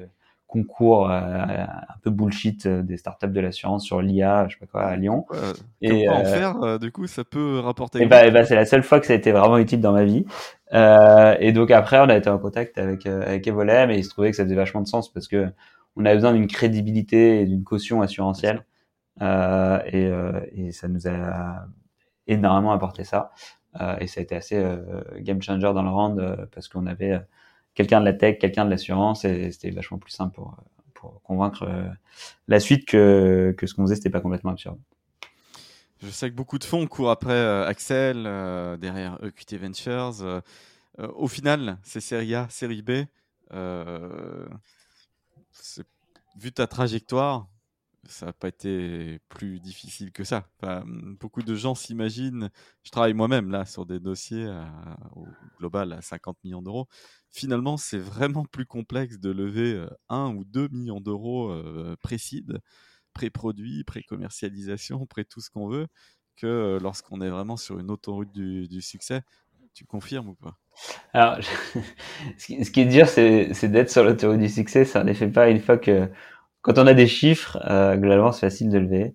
concours 0.48 1.11
euh, 1.11 1.20
un 1.20 1.98
peu 2.02 2.11
bullshit 2.11 2.66
des 2.66 2.96
startups 2.96 3.28
de 3.28 3.40
l'assurance 3.40 3.85
sur 3.85 4.02
l'IA 4.02 4.46
je 4.48 4.54
sais 4.54 4.61
pas 4.61 4.66
quoi 4.66 4.83
à 4.87 4.96
Lyon. 4.96 5.26
et 5.83 6.09
en 6.09 6.24
faire 6.24 6.78
du 6.81 6.90
coup 6.90 7.07
ça 7.07 7.22
peut 7.22 7.61
rapporter 7.61 8.02
et 8.02 8.07
bah, 8.07 8.28
bah 8.31 8.44
c'est 8.44 8.57
la 8.57 8.66
seule 8.66 8.83
fois 8.83 8.98
que 8.98 9.07
ça 9.07 9.12
a 9.12 9.16
été 9.16 9.31
vraiment 9.31 9.59
utile 9.59 9.81
dans 9.81 9.92
ma 9.92 10.04
vie. 10.04 10.24
Et 10.72 11.52
donc 11.52 11.70
après 11.70 11.98
on 12.00 12.09
a 12.09 12.16
été 12.16 12.28
en 12.28 12.38
contact 12.38 12.76
avec 12.78 13.07
avec 13.07 13.46
Evolem 13.46 13.90
et 13.90 13.98
il 13.98 14.04
se 14.04 14.11
trouvait 14.11 14.31
que 14.31 14.37
ça 14.37 14.44
faisait 14.44 14.57
vachement 14.57 14.81
de 14.81 14.88
sens 14.88 15.12
parce 15.12 15.28
que 15.28 15.46
on 15.96 16.04
avait 16.04 16.14
besoin 16.14 16.33
d'une 16.33 16.46
crédibilité 16.48 17.42
et 17.42 17.46
d'une 17.46 17.62
caution 17.64 18.02
assurantielle. 18.02 18.57
euh, 18.57 18.78
et, 19.20 19.24
euh, 20.07 20.40
et, 20.52 20.72
ça 20.72 20.88
nous 20.88 21.07
a 21.09 21.66
énormément 22.26 22.72
apporté 22.72 23.04
ça. 23.04 23.33
Euh, 23.81 23.96
et 24.00 24.07
ça 24.07 24.20
a 24.20 24.22
été 24.22 24.35
assez 24.35 24.62
game 25.18 25.42
changer 25.42 25.72
dans 25.72 25.83
le 25.83 25.90
round 25.90 26.48
parce 26.52 26.68
qu'on 26.68 26.87
avait 26.87 27.20
quelqu'un 27.74 28.00
de 28.00 28.07
la 28.07 28.12
tech, 28.12 28.38
quelqu'un 28.38 28.64
de 28.64 28.70
l'assurance, 28.70 29.24
et 29.24 29.50
c'était 29.52 29.70
vachement 29.70 29.98
plus 29.98 30.12
simple 30.12 30.35
pour, 30.94 31.22
convaincre 31.22 31.68
la 32.48 32.59
suite 32.59 32.87
que, 32.87 33.54
que 33.57 33.68
ce 33.68 33.74
qu'on 33.74 33.85
faisait, 33.85 33.94
c'était 33.94 34.11
pas 34.11 34.20
complètement 34.20 34.50
absurde. 34.50 34.81
Je 36.02 36.09
sais 36.09 36.28
que 36.28 36.35
beaucoup 36.35 36.59
de 36.59 36.64
fonds 36.64 36.85
courent 36.88 37.11
après 37.11 37.64
Axel, 37.64 38.24
derrière 38.81 39.16
EQT 39.22 39.59
Ventures. 39.59 40.42
au 40.98 41.28
final, 41.28 41.78
c'est 41.85 42.00
série 42.00 42.35
A, 42.35 42.48
série 42.50 42.83
B. 42.83 42.90
vu 46.37 46.52
ta 46.52 46.66
trajectoire, 46.66 47.46
ça 48.06 48.26
n'a 48.26 48.32
pas 48.32 48.48
été 48.48 49.18
plus 49.28 49.61
difficile 49.61 50.12
que 50.12 50.24
ça. 50.24 50.48
beaucoup 51.20 51.42
de 51.42 51.54
gens 51.54 51.74
s'imaginent, 51.74 52.50
je 52.82 52.90
travaille 52.90 53.14
moi-même 53.14 53.50
là 53.50 53.66
sur 53.66 53.87
des 53.87 54.00
dossiers 54.00 54.46
au 55.14 55.26
global 55.58 55.92
à 55.92 56.00
50 56.00 56.37
millions 56.44 56.62
d'euros. 56.62 56.87
Finalement, 57.30 57.76
c'est 57.76 57.98
vraiment 57.98 58.44
plus 58.44 58.66
complexe 58.66 59.18
de 59.18 59.30
lever 59.30 59.87
1 60.08 60.34
ou 60.34 60.44
2 60.44 60.68
millions 60.68 61.00
d'euros 61.00 61.54
précis, 62.02 62.44
pré-produit, 63.12 63.84
pré-commercialisation, 63.84 65.04
pré-tout 65.06 65.40
ce 65.40 65.50
qu'on 65.50 65.68
veut, 65.68 65.88
que 66.37 66.78
lorsqu'on 66.80 67.20
est 67.20 67.30
vraiment 67.30 67.56
sur 67.56 67.78
une 67.78 67.90
autoroute 67.90 68.32
du, 68.32 68.80
succès. 68.80 69.22
Tu 69.74 69.84
confirmes 69.84 70.28
ou 70.28 70.34
pas? 70.34 70.58
Alors, 71.12 71.38
ce 72.38 72.70
qui 72.70 72.80
est 72.80 72.87
dur, 72.87 73.06
c'est 73.06 73.68
d'être 73.68 73.90
sur 73.90 74.02
l'autoroute 74.02 74.38
du 74.38 74.48
succès. 74.48 74.84
Ça 74.84 75.04
ne 75.04 75.12
fait 75.12 75.28
pas 75.28 75.50
une 75.50 75.61
fois 75.61 75.78
que 75.78 76.08
quand 76.68 76.78
on 76.83 76.87
a 76.87 76.92
des 76.92 77.07
chiffres, 77.07 77.59
euh, 77.70 77.96
globalement, 77.96 78.31
c'est 78.31 78.46
facile 78.46 78.68
de 78.68 78.78
lever. 78.78 79.14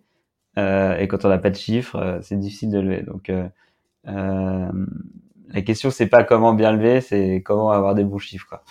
Euh, 0.57 0.97
et 0.97 1.07
quand 1.07 1.23
on 1.23 1.29
n'a 1.29 1.37
pas 1.37 1.51
de 1.51 1.55
chiffres, 1.55 1.97
euh, 1.97 2.17
c'est 2.23 2.37
difficile 2.37 2.71
de 2.71 2.79
lever. 2.79 3.03
Donc, 3.03 3.29
euh, 3.29 3.47
euh, 4.07 4.71
la 5.49 5.61
question, 5.61 5.91
c'est 5.91 6.07
pas 6.07 6.23
comment 6.23 6.55
bien 6.55 6.71
lever, 6.71 6.99
c'est 6.99 7.43
comment 7.45 7.69
avoir 7.69 7.93
des 7.93 8.03
bons 8.03 8.17
chiffres. 8.17 8.47
Quoi. 8.49 8.63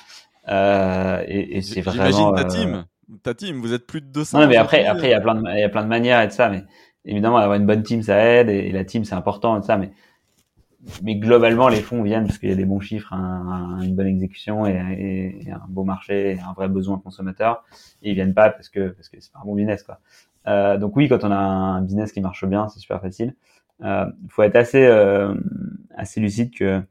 et, 1.29 1.59
et 1.59 1.63
c'est 1.63 1.81
vraiment. 1.81 2.33
ta 2.33 2.45
team. 2.45 2.85
Ta 3.23 3.35
team, 3.35 3.61
vous 3.61 3.73
êtes 3.73 3.87
plus 3.87 4.01
de 4.01 4.07
200. 4.07 4.41
Non, 4.41 4.47
mais 4.49 4.57
après, 4.57 4.85
après, 4.85 5.09
il 5.09 5.11
y 5.11 5.15
a 5.15 5.21
plein 5.21 5.37
de, 5.37 5.43
il 5.49 5.61
y 5.61 5.65
a 5.65 5.69
plein 5.69 5.85
de 5.85 5.89
manières 5.89 6.21
et 6.21 6.27
de 6.27 6.33
ça. 6.33 6.49
Mais 6.49 6.65
évidemment, 7.05 7.37
avoir 7.37 7.57
une 7.57 7.67
bonne 7.67 7.85
team, 7.85 8.03
ça 8.03 8.19
aide. 8.19 8.49
Et, 8.49 8.67
et 8.67 8.73
la 8.73 8.85
team, 8.85 9.05
c'est 9.05 9.15
important 9.15 9.57
et 9.57 9.61
de 9.61 9.65
ça. 9.65 9.77
Mais 9.77 9.93
mais 11.03 11.15
globalement, 11.17 11.69
les 11.69 11.81
fonds 11.81 12.03
viennent 12.03 12.27
parce 12.27 12.39
qu'il 12.39 12.49
y 12.49 12.53
a 12.53 12.57
des 12.57 12.65
bons 12.65 12.81
chiffres, 12.81 13.13
une 13.13 13.95
bonne 13.95 14.09
exécution 14.09 14.67
et, 14.67 15.49
un 15.51 15.67
beau 15.69 15.85
marché, 15.85 16.33
et 16.33 16.41
un 16.41 16.53
vrai 16.55 16.69
besoin 16.69 16.99
consommateur. 16.99 17.65
Et 18.03 18.11
ils 18.11 18.15
viennent 18.15 18.35
pas 18.35 18.51
parce 18.51 18.69
que 18.69 18.89
parce 18.89 19.09
que 19.09 19.21
c'est 19.21 19.33
pas 19.33 19.41
un 19.43 19.47
bon 19.47 19.55
business 19.55 19.83
quoi. 19.83 20.01
Euh, 20.49 20.77
donc 20.79 20.97
oui, 20.97 21.09
quand 21.09 21.23
on 21.23 21.31
a 21.31 21.37
un 21.37 21.83
business 21.83 22.11
qui 22.11 22.21
marche 22.21 22.45
bien, 22.45 22.69
c'est 22.69 22.81
super 22.81 23.01
facile. 23.01 23.35
Il 23.81 23.87
euh, 23.87 24.07
faut 24.29 24.43
être 24.43 24.57
assez 24.57 24.85
euh, 24.85 25.35
assez 25.97 26.21
lucide 26.21 26.55
que 26.55 26.83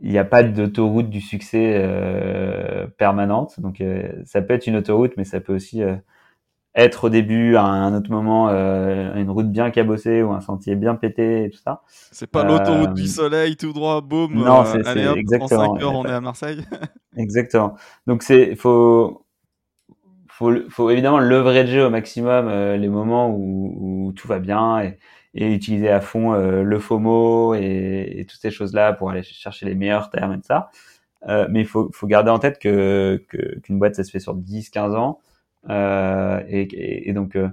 il 0.00 0.10
n'y 0.10 0.18
a 0.18 0.24
pas 0.24 0.42
d'autoroute 0.42 1.10
du 1.10 1.20
succès 1.20 1.74
euh, 1.76 2.86
permanente. 2.98 3.60
Donc 3.60 3.82
ça 4.24 4.40
peut 4.40 4.54
être 4.54 4.66
une 4.66 4.76
autoroute, 4.76 5.12
mais 5.18 5.24
ça 5.24 5.40
peut 5.40 5.54
aussi 5.54 5.82
être 6.74 7.04
au 7.04 7.08
début, 7.08 7.56
à 7.56 7.64
un 7.64 7.94
autre 7.96 8.10
moment, 8.10 8.48
euh, 8.48 9.14
une 9.16 9.30
route 9.30 9.50
bien 9.50 9.70
cabossée 9.70 10.22
ou 10.22 10.32
un 10.32 10.40
sentier 10.40 10.76
bien 10.76 10.94
pété 10.94 11.44
et 11.44 11.50
tout 11.50 11.58
ça. 11.58 11.82
C'est 12.12 12.30
pas 12.30 12.44
l'autoroute 12.44 12.94
du 12.94 13.02
euh, 13.02 13.06
soleil 13.06 13.56
tout 13.56 13.72
droit, 13.72 14.00
boum. 14.00 14.34
Non, 14.34 14.62
euh, 14.64 14.82
c'est 14.84 15.18
exactement. 15.18 15.72
En 15.72 15.78
5 15.78 15.82
heures, 15.82 15.94
on 15.96 16.04
est 16.04 16.12
à 16.12 16.20
Marseille. 16.20 16.64
exactement. 17.16 17.74
Donc 18.06 18.22
c'est 18.22 18.54
faut, 18.54 19.26
faut 20.28 20.52
faut 20.68 20.90
évidemment 20.90 21.18
leverager 21.18 21.82
au 21.82 21.90
maximum 21.90 22.48
les 22.48 22.88
moments 22.88 23.30
où, 23.30 24.06
où, 24.06 24.12
tout 24.12 24.28
va 24.28 24.38
bien 24.38 24.80
et, 24.80 24.98
et 25.34 25.52
utiliser 25.52 25.90
à 25.90 26.00
fond 26.00 26.32
le 26.34 26.78
FOMO 26.78 27.54
et, 27.54 28.14
et, 28.18 28.26
toutes 28.26 28.40
ces 28.40 28.52
choses 28.52 28.74
là 28.74 28.92
pour 28.92 29.10
aller 29.10 29.24
chercher 29.24 29.66
les 29.66 29.74
meilleurs 29.74 30.10
termes 30.10 30.34
et 30.34 30.36
tout 30.36 30.46
ça. 30.46 30.70
mais 31.26 31.60
il 31.60 31.66
faut, 31.66 31.90
faut 31.92 32.06
garder 32.06 32.30
en 32.30 32.38
tête 32.38 32.60
que 32.60 33.24
qu'une 33.62 33.78
boîte 33.80 33.96
ça 33.96 34.04
se 34.04 34.10
fait 34.12 34.20
sur 34.20 34.36
10-15 34.36 34.94
ans 34.94 35.20
euh, 35.68 36.42
et, 36.48 37.08
et, 37.08 37.12
donc 37.12 37.36
euh, 37.36 37.48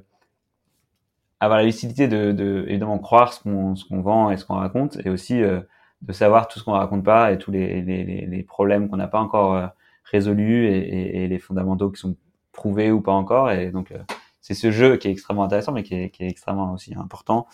avoir 1.40 1.60
la 1.60 1.66
lucidité 1.66 2.08
de, 2.08 2.32
de, 2.32 2.66
évidemment 2.68 3.00
croire 3.00 3.34
ce 3.34 3.44
qu'on 3.44 3.76
ce 3.76 3.86
qu'on 3.86 4.02
vend 4.02 4.32
et 4.32 4.38
ce 4.38 4.46
qu'on 4.46 4.56
raconte, 4.56 4.98
et 5.06 5.10
aussi 5.10 5.42
euh, 5.42 5.60
de 6.02 6.14
savoir 6.14 6.48
tout 6.48 6.60
ce 6.60 6.64
qu'on 6.64 6.74
raconte 6.74 7.04
pas 7.04 7.32
et 7.32 7.38
tous 7.38 7.52
les, 7.52 7.82
les, 7.82 8.04
les 8.26 8.44
problèmes 8.44 8.90
qu'on 8.90 8.98
n'a 8.98 9.08
pas 9.08 9.20
encore 9.20 9.72
résolus 10.06 10.68
et, 10.68 11.24
et, 11.24 11.28
les 11.28 11.40
fondamentaux 11.40 11.90
qui 11.92 12.00
sont 12.00 12.16
prouvés 12.52 12.92
ou 12.92 13.02
pas 13.02 13.12
encore. 13.14 13.52
Et 13.52 13.72
donc 13.72 13.94
c'est 14.42 14.54
ce 14.54 14.72
jeu 14.72 14.98
qui 14.98 15.10
est 15.10 15.12
extrêmement 15.12 15.44
intéressant, 15.44 15.74
mais 15.74 15.84
qui 15.84 15.96
est, 15.96 16.10
qui 16.10 16.24
est 16.24 16.30
extrêmement 16.30 16.72
aussi 16.74 16.94
important 16.96 17.48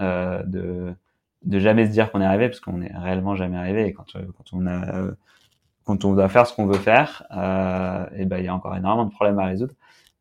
euh, 0.00 0.42
de 0.44 0.94
de 1.42 1.58
jamais 1.58 1.86
se 1.86 1.90
dire 1.90 2.12
qu'on 2.12 2.20
est 2.20 2.26
arrivé, 2.26 2.48
parce 2.48 2.60
qu'on 2.60 2.82
est 2.82 2.92
réellement 2.94 3.34
jamais 3.34 3.56
arrivé. 3.56 3.86
Et 3.86 3.92
quand, 3.94 4.04
on 4.52 4.66
a 4.66 5.12
quand 5.84 6.04
on 6.04 6.14
doit 6.14 6.28
faire 6.28 6.46
ce 6.46 6.54
qu'on 6.54 6.66
veut 6.66 6.78
faire, 6.78 7.24
euh, 7.34 8.04
et 8.14 8.26
ben 8.26 8.38
il 8.38 8.44
y 8.44 8.48
a 8.48 8.54
encore 8.54 8.76
énormément 8.76 9.06
de 9.06 9.12
problèmes 9.12 9.38
à 9.38 9.46
résoudre. 9.46 9.74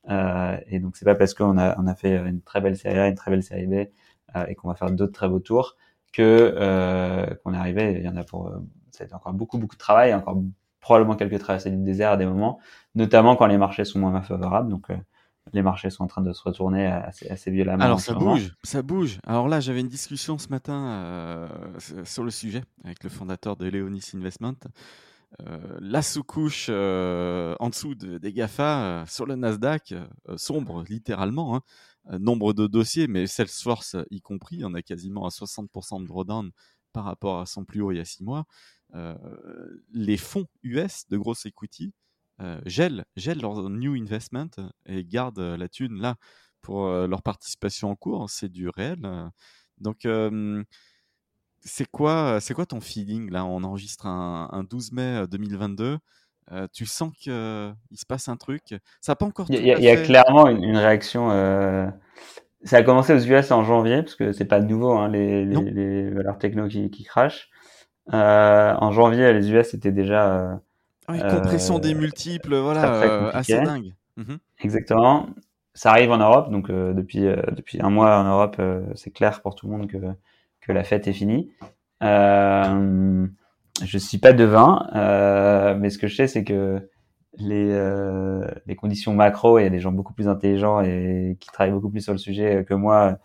Euh, 0.07 0.57
et 0.67 0.79
donc 0.79 0.95
c'est 0.95 1.05
pas 1.05 1.15
parce 1.15 1.33
qu'on 1.33 1.57
a 1.57 1.77
on 1.79 1.87
a 1.87 1.95
fait 1.95 2.15
une 2.17 2.41
très 2.41 2.61
belle 2.61 2.77
série 2.77 2.99
A, 2.99 3.07
une 3.07 3.15
très 3.15 3.31
belle 3.31 3.43
série 3.43 3.67
B 3.67 3.73
euh, 4.35 4.45
et 4.47 4.55
qu'on 4.55 4.69
va 4.69 4.75
faire 4.75 4.91
d'autres 4.91 5.13
très 5.13 5.27
beaux 5.27 5.39
tours 5.39 5.75
que 6.13 6.53
euh, 6.55 7.25
qu'on 7.43 7.53
est 7.53 7.57
arrivé. 7.57 7.95
Il 7.99 8.05
y 8.05 8.09
en 8.09 8.15
a 8.15 8.23
pour 8.23 8.51
ça 8.91 9.03
a 9.03 9.05
été 9.05 9.13
encore 9.13 9.33
beaucoup 9.33 9.57
beaucoup 9.57 9.75
de 9.75 9.79
travail, 9.79 10.13
encore 10.13 10.41
probablement 10.79 11.15
quelques 11.15 11.39
traversées 11.39 11.69
du 11.69 11.83
désert 11.83 12.11
à 12.11 12.17
des 12.17 12.25
moments, 12.25 12.59
notamment 12.95 13.35
quand 13.35 13.47
les 13.47 13.57
marchés 13.57 13.85
sont 13.85 13.99
moins 13.99 14.21
favorables. 14.21 14.69
Donc 14.69 14.87
les 15.53 15.61
marchés 15.61 15.89
sont 15.89 16.03
en 16.03 16.07
train 16.07 16.21
de 16.21 16.33
se 16.33 16.43
retourner 16.43 16.87
assez, 16.87 17.27
assez 17.29 17.51
violemment. 17.51 17.83
Alors 17.83 17.99
ça 17.99 18.13
bouge, 18.13 18.53
ça 18.63 18.81
bouge. 18.81 19.19
Alors 19.25 19.47
là, 19.47 19.59
j'avais 19.59 19.81
une 19.81 19.87
discussion 19.87 20.37
ce 20.37 20.49
matin 20.49 20.87
euh, 20.87 21.47
sur 22.03 22.23
le 22.23 22.31
sujet 22.31 22.63
avec 22.83 23.03
le 23.03 23.09
fondateur 23.09 23.55
de 23.55 23.67
Leonis 23.67 24.11
Investment. 24.15 24.55
Euh, 25.47 25.77
la 25.79 26.01
sous-couche 26.01 26.67
euh, 26.69 27.55
en 27.59 27.69
dessous 27.69 27.93
des 27.95 28.33
GAFA 28.33 28.81
euh, 28.81 29.05
sur 29.05 29.25
le 29.25 29.35
Nasdaq 29.35 29.93
sombre 30.37 30.83
littéralement. 30.87 31.55
Hein. 31.55 31.61
nombre 32.19 32.53
de 32.53 32.67
dossiers, 32.67 33.07
mais 33.07 33.27
Salesforce 33.27 33.95
y 34.09 34.21
compris, 34.21 34.63
on 34.65 34.73
a 34.73 34.81
quasiment 34.81 35.25
à 35.25 35.29
60% 35.29 36.01
de 36.01 36.07
drawdown 36.07 36.51
par 36.93 37.03
rapport 37.03 37.39
à 37.39 37.45
son 37.45 37.63
plus 37.65 37.81
haut 37.81 37.91
il 37.91 37.97
y 37.97 37.99
a 37.99 38.05
six 38.05 38.23
mois. 38.23 38.45
les 39.93 40.17
fonds 40.17 40.47
US 40.63 41.07
de 41.07 41.17
gross 41.17 41.45
equity 41.45 41.93
gèlent, 42.65 43.05
gèlent 43.15 43.41
leur 43.41 43.69
new 43.69 43.93
investment 43.93 44.49
et 44.87 45.05
gardent 45.05 45.39
la 45.39 45.69
thune 45.69 46.01
là 46.01 46.15
pour 46.61 46.87
leur 46.87 47.21
participation 47.21 47.91
en 47.91 47.95
cours. 47.95 48.29
C'est 48.29 48.49
du 48.49 48.69
réel. 48.69 49.29
Donc, 49.77 50.07
c'est 51.61 51.89
quoi, 51.89 52.39
c'est 52.41 52.53
quoi 52.53 52.65
ton 52.65 52.81
feeling 52.81 53.29
là? 53.31 53.45
On 53.45 53.63
enregistre 53.63 54.05
un, 54.05 54.63
12 54.69 54.91
mai 54.93 55.23
2022. 55.29 55.97
Euh, 56.51 56.67
tu 56.73 56.85
sens 56.85 57.11
qu'il 57.15 57.31
se 57.31 58.05
passe 58.07 58.27
un 58.27 58.37
truc? 58.37 58.75
Ça 59.01 59.15
pas 59.15 59.25
encore. 59.25 59.47
Il 59.49 59.63
y, 59.63 59.89
a 59.89 59.95
clairement 59.97 60.47
une, 60.47 60.77
réaction. 60.77 61.29
Euh, 61.31 61.87
ça 62.63 62.77
a 62.77 62.83
commencé 62.83 63.13
aux 63.13 63.19
US 63.19 63.51
en 63.51 63.63
janvier 63.63 64.01
parce 64.01 64.15
que 64.15 64.31
c'est 64.31 64.45
pas 64.45 64.59
nouveau 64.59 64.93
hein, 64.93 65.09
les, 65.09 65.45
les, 65.45 66.09
valeurs 66.09 66.37
techno 66.37 66.67
qui, 66.67 66.89
qui 66.89 67.03
crachent. 67.03 67.49
Euh, 68.13 68.73
en 68.73 68.91
janvier, 68.91 69.31
les 69.33 69.51
US 69.51 69.73
étaient 69.73 69.91
déjà. 69.91 70.59
Ah 71.07 71.13
oui, 71.13 71.19
compression 71.19 71.79
des 71.79 71.93
multiples, 71.93 72.55
voilà, 72.55 73.29
assez 73.29 73.59
dingue. 73.61 73.93
Mmh 74.17 74.35
Exactement. 74.61 75.29
Ça 75.75 75.91
arrive 75.91 76.11
en 76.11 76.17
Europe, 76.17 76.51
donc 76.51 76.69
depuis 76.69 77.21
depuis 77.51 77.79
un 77.81 77.89
mois 77.89 78.19
en 78.19 78.23
Europe, 78.23 78.59
c'est 78.95 79.11
clair 79.11 79.41
pour 79.41 79.55
tout 79.55 79.67
le 79.67 79.77
monde 79.77 79.87
que 79.87 79.97
que 80.69 80.73
la 80.73 80.83
fête 80.83 81.07
est 81.07 81.13
finie. 81.13 81.51
Euh, 82.03 83.25
je 83.83 83.97
suis 83.97 84.19
pas 84.19 84.33
devin, 84.33 84.87
euh, 84.93 85.75
mais 85.75 85.89
ce 85.89 85.97
que 85.97 86.07
je 86.07 86.15
sais, 86.15 86.27
c'est 86.27 86.43
que 86.43 86.87
les, 87.39 87.71
euh, 87.71 88.47
les 88.67 88.75
conditions 88.75 89.15
macro, 89.15 89.57
il 89.57 89.63
y 89.63 89.65
a 89.65 89.71
des 89.71 89.79
gens 89.79 89.91
beaucoup 89.91 90.13
plus 90.13 90.27
intelligents 90.27 90.81
et 90.81 91.37
qui 91.39 91.49
travaillent 91.49 91.73
beaucoup 91.73 91.89
plus 91.89 92.01
sur 92.01 92.11
le 92.11 92.19
sujet 92.19 92.65
que 92.65 92.75
moi 92.75 93.17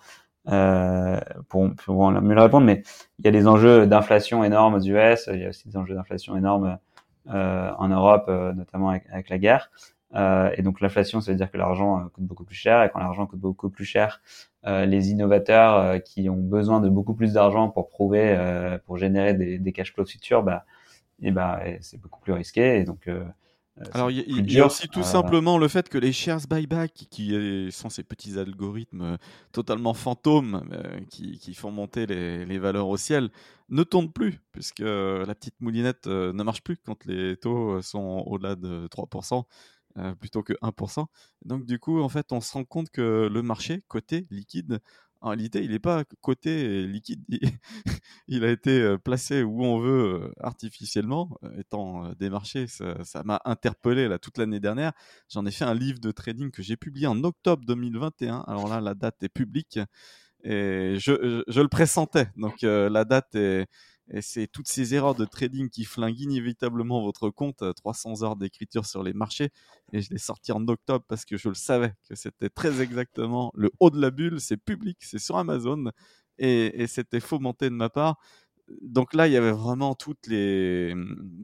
euh, 0.48 1.20
pour, 1.50 1.70
pour 1.74 2.10
mieux 2.12 2.34
le 2.34 2.40
répondre, 2.40 2.64
mais 2.64 2.82
il 3.18 3.26
y 3.26 3.28
a 3.28 3.30
des 3.30 3.46
enjeux 3.46 3.86
d'inflation 3.86 4.42
énormes 4.42 4.76
aux 4.76 4.82
US, 4.82 5.28
il 5.30 5.40
y 5.40 5.44
a 5.44 5.50
aussi 5.50 5.68
des 5.68 5.76
enjeux 5.76 5.94
d'inflation 5.94 6.38
énormes 6.38 6.78
euh, 7.28 7.70
en 7.76 7.88
Europe, 7.88 8.30
notamment 8.56 8.88
avec, 8.88 9.28
la 9.28 9.38
guerre. 9.38 9.70
Et 10.14 10.62
donc 10.62 10.80
l'inflation, 10.80 11.20
ça 11.20 11.30
veut 11.30 11.36
dire 11.36 11.50
que 11.50 11.58
l'argent 11.58 12.08
coûte 12.14 12.24
beaucoup 12.24 12.44
plus 12.44 12.54
cher, 12.54 12.82
et 12.82 12.88
quand 12.88 13.00
l'argent 13.00 13.26
coûte 13.26 13.40
beaucoup 13.40 13.68
plus 13.68 13.84
cher, 13.84 14.22
les 14.66 15.10
innovateurs 15.10 16.02
qui 16.02 16.28
ont 16.30 16.36
besoin 16.36 16.80
de 16.80 16.88
beaucoup 16.88 17.14
plus 17.14 17.34
d'argent 17.34 17.68
pour 17.68 17.88
prouver, 17.88 18.78
pour 18.86 18.96
générer 18.96 19.34
des, 19.34 19.58
des 19.58 19.72
cash 19.72 19.92
flows 19.92 20.06
futurs, 20.06 20.42
bah, 20.42 20.64
et 21.22 21.30
bah, 21.30 21.60
c'est 21.80 22.00
beaucoup 22.00 22.20
plus 22.20 22.32
risqué. 22.32 22.78
Et 22.78 22.84
donc 22.84 23.08
alors, 23.92 24.08
il 24.10 24.52
y, 24.52 24.60
a 24.60 24.66
aussi 24.66 24.86
tout 24.88 25.02
simplement 25.02 25.58
le 25.58 25.66
fait 25.66 25.88
que 25.88 25.98
les 25.98 26.12
shares 26.12 26.46
buyback, 26.48 26.92
qui 27.10 27.68
sont 27.72 27.90
ces 27.90 28.04
petits 28.04 28.38
algorithmes 28.38 29.18
totalement 29.50 29.94
fantômes 29.94 30.62
qui, 31.10 31.38
qui, 31.38 31.54
font 31.54 31.72
monter 31.72 32.06
les, 32.06 32.46
les, 32.46 32.58
valeurs 32.58 32.86
au 32.86 32.96
ciel, 32.96 33.30
ne 33.70 33.82
tournent 33.82 34.12
plus, 34.12 34.40
puisque 34.52 34.78
la 34.78 35.34
petite 35.34 35.60
moulinette 35.60 36.06
ne 36.06 36.42
marche 36.44 36.62
plus 36.62 36.76
quand 36.76 37.04
les 37.04 37.36
taux 37.36 37.82
sont 37.82 38.22
au-delà 38.26 38.54
de 38.54 38.86
3%. 38.86 39.42
Euh, 39.96 40.12
plutôt 40.16 40.42
que 40.42 40.54
1%. 40.60 41.06
Donc 41.44 41.66
du 41.66 41.78
coup, 41.78 42.00
en 42.00 42.08
fait, 42.08 42.32
on 42.32 42.40
se 42.40 42.52
rend 42.54 42.64
compte 42.64 42.90
que 42.90 43.28
le 43.32 43.42
marché 43.42 43.84
côté 43.86 44.26
liquide, 44.28 44.80
en 45.20 45.28
réalité, 45.28 45.62
il 45.62 45.70
n'est 45.70 45.78
pas 45.78 46.02
côté 46.20 46.84
liquide, 46.84 47.22
il, 48.26 48.44
a 48.44 48.50
été 48.50 48.80
euh, 48.80 48.98
placé 48.98 49.44
où 49.44 49.62
on 49.64 49.78
veut 49.78 50.24
euh, 50.24 50.32
artificiellement, 50.40 51.38
étant 51.56 52.12
des 52.14 52.28
marchés, 52.28 52.66
ça 52.66 53.22
m'a 53.24 53.40
interpellé 53.44 54.08
là 54.08 54.18
toute 54.18 54.36
l'année 54.36 54.58
dernière. 54.58 54.94
J'en 55.28 55.46
ai 55.46 55.52
fait 55.52 55.64
un 55.64 55.74
livre 55.74 56.00
de 56.00 56.10
trading 56.10 56.50
que 56.50 56.60
j'ai 56.60 56.76
publié 56.76 57.06
en 57.06 57.22
octobre 57.22 57.64
2021. 57.64 58.40
Alors 58.48 58.66
là, 58.66 58.80
la 58.80 58.94
date 58.94 59.22
est 59.22 59.28
publique 59.28 59.78
et 60.42 60.96
je, 60.98 61.44
je, 61.46 61.60
le 61.60 61.68
pressentais. 61.68 62.26
Donc 62.36 62.62
la 62.62 63.04
date 63.04 63.36
est, 63.36 63.68
Et 64.10 64.20
c'est 64.20 64.46
toutes 64.46 64.68
ces 64.68 64.94
erreurs 64.94 65.14
de 65.14 65.24
trading 65.24 65.70
qui 65.70 65.84
flinguent 65.84 66.20
inévitablement 66.20 67.02
votre 67.02 67.30
compte. 67.30 67.64
300 67.74 68.22
heures 68.22 68.36
d'écriture 68.36 68.84
sur 68.86 69.02
les 69.02 69.14
marchés. 69.14 69.50
Et 69.92 70.02
je 70.02 70.10
l'ai 70.10 70.18
sorti 70.18 70.52
en 70.52 70.66
octobre 70.68 71.04
parce 71.08 71.24
que 71.24 71.36
je 71.36 71.48
le 71.48 71.54
savais 71.54 71.94
que 72.08 72.14
c'était 72.14 72.50
très 72.50 72.82
exactement 72.82 73.50
le 73.54 73.70
haut 73.80 73.90
de 73.90 74.00
la 74.00 74.10
bulle. 74.10 74.40
C'est 74.40 74.58
public, 74.58 74.98
c'est 75.00 75.18
sur 75.18 75.38
Amazon. 75.38 75.90
Et, 76.38 76.86
c'était 76.88 77.20
fomenté 77.20 77.70
de 77.70 77.74
ma 77.74 77.88
part 77.88 78.18
donc 78.80 79.12
là, 79.14 79.26
il 79.28 79.32
y 79.32 79.36
avait 79.36 79.52
vraiment 79.52 79.94
les, 80.26 80.94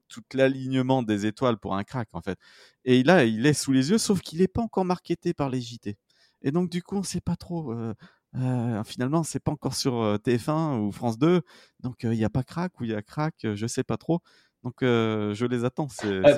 tout 0.09 0.23
l'alignement 0.33 1.03
des 1.03 1.27
étoiles 1.27 1.59
pour 1.59 1.77
un 1.77 1.85
crack, 1.85 2.09
en 2.13 2.23
fait. 2.23 2.39
Et 2.85 3.03
là, 3.03 3.25
il 3.25 3.45
est 3.45 3.53
sous 3.53 3.73
les 3.73 3.91
yeux, 3.91 3.99
sauf 3.99 4.21
qu'il 4.23 4.39
n'est 4.39 4.49
pas 4.49 4.63
encore 4.63 4.87
marketé 4.87 5.35
par 5.35 5.51
les 5.51 5.61
JT. 5.61 5.99
Et 6.43 6.51
donc, 6.51 6.71
du 6.71 6.83
coup, 6.83 6.97
on 6.97 7.01
ne 7.01 7.05
sait 7.05 7.21
pas 7.21 7.37
trop. 7.37 7.73
Euh, 7.73 7.95
euh, 8.37 8.83
finalement, 8.85 9.23
c'est 9.23 9.41
pas 9.41 9.53
encore 9.53 9.75
sur 9.75 10.01
euh, 10.01 10.17
TF1 10.17 10.79
ou 10.79 10.93
France 10.93 11.19
2. 11.19 11.43
Donc, 11.83 11.97
il 12.03 12.11
n'y 12.11 12.25
a 12.25 12.31
pas 12.31 12.43
crack 12.43 12.81
ou 12.81 12.85
il 12.85 12.91
y 12.91 12.95
a 12.95 13.03
crack, 13.03 13.35
je 13.43 13.67
sais 13.67 13.85
pas 13.85 13.97
trop. 13.97 14.21
Donc, 14.65 14.77
je 14.83 15.47
les 15.47 15.65
attends. 15.65 15.89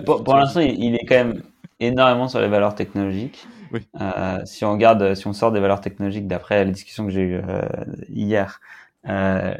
pour, 0.05 0.37
l'instant, 0.37 0.61
il 0.61 0.95
est 0.95 1.05
quand 1.07 1.17
même 1.17 1.43
énormément 1.81 2.29
sur 2.29 2.41
les 2.41 2.49
valeurs 2.49 2.75
technologiques. 2.75 3.47
Oui. 3.73 3.89
si 4.45 4.65
on 4.65 4.73
regarde, 4.73 5.15
si 5.15 5.27
on 5.27 5.33
sort 5.33 5.51
des 5.51 5.61
valeurs 5.61 5.81
technologiques 5.81 6.29
d'après 6.29 6.65
les 6.65 6.73
discussions 6.73 7.05
que 7.07 7.11
j'ai 7.11 7.23
eues 7.23 7.43
hier, 8.09 8.61
euh, 9.09 9.55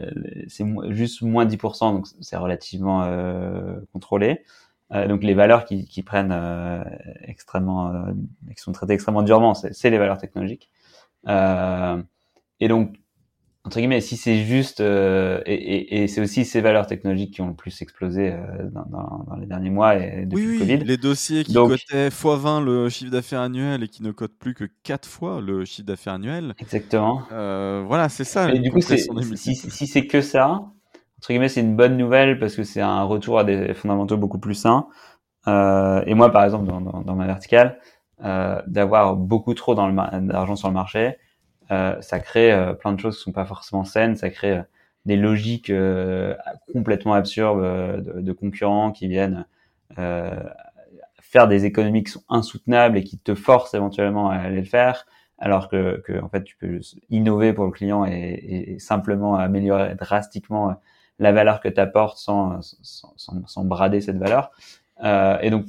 c'est 0.49 0.65
juste 0.91 1.23
moins 1.23 1.47
10%, 1.47 1.95
donc 1.95 2.07
c'est 2.21 2.37
relativement 2.37 3.03
euh, 3.05 3.81
contrôlé. 3.93 4.45
Euh, 4.93 5.09
donc 5.09 5.23
les 5.23 5.35
valeurs 5.35 5.65
qui, 5.65 5.87
qui 5.87 6.03
prennent 6.03 6.33
euh, 6.33 6.85
extrêmement, 7.23 7.93
euh, 7.93 8.13
qui 8.55 8.63
sont 8.63 8.73
traitées 8.73 8.93
extrêmement 8.93 9.23
durement, 9.23 9.55
c'est 9.55 9.91
les 9.91 9.99
valeurs 9.99 10.19
technologiques. 10.19 10.71
Et 12.63 12.69
donc 12.69 12.95
entre 13.65 13.79
guillemets, 13.79 14.01
si 14.01 14.17
c'est 14.17 14.39
juste, 14.39 14.81
euh, 14.81 15.41
et, 15.47 15.55
et, 15.55 16.03
et 16.03 16.09
c'est 16.09 16.21
aussi 16.21 16.45
ces 16.45 16.61
valeurs 16.61 16.89
technologiques 16.89 17.35
qui 17.35 17.43
ont 17.43 17.47
le 17.47 17.55
plus 17.55 17.81
explosé 17.81 18.33
euh, 18.33 18.69
dans, 18.73 18.85
dans, 18.87 19.25
dans, 19.29 19.37
les 19.37 19.47
derniers 19.47 19.71
mois 19.71 19.95
et 19.95 20.27
depuis 20.27 20.47
oui, 20.47 20.53
le 20.55 20.59
Covid. 20.59 20.77
Les 20.79 20.97
dossiers 20.97 21.45
qui 21.45 21.55
cotaient 21.55 22.09
x20 22.09 22.65
le 22.65 22.89
chiffre 22.89 23.13
d'affaires 23.13 23.41
annuel 23.41 23.85
et 23.85 23.89
qui 23.89 24.03
ne 24.03 24.11
cotent 24.11 24.37
plus 24.37 24.55
que 24.55 24.65
4 24.83 25.09
fois 25.09 25.41
le 25.41 25.65
chiffre 25.65 25.87
d'affaires 25.87 26.15
annuel. 26.15 26.55
Exactement. 26.59 27.23
Euh, 27.31 27.85
voilà, 27.87 28.09
c'est 28.09 28.25
ça. 28.25 28.51
Et 28.53 28.59
du 28.59 28.73
coup, 28.73 28.81
si, 28.81 29.55
si 29.55 29.87
c'est 29.87 30.07
que 30.09 30.23
ça, 30.23 30.65
entre 31.19 31.29
guillemets, 31.29 31.49
c'est 31.49 31.61
une 31.61 31.77
bonne 31.77 31.97
nouvelle 31.97 32.41
parce 32.41 32.57
que 32.57 32.65
c'est 32.65 32.81
un 32.81 33.05
retour 33.05 33.39
à 33.39 33.45
des 33.45 33.75
fondamentaux 33.75 34.17
beaucoup 34.17 34.41
plus 34.41 34.55
sains. 34.55 34.89
Et 35.47 36.15
moi, 36.15 36.33
par 36.33 36.43
exemple, 36.43 36.67
dans, 36.67 36.81
dans 36.81 37.15
ma 37.15 37.27
verticale, 37.27 37.79
d'avoir 38.19 39.15
beaucoup 39.15 39.55
trop 39.55 39.77
d'argent 39.77 40.57
sur 40.57 40.67
le 40.67 40.75
marché, 40.75 41.17
ça 42.01 42.21
crée 42.21 42.53
euh, 42.53 42.75
plein 42.75 42.93
de 42.93 43.01
choses 43.01 43.17
qui 43.17 43.23
sont 43.23 43.33
pas 43.33 43.45
forcément 43.45 43.85
saines, 43.85 44.17
ça 44.17 44.31
crée 44.31 44.59
euh, 44.59 44.63
des 45.05 45.17
logiques 45.17 45.73
complètement 46.73 47.15
absurdes 47.15 47.61
de, 48.05 48.21
de, 48.21 48.33
concurrents 48.33 48.93
qui 48.93 49.09
viennent 49.09 49.47
faire 49.97 51.49
des 51.49 51.65
économies 51.65 52.05
qui 52.05 52.13
sont 52.13 52.23
insoutenables 52.29 52.97
et 52.97 53.03
qui 53.03 53.19
te 53.19 53.35
forcent 53.35 53.75
éventuellement 53.75 54.31
à 54.31 54.37
aller 54.37 54.61
le 54.61 54.67
faire, 54.67 55.07
alors 55.39 55.69
que, 55.69 56.01
que 56.07 56.21
en 56.23 56.29
fait 56.29 56.45
tu 56.45 56.57
peux 56.57 56.79
innover 57.11 57.53
pour 57.53 57.65
le 57.65 57.73
client 57.73 58.07
et, 58.07 58.75
et 58.75 58.79
simplement 58.79 59.35
améliorer 59.35 59.97
drastiquement 59.97 60.77
la 61.19 61.33
valeur 61.33 61.61
que 61.61 61.69
tu 61.69 61.81
apportes 61.81 62.19
sans, 62.19 62.61
sans, 62.83 63.15
sans, 63.17 63.65
brader 63.65 64.01
cette 64.01 64.19
valeur. 64.19 64.53
Euh, 65.03 65.37
et 65.41 65.51
donc 65.51 65.67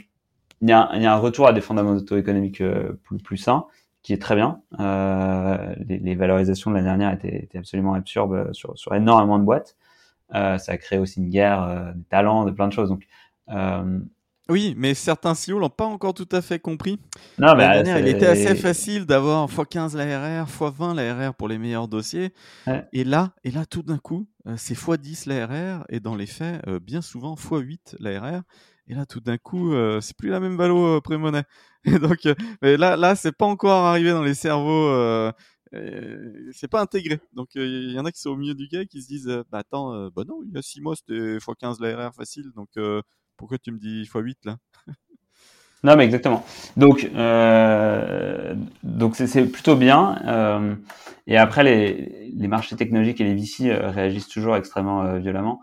il 0.62 0.70
y, 0.70 0.74
a, 0.74 0.96
y, 0.96 1.08
a, 1.08 1.14
un 1.14 1.18
retour 1.18 1.48
à 1.48 1.54
des 1.54 1.62
fondamentaux 1.62 2.18
économiques 2.18 2.62
plus, 3.04 3.18
plus 3.18 3.38
sains 3.38 3.66
qui 4.04 4.14
est 4.14 4.22
très 4.22 4.36
bien. 4.36 4.62
Euh, 4.80 5.74
les, 5.88 6.16
valorisations 6.16 6.72
de 6.72 6.76
l'année 6.76 6.90
dernière 6.90 7.14
étaient, 7.14 7.44
étaient, 7.44 7.58
absolument 7.58 7.94
absurdes 7.94 8.54
sur, 8.54 8.78
sur 8.78 8.94
énormément 8.94 9.40
de 9.40 9.44
boîtes. 9.44 9.78
Euh, 10.36 10.58
ça 10.58 10.74
a 10.74 10.78
créé 10.78 11.00
aussi 11.00 11.20
une 11.20 11.30
guerre 11.30 11.64
euh, 11.64 11.92
des 11.94 12.04
talents, 12.06 12.46
de 12.46 12.52
plein 12.52 12.68
de 12.68 12.74
choses. 12.74 12.90
Donc, 12.90 13.08
euh, 13.50 14.00
oui, 14.50 14.74
mais 14.78 14.94
certains 14.94 15.34
CEO 15.34 15.60
l'ont 15.60 15.70
pas 15.70 15.86
encore 15.86 16.14
tout 16.14 16.28
à 16.32 16.42
fait 16.42 16.60
compris. 16.60 17.00
Non, 17.38 17.56
mais 17.56 17.64
dernière, 17.64 18.00
il 18.00 18.08
était 18.08 18.28
assez 18.28 18.56
facile 18.56 19.06
d'avoir 19.06 19.48
x15 19.48 19.96
l'ARR, 19.96 20.48
x20 20.48 20.96
l'ARR 20.96 21.34
pour 21.34 21.48
les 21.48 21.58
meilleurs 21.58 21.88
dossiers. 21.88 22.34
Ouais. 22.68 22.86
Et 22.92 23.04
là, 23.04 23.34
et 23.44 23.52
là, 23.52 23.66
tout 23.66 23.84
d'un 23.84 23.98
coup, 23.98 24.28
c'est 24.58 24.78
x10 24.78 25.30
l'ARR 25.30 25.86
et 25.90 26.00
dans 26.00 26.16
les 26.16 26.28
faits, 26.28 26.68
bien 26.82 27.02
souvent 27.02 27.36
x8 27.36 27.96
l'ARR. 28.00 28.44
Et 28.88 28.96
là, 28.96 29.06
tout 29.06 29.22
d'un 29.22 29.38
coup, 29.38 29.74
euh, 29.74 30.02
c'est 30.02 30.16
plus 30.18 30.30
la 30.30 30.40
même 30.40 30.58
valo 30.58 30.98
euh, 30.98 31.02
pré-monnaie. 31.02 31.46
Et 31.86 32.00
donc, 32.00 32.26
euh, 32.26 32.36
mais 32.62 32.78
là, 32.78 32.96
là, 32.98 33.16
c'est 33.16 33.32
pas 33.32 33.46
encore 33.46 33.86
arrivé 33.86 34.12
dans 34.12 34.24
les 34.24 34.34
cerveaux. 34.34 34.88
Euh, 34.90 35.32
c'est 36.52 36.68
pas 36.68 36.82
intégré. 36.82 37.20
Donc, 37.34 37.50
il 37.56 37.92
y 37.92 38.00
en 38.00 38.06
a 38.06 38.12
qui 38.12 38.20
sont 38.20 38.32
au 38.32 38.36
milieu 38.36 38.54
du 38.54 38.68
gars 38.68 38.86
qui 38.86 39.02
se 39.02 39.08
disent, 39.08 39.44
bah 39.52 39.60
attends, 39.60 40.10
bah 40.10 40.24
non, 40.28 40.42
il 40.46 40.54
y 40.54 40.58
a 40.58 40.62
6 40.62 40.82
mois, 40.82 40.96
c'était 40.96 41.38
x15 41.38 41.82
l'ARR 41.82 42.14
facile. 42.14 42.52
Donc, 42.56 42.70
pourquoi 43.38 43.58
tu 43.58 43.72
me 43.72 43.78
dis 43.78 44.04
x8 44.04 44.36
là? 44.46 44.58
Non, 45.86 45.98
mais 45.98 46.06
exactement. 46.06 46.46
Donc, 46.78 47.12
donc 48.84 49.16
c'est 49.18 49.46
plutôt 49.48 49.76
bien. 49.76 50.70
et 51.28 51.36
après, 51.36 51.66
les, 51.66 52.32
les 52.34 52.48
marchés 52.48 52.78
technologiques 52.78 53.20
et 53.20 53.26
les 53.26 53.36
VC 53.36 53.70
réagissent 53.74 54.30
toujours 54.30 54.56
extrêmement 54.56 55.18
violemment. 55.18 55.62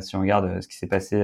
si 0.00 0.16
on 0.16 0.20
regarde 0.20 0.62
ce 0.62 0.66
qui 0.66 0.78
s'est 0.78 0.86
passé 0.86 1.18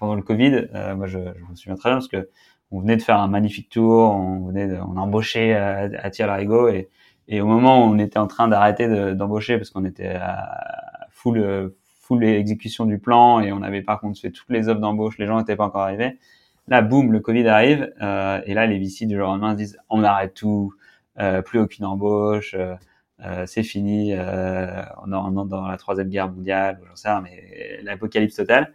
pendant 0.00 0.14
le 0.14 0.22
Covid, 0.22 0.68
euh, 0.74 0.96
moi 0.96 1.06
je, 1.06 1.18
me 1.18 1.54
souviens 1.54 1.76
très 1.76 1.90
bien 1.90 1.98
parce 1.98 2.08
que 2.08 2.28
on 2.72 2.80
venait 2.80 2.96
de 2.96 3.02
faire 3.02 3.18
un 3.18 3.28
magnifique 3.28 3.68
tour, 3.68 4.12
on 4.12 4.46
venait, 4.46 4.66
de, 4.66 4.76
embauchait 4.76 5.54
à, 5.54 5.88
à 6.02 6.26
larigot 6.26 6.68
et, 6.68 6.88
et 7.28 7.40
au 7.40 7.46
moment 7.46 7.84
où 7.84 7.90
on 7.90 7.98
était 7.98 8.18
en 8.18 8.26
train 8.26 8.48
d'arrêter 8.48 9.14
d'embaucher 9.14 9.58
parce 9.58 9.70
qu'on 9.70 9.84
était 9.84 10.08
à 10.08 11.06
full 11.10 11.74
full 12.10 12.24
exécution 12.24 12.86
du 12.86 12.98
plan 12.98 13.38
et 13.38 13.52
on 13.52 13.62
avait 13.62 13.82
par 13.82 14.00
contre 14.00 14.20
fait 14.20 14.30
toutes 14.30 14.50
les 14.50 14.68
offres 14.68 14.80
d'embauche, 14.80 15.16
les 15.18 15.26
gens 15.26 15.38
n'étaient 15.38 15.54
pas 15.54 15.64
encore 15.64 15.82
arrivés. 15.82 16.18
Là, 16.66 16.82
boum, 16.82 17.12
le 17.12 17.20
Covid 17.20 17.46
arrive 17.46 17.92
euh, 18.02 18.40
et 18.46 18.54
là 18.54 18.66
les 18.66 18.78
VC 18.80 19.06
du 19.06 19.16
jour 19.16 19.28
au 19.28 19.30
lendemain 19.30 19.52
se 19.52 19.56
disent 19.56 19.78
on 19.88 20.02
arrête 20.02 20.34
tout, 20.34 20.74
euh, 21.20 21.40
plus 21.40 21.60
aucune 21.60 21.84
embauche. 21.84 22.56
Euh, 22.56 23.44
c'est 23.46 23.62
fini, 23.62 24.14
on 24.14 24.16
est 24.16 25.48
dans 25.48 25.66
la 25.68 25.76
troisième 25.76 26.08
guerre 26.08 26.30
mondiale, 26.30 26.80
j'en 26.88 26.96
sais 26.96 27.08
rien, 27.10 27.20
mais 27.20 27.80
l'apocalypse 27.82 28.34
totale. 28.34 28.72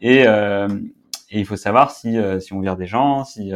Et, 0.00 0.24
et, 0.24 0.66
il 1.30 1.46
faut 1.46 1.56
savoir 1.56 1.90
si, 1.90 2.18
si 2.40 2.52
on 2.52 2.60
vire 2.60 2.76
des 2.76 2.86
gens, 2.86 3.24
si, 3.24 3.52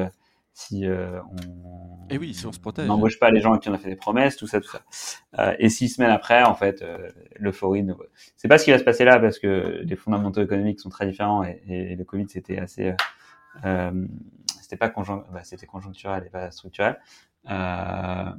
euh, 0.72 1.20
si 1.32 1.55
on, 1.64 2.07
et 2.11 2.18
oui, 2.18 2.34
si 2.34 2.46
on 2.46 2.53
se 2.53 2.61
protège. 2.61 2.86
n'embauche 2.86 3.18
pas 3.18 3.30
les 3.30 3.40
gens 3.40 3.57
qui 3.59 3.68
on 3.68 3.72
a 3.72 3.78
fait 3.78 3.88
des 3.88 3.96
promesses, 3.96 4.36
tout 4.36 4.46
ça, 4.46 4.61
tout 4.61 4.70
ça. 4.70 5.55
et 5.59 5.68
six 5.68 5.88
semaines 5.88 6.11
après, 6.11 6.42
en 6.42 6.55
fait, 6.55 6.84
l'euphorie 7.36 7.82
ne... 7.82 7.94
C'est 8.36 8.48
pas 8.48 8.59
ce 8.59 8.64
qui 8.64 8.70
va 8.70 8.78
se 8.78 8.84
passer 8.84 9.05
là 9.05 9.18
parce 9.18 9.38
que 9.38 9.80
les 9.82 9.96
fondamentaux 9.96 10.42
économiques 10.42 10.80
sont 10.80 10.90
très 10.90 11.07
différents 11.07 11.44
et, 11.44 11.62
et 11.66 11.96
le 11.96 12.05
Covid 12.05 12.26
c'était 12.28 12.59
assez, 12.59 12.94
euh, 13.64 14.07
c'était 14.61 14.76
pas 14.76 14.88
conjoncturel, 14.88 15.32
bah, 15.32 15.40
c'était 15.44 15.66
conjoncturel 15.66 16.24
et 16.26 16.30
pas 16.30 16.51
structurel. 16.51 16.98
Euh, 17.48 18.30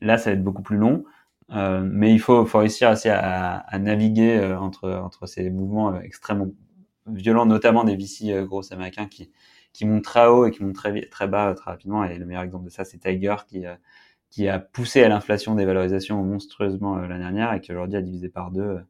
là, 0.00 0.18
ça 0.18 0.30
va 0.30 0.34
être 0.34 0.44
beaucoup 0.44 0.62
plus 0.62 0.76
long. 0.76 1.04
Euh, 1.50 1.80
mais 1.82 2.12
il 2.12 2.20
faut, 2.20 2.44
faut 2.44 2.58
réussir 2.58 2.90
assez 2.90 3.08
à, 3.08 3.56
à 3.56 3.78
naviguer 3.78 4.38
entre, 4.60 4.90
entre 4.90 5.26
ces 5.26 5.48
mouvements 5.48 5.98
extrêmement 6.00 6.48
violent, 7.06 7.46
notamment 7.46 7.84
des 7.84 7.96
VC 7.96 8.30
euh, 8.32 8.44
gros 8.44 8.70
américains 8.72 9.06
qui, 9.06 9.30
qui 9.72 9.86
montent 9.86 10.04
très 10.04 10.26
haut 10.26 10.46
et 10.46 10.50
qui 10.50 10.62
montent 10.62 10.74
très, 10.74 11.00
très 11.06 11.28
bas 11.28 11.50
euh, 11.50 11.54
très 11.54 11.70
rapidement. 11.70 12.04
Et 12.04 12.18
le 12.18 12.26
meilleur 12.26 12.42
exemple 12.42 12.64
de 12.64 12.70
ça, 12.70 12.84
c'est 12.84 12.98
Tiger 12.98 13.36
qui, 13.46 13.66
euh, 13.66 13.74
qui 14.30 14.48
a 14.48 14.58
poussé 14.58 15.02
à 15.02 15.08
l'inflation 15.08 15.54
des 15.54 15.64
valorisations 15.64 16.22
monstrueusement 16.22 16.96
l'année 16.96 17.24
dernière 17.24 17.52
et 17.54 17.60
qui 17.60 17.72
aujourd'hui 17.72 17.96
a 17.96 18.02
divisé 18.02 18.28
par 18.28 18.50
deux 18.50 18.80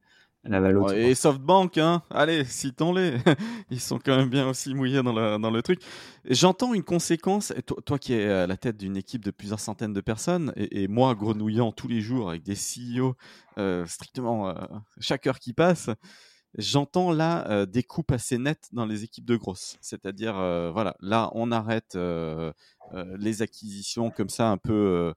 la 0.44 0.60
valeur. 0.60 0.92
et 0.92 1.14
SoftBank, 1.14 1.78
hein, 1.78 2.02
allez, 2.10 2.44
citons-les. 2.44 3.16
Ils 3.70 3.80
sont 3.80 3.98
quand 3.98 4.16
même 4.16 4.30
bien 4.30 4.48
aussi 4.48 4.74
mouillés 4.74 5.02
dans 5.02 5.12
le, 5.12 5.38
dans 5.38 5.50
le 5.50 5.62
truc. 5.62 5.80
J'entends 6.24 6.74
une 6.74 6.82
conséquence, 6.82 7.52
toi, 7.66 7.76
toi, 7.84 7.98
qui 7.98 8.14
es 8.14 8.28
à 8.28 8.46
la 8.46 8.56
tête 8.56 8.76
d'une 8.76 8.96
équipe 8.96 9.24
de 9.24 9.30
plusieurs 9.30 9.60
centaines 9.60 9.92
de 9.92 10.00
personnes, 10.00 10.52
et, 10.56 10.84
et 10.84 10.88
moi 10.88 11.14
grenouillant 11.14 11.72
tous 11.72 11.88
les 11.88 12.00
jours 12.00 12.30
avec 12.30 12.42
des 12.42 12.54
CEO 12.54 13.14
euh, 13.58 13.84
strictement 13.86 14.48
euh, 14.48 14.54
chaque 15.00 15.26
heure 15.26 15.38
qui 15.38 15.52
passe, 15.52 15.90
J'entends 16.56 17.12
là 17.12 17.46
euh, 17.50 17.66
des 17.66 17.82
coupes 17.82 18.10
assez 18.10 18.38
nettes 18.38 18.68
dans 18.72 18.86
les 18.86 19.04
équipes 19.04 19.26
de 19.26 19.36
grosses. 19.36 19.76
C'est-à-dire, 19.80 20.36
euh, 20.38 20.70
voilà, 20.70 20.96
là, 21.00 21.30
on 21.34 21.52
arrête 21.52 21.94
euh, 21.94 22.52
les 23.18 23.42
acquisitions 23.42 24.10
comme 24.10 24.30
ça, 24.30 24.50
un 24.50 24.56
peu 24.56 25.12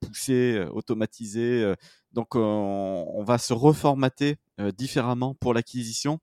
poussées, 0.00 0.64
automatisées. 0.72 1.74
donc, 2.12 2.34
on, 2.34 3.24
va 3.24 3.38
se 3.38 3.52
reformater 3.52 4.36
différemment 4.76 5.34
pour 5.34 5.54
l'acquisition. 5.54 6.18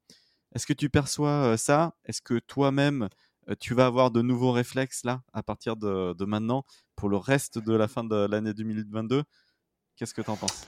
Est-ce 0.54 0.66
que 0.66 0.74
tu 0.74 0.90
perçois 0.90 1.56
ça? 1.58 1.96
Est-ce 2.06 2.22
que 2.22 2.40
toi-même, 2.40 3.08
tu 3.60 3.74
vas 3.74 3.86
avoir 3.86 4.12
de 4.12 4.22
nouveaux 4.22 4.52
réflexes 4.52 5.04
là, 5.06 5.22
à 5.34 5.42
partir 5.42 5.78
de, 5.78 6.14
de 6.14 6.26
maintenant, 6.26 6.66
pour 6.98 7.08
le 7.08 7.18
reste 7.18 7.60
de 7.60 7.74
la 7.74 7.88
fin 7.88 8.04
de 8.04 8.28
l'année 8.30 8.54
2022 8.54 9.24
Qu'est-ce 9.96 10.14
que 10.14 10.22
tu 10.22 10.30
en 10.30 10.38
penses? 10.38 10.66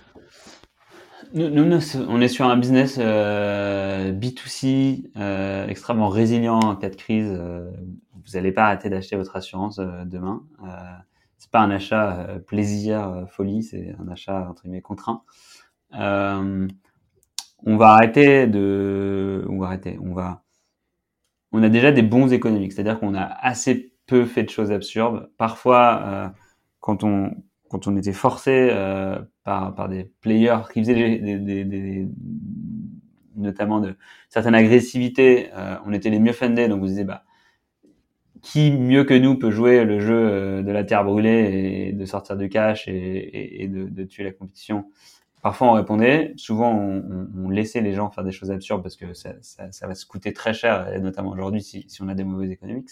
Nous, 1.34 1.80
on 2.08 2.22
est 2.22 2.28
sur 2.28 2.46
un 2.46 2.58
business 2.58 2.98
euh, 3.00 4.12
B2C 4.12 5.10
euh, 5.18 5.68
extrêmement 5.68 6.10
résilient 6.10 6.60
en 6.60 6.76
cas 6.76 6.90
de 6.90 6.96
crise. 6.96 7.30
Euh, 7.30 7.70
vous 8.14 8.34
n'allez 8.34 8.52
pas 8.52 8.66
arrêter 8.66 8.90
d'acheter 8.90 9.16
votre 9.16 9.36
assurance 9.36 9.80
euh, 9.80 10.06
demain. 10.06 10.44
C'est 11.38 11.52
pas 11.52 11.62
un 11.62 11.72
achat 11.72 12.28
plaisir, 12.48 13.26
folie, 13.30 13.64
c'est 13.64 13.96
un 14.00 14.08
achat 14.10 14.48
entre 14.50 14.64
guillemets 14.64 14.82
contraint. 14.82 15.24
on 15.92 16.68
va 17.66 17.88
arrêter 17.88 18.48
de, 18.48 19.46
on 19.50 19.58
va 19.58 19.68
arrêter, 19.68 19.98
on 20.02 20.14
va, 20.14 20.44
on 21.52 21.64
a 21.64 21.70
déjà 21.70 21.92
des 21.92 22.04
bons 22.04 22.32
économiques, 22.32 22.74
c'est-à-dire 22.74 23.00
qu'on 23.00 23.16
a 23.16 23.24
assez 23.24 23.92
peu 24.06 24.26
fait 24.26 24.44
de 24.44 24.50
choses 24.50 24.72
absurdes. 24.72 25.32
Parfois, 25.38 26.34
quand 26.80 27.04
on 27.04 27.32
quand 27.72 27.88
on 27.88 27.96
était 27.96 28.14
forcé 28.14 28.70
euh, 28.72 29.18
par 29.44 29.74
par 29.74 29.88
des 29.90 30.12
players 30.22 30.60
qui 30.74 30.82
faisaient 30.82 30.94
des, 30.94 31.40
des, 31.40 31.64
des, 31.64 32.08
notamment 33.38 33.80
de 33.80 33.96
certaines 34.30 34.56
agressivités, 34.56 35.50
euh, 35.56 35.76
on 35.86 35.94
était 35.94 36.10
les 36.10 36.20
mieux 36.20 36.34
fundés, 36.34 36.68
donc 36.68 36.82
vous 36.82 36.88
disiez 36.88 37.06
bah 37.06 37.24
qui 38.42 38.72
mieux 38.72 39.04
que 39.04 39.14
nous 39.14 39.38
peut 39.38 39.52
jouer 39.52 39.86
le 39.86 40.00
jeu 40.00 40.16
euh, 40.16 40.64
de 40.64 40.72
la 40.72 40.84
terre 40.84 41.04
brûlée 41.04 41.90
et 41.90 41.94
de 41.94 42.06
sortir 42.06 42.38
du 42.38 42.50
cash 42.50 42.88
et, 42.88 43.64
et, 43.64 43.68
de, 43.68 43.88
de, 43.88 44.04
tuer 44.04 44.24
la 44.24 44.32
compétition? 44.32 44.86
Parfois 45.42 45.68
on 45.70 45.74
répondait, 45.74 46.34
souvent 46.38 46.72
on, 46.72 47.28
on, 47.38 47.50
laissait 47.50 47.82
les 47.82 47.94
gens 47.94 48.10
faire 48.10 48.24
des 48.24 48.32
choses 48.32 48.52
absurdes 48.52 48.84
parce 48.84 48.96
que 48.96 49.14
ça, 49.14 49.34
ça, 49.42 49.72
ça 49.72 49.88
va 49.88 49.96
se 49.96 50.06
coûter 50.06 50.34
très 50.34 50.54
cher, 50.54 50.92
et 50.94 51.00
notamment 51.00 51.32
aujourd'hui 51.32 51.62
si, 51.62 51.86
si, 51.88 52.02
on 52.02 52.08
a 52.10 52.16
des 52.16 52.24
mauvais 52.24 52.50
économiques. 52.50 52.90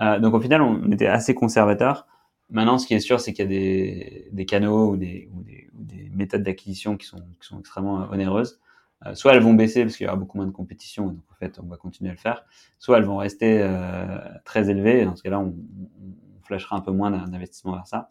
Euh, 0.00 0.18
donc 0.20 0.34
au 0.34 0.40
final 0.40 0.62
on 0.62 0.90
était 0.92 1.06
assez 1.06 1.34
conservateur. 1.34 2.06
Maintenant 2.50 2.78
ce 2.78 2.86
qui 2.86 2.94
est 2.94 3.00
sûr 3.00 3.20
c'est 3.20 3.32
qu'il 3.32 3.44
y 3.44 3.48
a 3.48 3.50
des, 3.50 4.28
des 4.32 4.46
canaux 4.46 4.92
ou 4.92 4.96
des, 4.96 5.28
ou 5.34 5.42
des, 5.42 5.68
ou 5.78 5.82
des 5.82 6.10
méthodes 6.14 6.42
d'acquisition 6.42 6.96
qui 6.96 7.06
sont, 7.06 7.18
qui 7.40 7.46
sont 7.46 7.58
extrêmement 7.58 8.08
onéreuses. 8.10 8.60
Euh, 9.04 9.14
soit 9.14 9.34
elles 9.34 9.42
vont 9.42 9.52
baisser 9.52 9.82
parce 9.82 9.96
qu'il 9.96 10.06
y 10.06 10.08
aura 10.08 10.16
beaucoup 10.16 10.38
moins 10.38 10.46
de 10.46 10.52
compétition, 10.52 11.08
donc 11.08 11.24
en 11.30 11.34
fait 11.34 11.58
on 11.62 11.66
va 11.66 11.76
continuer 11.76 12.08
à 12.10 12.14
le 12.14 12.18
faire, 12.18 12.46
soit 12.78 12.96
elles 12.96 13.04
vont 13.04 13.18
rester 13.18 13.60
euh, 13.60 14.18
très 14.44 14.70
élevées, 14.70 15.02
et 15.02 15.04
dans 15.04 15.14
ce 15.16 15.22
cas-là 15.22 15.38
on, 15.38 15.54
on, 15.54 16.42
flashera 16.44 16.76
un 16.76 16.80
peu 16.80 16.92
moins 16.92 17.10
d'investissement 17.10 17.72
vers 17.72 17.86
ça. 17.86 18.10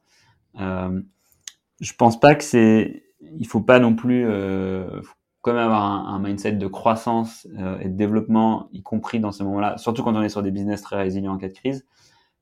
Euh, 0.60 1.02
je 1.80 1.94
pense 1.94 2.20
pas 2.20 2.36
que 2.36 2.44
c'est, 2.44 3.04
il 3.22 3.48
faut 3.48 3.62
pas 3.62 3.80
non 3.80 3.96
plus, 3.96 4.28
euh, 4.28 5.02
faut 5.02 5.16
quand 5.42 5.54
même 5.54 5.64
avoir 5.64 5.84
un, 5.84 6.14
un 6.14 6.20
mindset 6.20 6.54
de 6.54 6.68
croissance 6.68 7.48
euh, 7.58 7.80
et 7.80 7.90
de 7.90 7.96
développement, 7.96 8.70
y 8.72 8.84
compris 8.84 9.20
dans 9.20 9.32
ces 9.32 9.44
moments-là, 9.44 9.78
surtout 9.78 10.04
quand 10.04 10.16
on 10.16 10.22
est 10.22 10.30
sur 10.30 10.44
des 10.44 10.52
business 10.52 10.82
très 10.82 10.98
résilients 10.98 11.34
en 11.34 11.38
cas 11.38 11.48
de 11.48 11.54
crise, 11.54 11.86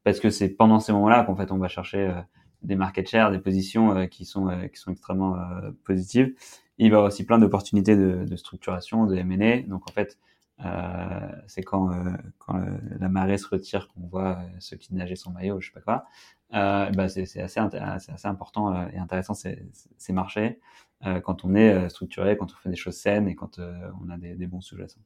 parce 0.03 0.19
que 0.19 0.29
c'est 0.29 0.49
pendant 0.49 0.79
ces 0.79 0.93
moments-là 0.93 1.23
qu'en 1.25 1.35
fait 1.35 1.51
on 1.51 1.57
va 1.57 1.67
chercher 1.67 1.99
euh, 1.99 2.21
des 2.61 2.75
market 2.75 3.09
share, 3.09 3.31
des 3.31 3.39
positions 3.39 4.07
qui 4.07 4.25
sont 4.25 4.47
qui 4.71 4.79
sont 4.79 4.91
extrêmement 4.91 5.35
positives 5.83 6.33
il 6.77 6.89
va 6.89 6.95
y 6.95 6.97
avoir 6.97 7.07
aussi 7.07 7.25
plein 7.25 7.39
d'opportunités 7.39 7.95
de, 7.95 8.25
de, 8.25 8.35
structuration, 8.35 9.05
de 9.05 9.15
M&A. 9.15 9.61
Donc 9.67 9.89
en 9.89 9.93
fait, 9.93 10.17
euh, 10.65 11.29
c'est 11.47 11.63
quand, 11.63 11.91
euh, 11.91 12.11
quand 12.39 12.59
la 12.99 13.09
marée 13.09 13.37
se 13.37 13.47
retire 13.47 13.87
qu'on 13.89 14.07
voit 14.07 14.37
euh, 14.39 14.47
ceux 14.59 14.77
qui 14.77 14.93
nageaient 14.93 15.15
son 15.15 15.31
maillot, 15.31 15.59
je 15.59 15.67
sais 15.67 15.73
pas 15.73 15.81
quoi. 15.81 16.05
Euh, 16.53 16.89
bah 16.91 17.09
c'est, 17.09 17.25
c'est 17.25 17.41
assez, 17.41 17.59
assez 17.59 18.27
important 18.27 18.75
euh, 18.75 18.85
et 18.93 18.97
intéressant 18.97 19.33
ces, 19.33 19.65
ces 19.97 20.13
marchés 20.13 20.59
euh, 21.05 21.19
quand 21.19 21.43
on 21.45 21.55
est 21.55 21.89
structuré, 21.89 22.37
quand 22.37 22.51
on 22.53 22.55
fait 22.57 22.69
des 22.69 22.75
choses 22.75 22.97
saines 22.97 23.27
et 23.27 23.35
quand 23.35 23.59
on 23.59 24.09
a 24.09 24.17
des, 24.17 24.35
des 24.35 24.47
bons 24.47 24.61
sous-jacents. 24.61 25.01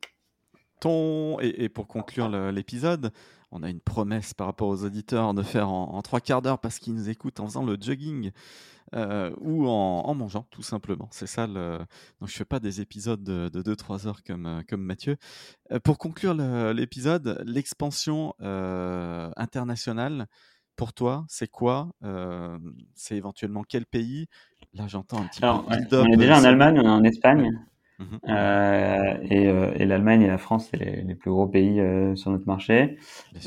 Ton, 0.80 1.39
et, 1.39 1.63
et 1.63 1.69
pour 1.69 1.88
conclure 1.88 2.30
l'épisode, 2.51 3.11
on 3.51 3.63
a 3.63 3.69
une 3.69 3.80
promesse 3.80 4.34
par 4.34 4.47
rapport 4.47 4.67
aux 4.67 4.84
auditeurs 4.84 5.34
de 5.34 5.41
faire 5.41 5.69
en, 5.69 5.93
en 5.95 6.01
trois 6.01 6.19
quarts 6.19 6.41
d'heure 6.41 6.59
parce 6.59 6.80
qu'ils 6.80 6.93
nous 6.93 7.09
écoutent 7.09 7.39
en 7.39 7.45
faisant 7.47 7.65
le 7.65 7.78
jogging 7.80 8.32
euh, 8.95 9.32
ou 9.41 9.67
en, 9.67 10.03
en, 10.05 10.15
mangeant, 10.15 10.45
tout 10.49 10.61
simplement. 10.61 11.09
C'est 11.11 11.28
ça 11.28 11.45
le. 11.47 11.80
Donc, 12.19 12.30
je 12.30 12.34
fais 12.36 12.45
pas 12.45 12.59
des 12.59 12.80
épisodes 12.82 13.21
de 13.23 13.49
2-3 13.61 14.07
heures 14.07 14.23
comme, 14.23 14.45
euh, 14.45 14.61
comme 14.67 14.82
Mathieu. 14.82 15.17
Euh, 15.71 15.80
pour 15.80 15.97
conclure 15.97 16.34
l'épisode, 16.34 17.43
l'expansion 17.45 18.34
euh, 18.41 19.30
internationale, 19.36 20.28
pour 20.75 20.93
toi, 20.93 21.25
c'est 21.28 21.49
quoi 21.49 21.89
C'est 22.93 23.17
éventuellement 23.17 23.63
quel 23.67 23.86
pays? 23.86 24.28
Là, 24.73 24.88
j'entends 24.88 25.21
un 25.21 25.28
petit 25.28 25.43
Alors, 25.43 25.65
peu. 25.89 26.01
on 26.01 26.05
est 26.05 26.17
déjà 26.17 26.38
en 26.38 26.43
Allemagne, 26.43 26.80
on 26.80 26.86
est 26.86 26.89
en 26.89 27.03
Espagne. 27.03 27.59
Mmh 28.00 28.18
euh, 28.30 29.18
et, 29.24 29.48
euh, 29.48 29.74
et 29.76 29.86
l'Allemagne 29.86 30.22
et 30.22 30.28
la 30.28 30.38
France, 30.38 30.68
c'est 30.70 30.78
les, 30.78 31.02
les, 31.02 31.16
plus 31.16 31.32
gros 31.32 31.48
pays 31.48 31.80
euh, 31.80 32.16
sur 32.16 32.30
notre 32.30 32.45
marché. 32.45 32.98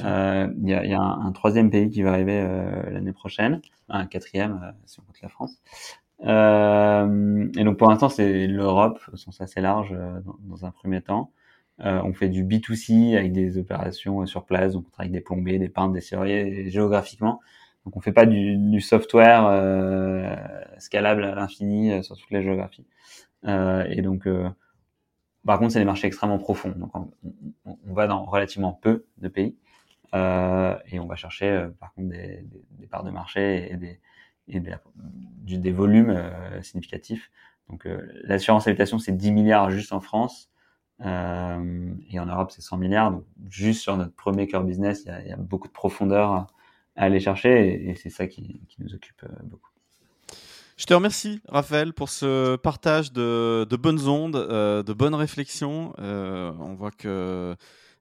Euh, 0.04 0.48
il 0.60 0.68
y 0.68 0.74
a, 0.74 0.84
y, 0.84 0.92
a, 0.92 1.00
un, 1.00 1.26
un, 1.26 1.32
troisième 1.32 1.70
pays 1.70 1.88
qui 1.88 2.02
va 2.02 2.12
arriver 2.12 2.40
euh, 2.40 2.90
l'année 2.90 3.12
prochaine, 3.12 3.60
un 3.88 4.06
quatrième 4.06 4.74
si 4.86 4.98
on 4.98 5.04
compte 5.04 5.20
la 5.22 5.28
France. 5.28 5.60
et 6.20 7.64
donc 7.64 7.76
pour 7.76 7.88
l'instant, 7.90 8.08
c'est 8.08 8.48
l'Europe, 8.48 9.00
au 9.12 9.16
sens 9.16 9.40
assez 9.40 9.60
large 9.60 9.96
dans, 10.24 10.36
dans, 10.40 10.64
un 10.64 10.72
premier 10.72 11.00
temps. 11.00 11.30
on 11.78 12.12
fait 12.12 12.28
du 12.28 12.44
B2C 12.44 13.16
avec 13.16 13.32
des 13.32 13.56
opérations 13.56 14.26
sur 14.26 14.44
place, 14.44 14.72
donc 14.72 14.86
on 14.88 14.90
travaille 14.90 15.10
avec 15.10 15.20
des 15.20 15.24
plombiers, 15.24 15.58
des 15.60 15.68
peintres, 15.68 15.92
des 15.92 16.00
serruriers 16.00 16.70
géographiquement. 16.70 17.40
Donc 17.84 17.96
on 17.96 18.00
fait 18.00 18.12
pas 18.12 18.26
du, 18.26 18.56
du 18.56 18.80
software 18.80 19.44
scalable 20.78 21.22
à 21.24 21.36
l'infini 21.36 22.02
sur 22.02 22.16
toute 22.16 22.30
la 22.32 22.42
géographie. 22.42 22.84
Euh, 23.46 23.84
et 23.88 24.02
donc, 24.02 24.26
euh, 24.26 24.48
par 25.46 25.58
contre, 25.58 25.72
c'est 25.72 25.78
des 25.78 25.84
marchés 25.84 26.06
extrêmement 26.06 26.38
profonds. 26.38 26.74
Donc, 26.76 26.94
on, 26.94 27.10
on, 27.64 27.94
va 27.94 28.06
dans 28.06 28.24
relativement 28.24 28.72
peu 28.72 29.06
de 29.18 29.28
pays. 29.28 29.56
Euh, 30.14 30.76
et 30.90 30.98
on 30.98 31.06
va 31.06 31.16
chercher 31.16 31.48
euh, 31.48 31.68
par 31.78 31.94
contre 31.94 32.08
des, 32.08 32.44
des, 32.72 32.86
parts 32.86 33.04
de 33.04 33.10
marché 33.10 33.70
et 33.70 33.76
des, 33.76 34.00
et 34.48 34.58
des, 34.58 34.74
des 35.46 35.72
volumes 35.72 36.10
euh, 36.10 36.62
significatifs. 36.62 37.30
Donc 37.68 37.86
euh, 37.86 38.08
l'assurance 38.24 38.66
habitation 38.66 38.98
c'est 38.98 39.16
10 39.16 39.30
milliards 39.30 39.70
juste 39.70 39.92
en 39.92 40.00
France 40.00 40.48
et 41.02 42.18
en 42.20 42.26
Europe 42.26 42.50
c'est 42.50 42.60
100 42.60 42.76
milliards. 42.76 43.12
Donc 43.12 43.24
juste 43.48 43.82
sur 43.82 43.96
notre 43.96 44.14
premier 44.14 44.46
cœur 44.46 44.64
business, 44.64 45.02
il 45.04 45.08
y 45.08 45.10
a, 45.12 45.22
y 45.28 45.32
a 45.32 45.36
beaucoup 45.36 45.68
de 45.68 45.72
profondeur 45.72 46.32
à 46.32 46.46
aller 46.96 47.20
chercher 47.20 47.68
et, 47.68 47.90
et 47.90 47.94
c'est 47.94 48.10
ça 48.10 48.26
qui, 48.26 48.60
qui, 48.68 48.82
nous 48.82 48.94
occupe 48.94 49.24
beaucoup. 49.44 49.69
Je 50.80 50.86
te 50.86 50.94
remercie, 50.94 51.42
Raphaël, 51.46 51.92
pour 51.92 52.08
ce 52.08 52.56
partage 52.56 53.12
de, 53.12 53.66
bonnes 53.76 54.08
ondes, 54.08 54.36
euh, 54.36 54.82
de 54.82 54.94
bonnes 54.94 55.14
réflexions. 55.14 55.92
Euh, 55.98 56.52
on 56.58 56.72
voit 56.72 56.90
que 56.90 57.54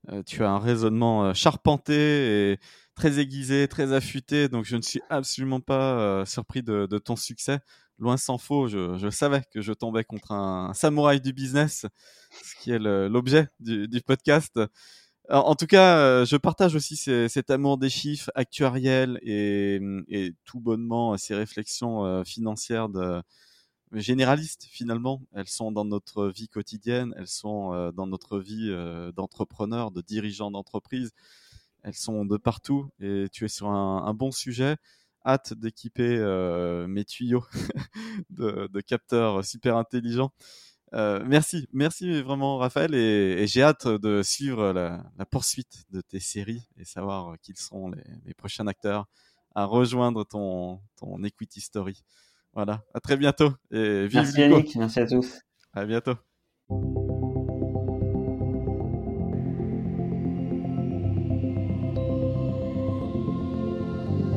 euh, 0.09 0.23
tu 0.25 0.45
as 0.45 0.49
un 0.49 0.59
raisonnement 0.59 1.33
charpenté 1.33 2.53
et 2.53 2.57
très 2.95 3.19
aiguisé, 3.19 3.67
très 3.67 3.91
affûté. 3.91 4.47
Donc, 4.47 4.63
je 4.63 4.77
ne 4.77 4.81
suis 4.81 5.01
absolument 5.09 5.59
pas 5.59 6.23
surpris 6.25 6.63
de, 6.63 6.85
ton 6.99 7.17
succès. 7.17 7.59
Loin 7.97 8.15
s'en 8.15 8.37
faut, 8.37 8.69
je, 8.69 9.09
savais 9.09 9.41
que 9.53 9.59
je 9.59 9.73
tombais 9.73 10.05
contre 10.05 10.31
un, 10.31 10.73
samouraï 10.73 11.19
du 11.19 11.33
business, 11.33 11.85
ce 12.31 12.63
qui 12.63 12.71
est 12.71 12.79
l'objet 12.79 13.49
du, 13.59 13.89
podcast. 14.07 14.57
En 15.31 15.53
tout 15.53 15.67
cas, 15.67 15.97
euh, 15.99 16.25
je 16.25 16.37
partage 16.37 16.73
aussi 16.73 16.95
cet 16.95 17.51
amour 17.51 17.77
des 17.77 17.89
chiffres 17.91 18.31
actuariels 18.33 19.19
et, 19.21 19.79
et 20.07 20.33
tout 20.43 20.59
bonnement 20.59 21.17
ces 21.17 21.35
réflexions 21.35 22.03
euh, 22.03 22.23
financières 22.23 22.89
de 22.89 23.21
généralistes 23.91 24.65
finalement. 24.71 25.21
Elles 25.33 25.47
sont 25.47 25.71
dans 25.71 25.85
notre 25.85 26.29
vie 26.29 26.47
quotidienne, 26.49 27.13
elles 27.15 27.27
sont 27.27 27.73
euh, 27.73 27.91
dans 27.91 28.07
notre 28.07 28.39
vie 28.39 28.71
d'entrepreneur, 29.15 29.91
de 29.91 30.01
dirigeant 30.01 30.49
d'entreprise. 30.49 31.11
Elles 31.83 31.93
sont 31.93 32.25
de 32.25 32.37
partout 32.37 32.89
et 32.99 33.27
tu 33.31 33.45
es 33.45 33.49
sur 33.49 33.69
un, 33.69 34.13
bon 34.15 34.31
sujet. 34.31 34.77
Hâte 35.25 35.53
d'équiper 35.53 36.17
mes 36.87 37.05
tuyaux 37.05 37.45
de 38.31 38.81
capteurs 38.81 39.45
super 39.45 39.77
intelligents. 39.77 40.31
Euh, 40.93 41.23
merci, 41.25 41.67
merci 41.71 42.21
vraiment 42.21 42.57
Raphaël 42.57 42.95
et, 42.95 43.43
et 43.43 43.47
j'ai 43.47 43.61
hâte 43.61 43.87
de 43.87 44.23
suivre 44.23 44.73
la, 44.73 45.03
la, 45.17 45.25
poursuite 45.25 45.85
de 45.91 46.01
tes 46.01 46.19
séries 46.19 46.67
et 46.77 46.85
savoir 46.85 47.35
qui 47.43 47.53
seront 47.55 47.89
les, 47.91 48.01
les, 48.25 48.33
prochains 48.33 48.65
acteurs 48.65 49.05
à 49.53 49.65
rejoindre 49.65 50.23
ton, 50.23 50.79
ton 50.97 51.23
Equity 51.23 51.61
Story. 51.61 52.03
Voilà, 52.53 52.83
à 52.95 52.99
très 52.99 53.17
bientôt 53.17 53.51
et 53.71 54.07
vive 54.07 54.15
Merci 54.15 54.39
Yannick, 54.39 54.75
merci 54.77 54.99
à 54.99 55.05
tous. 55.05 55.39
À 55.73 55.85
bientôt. 55.85 56.15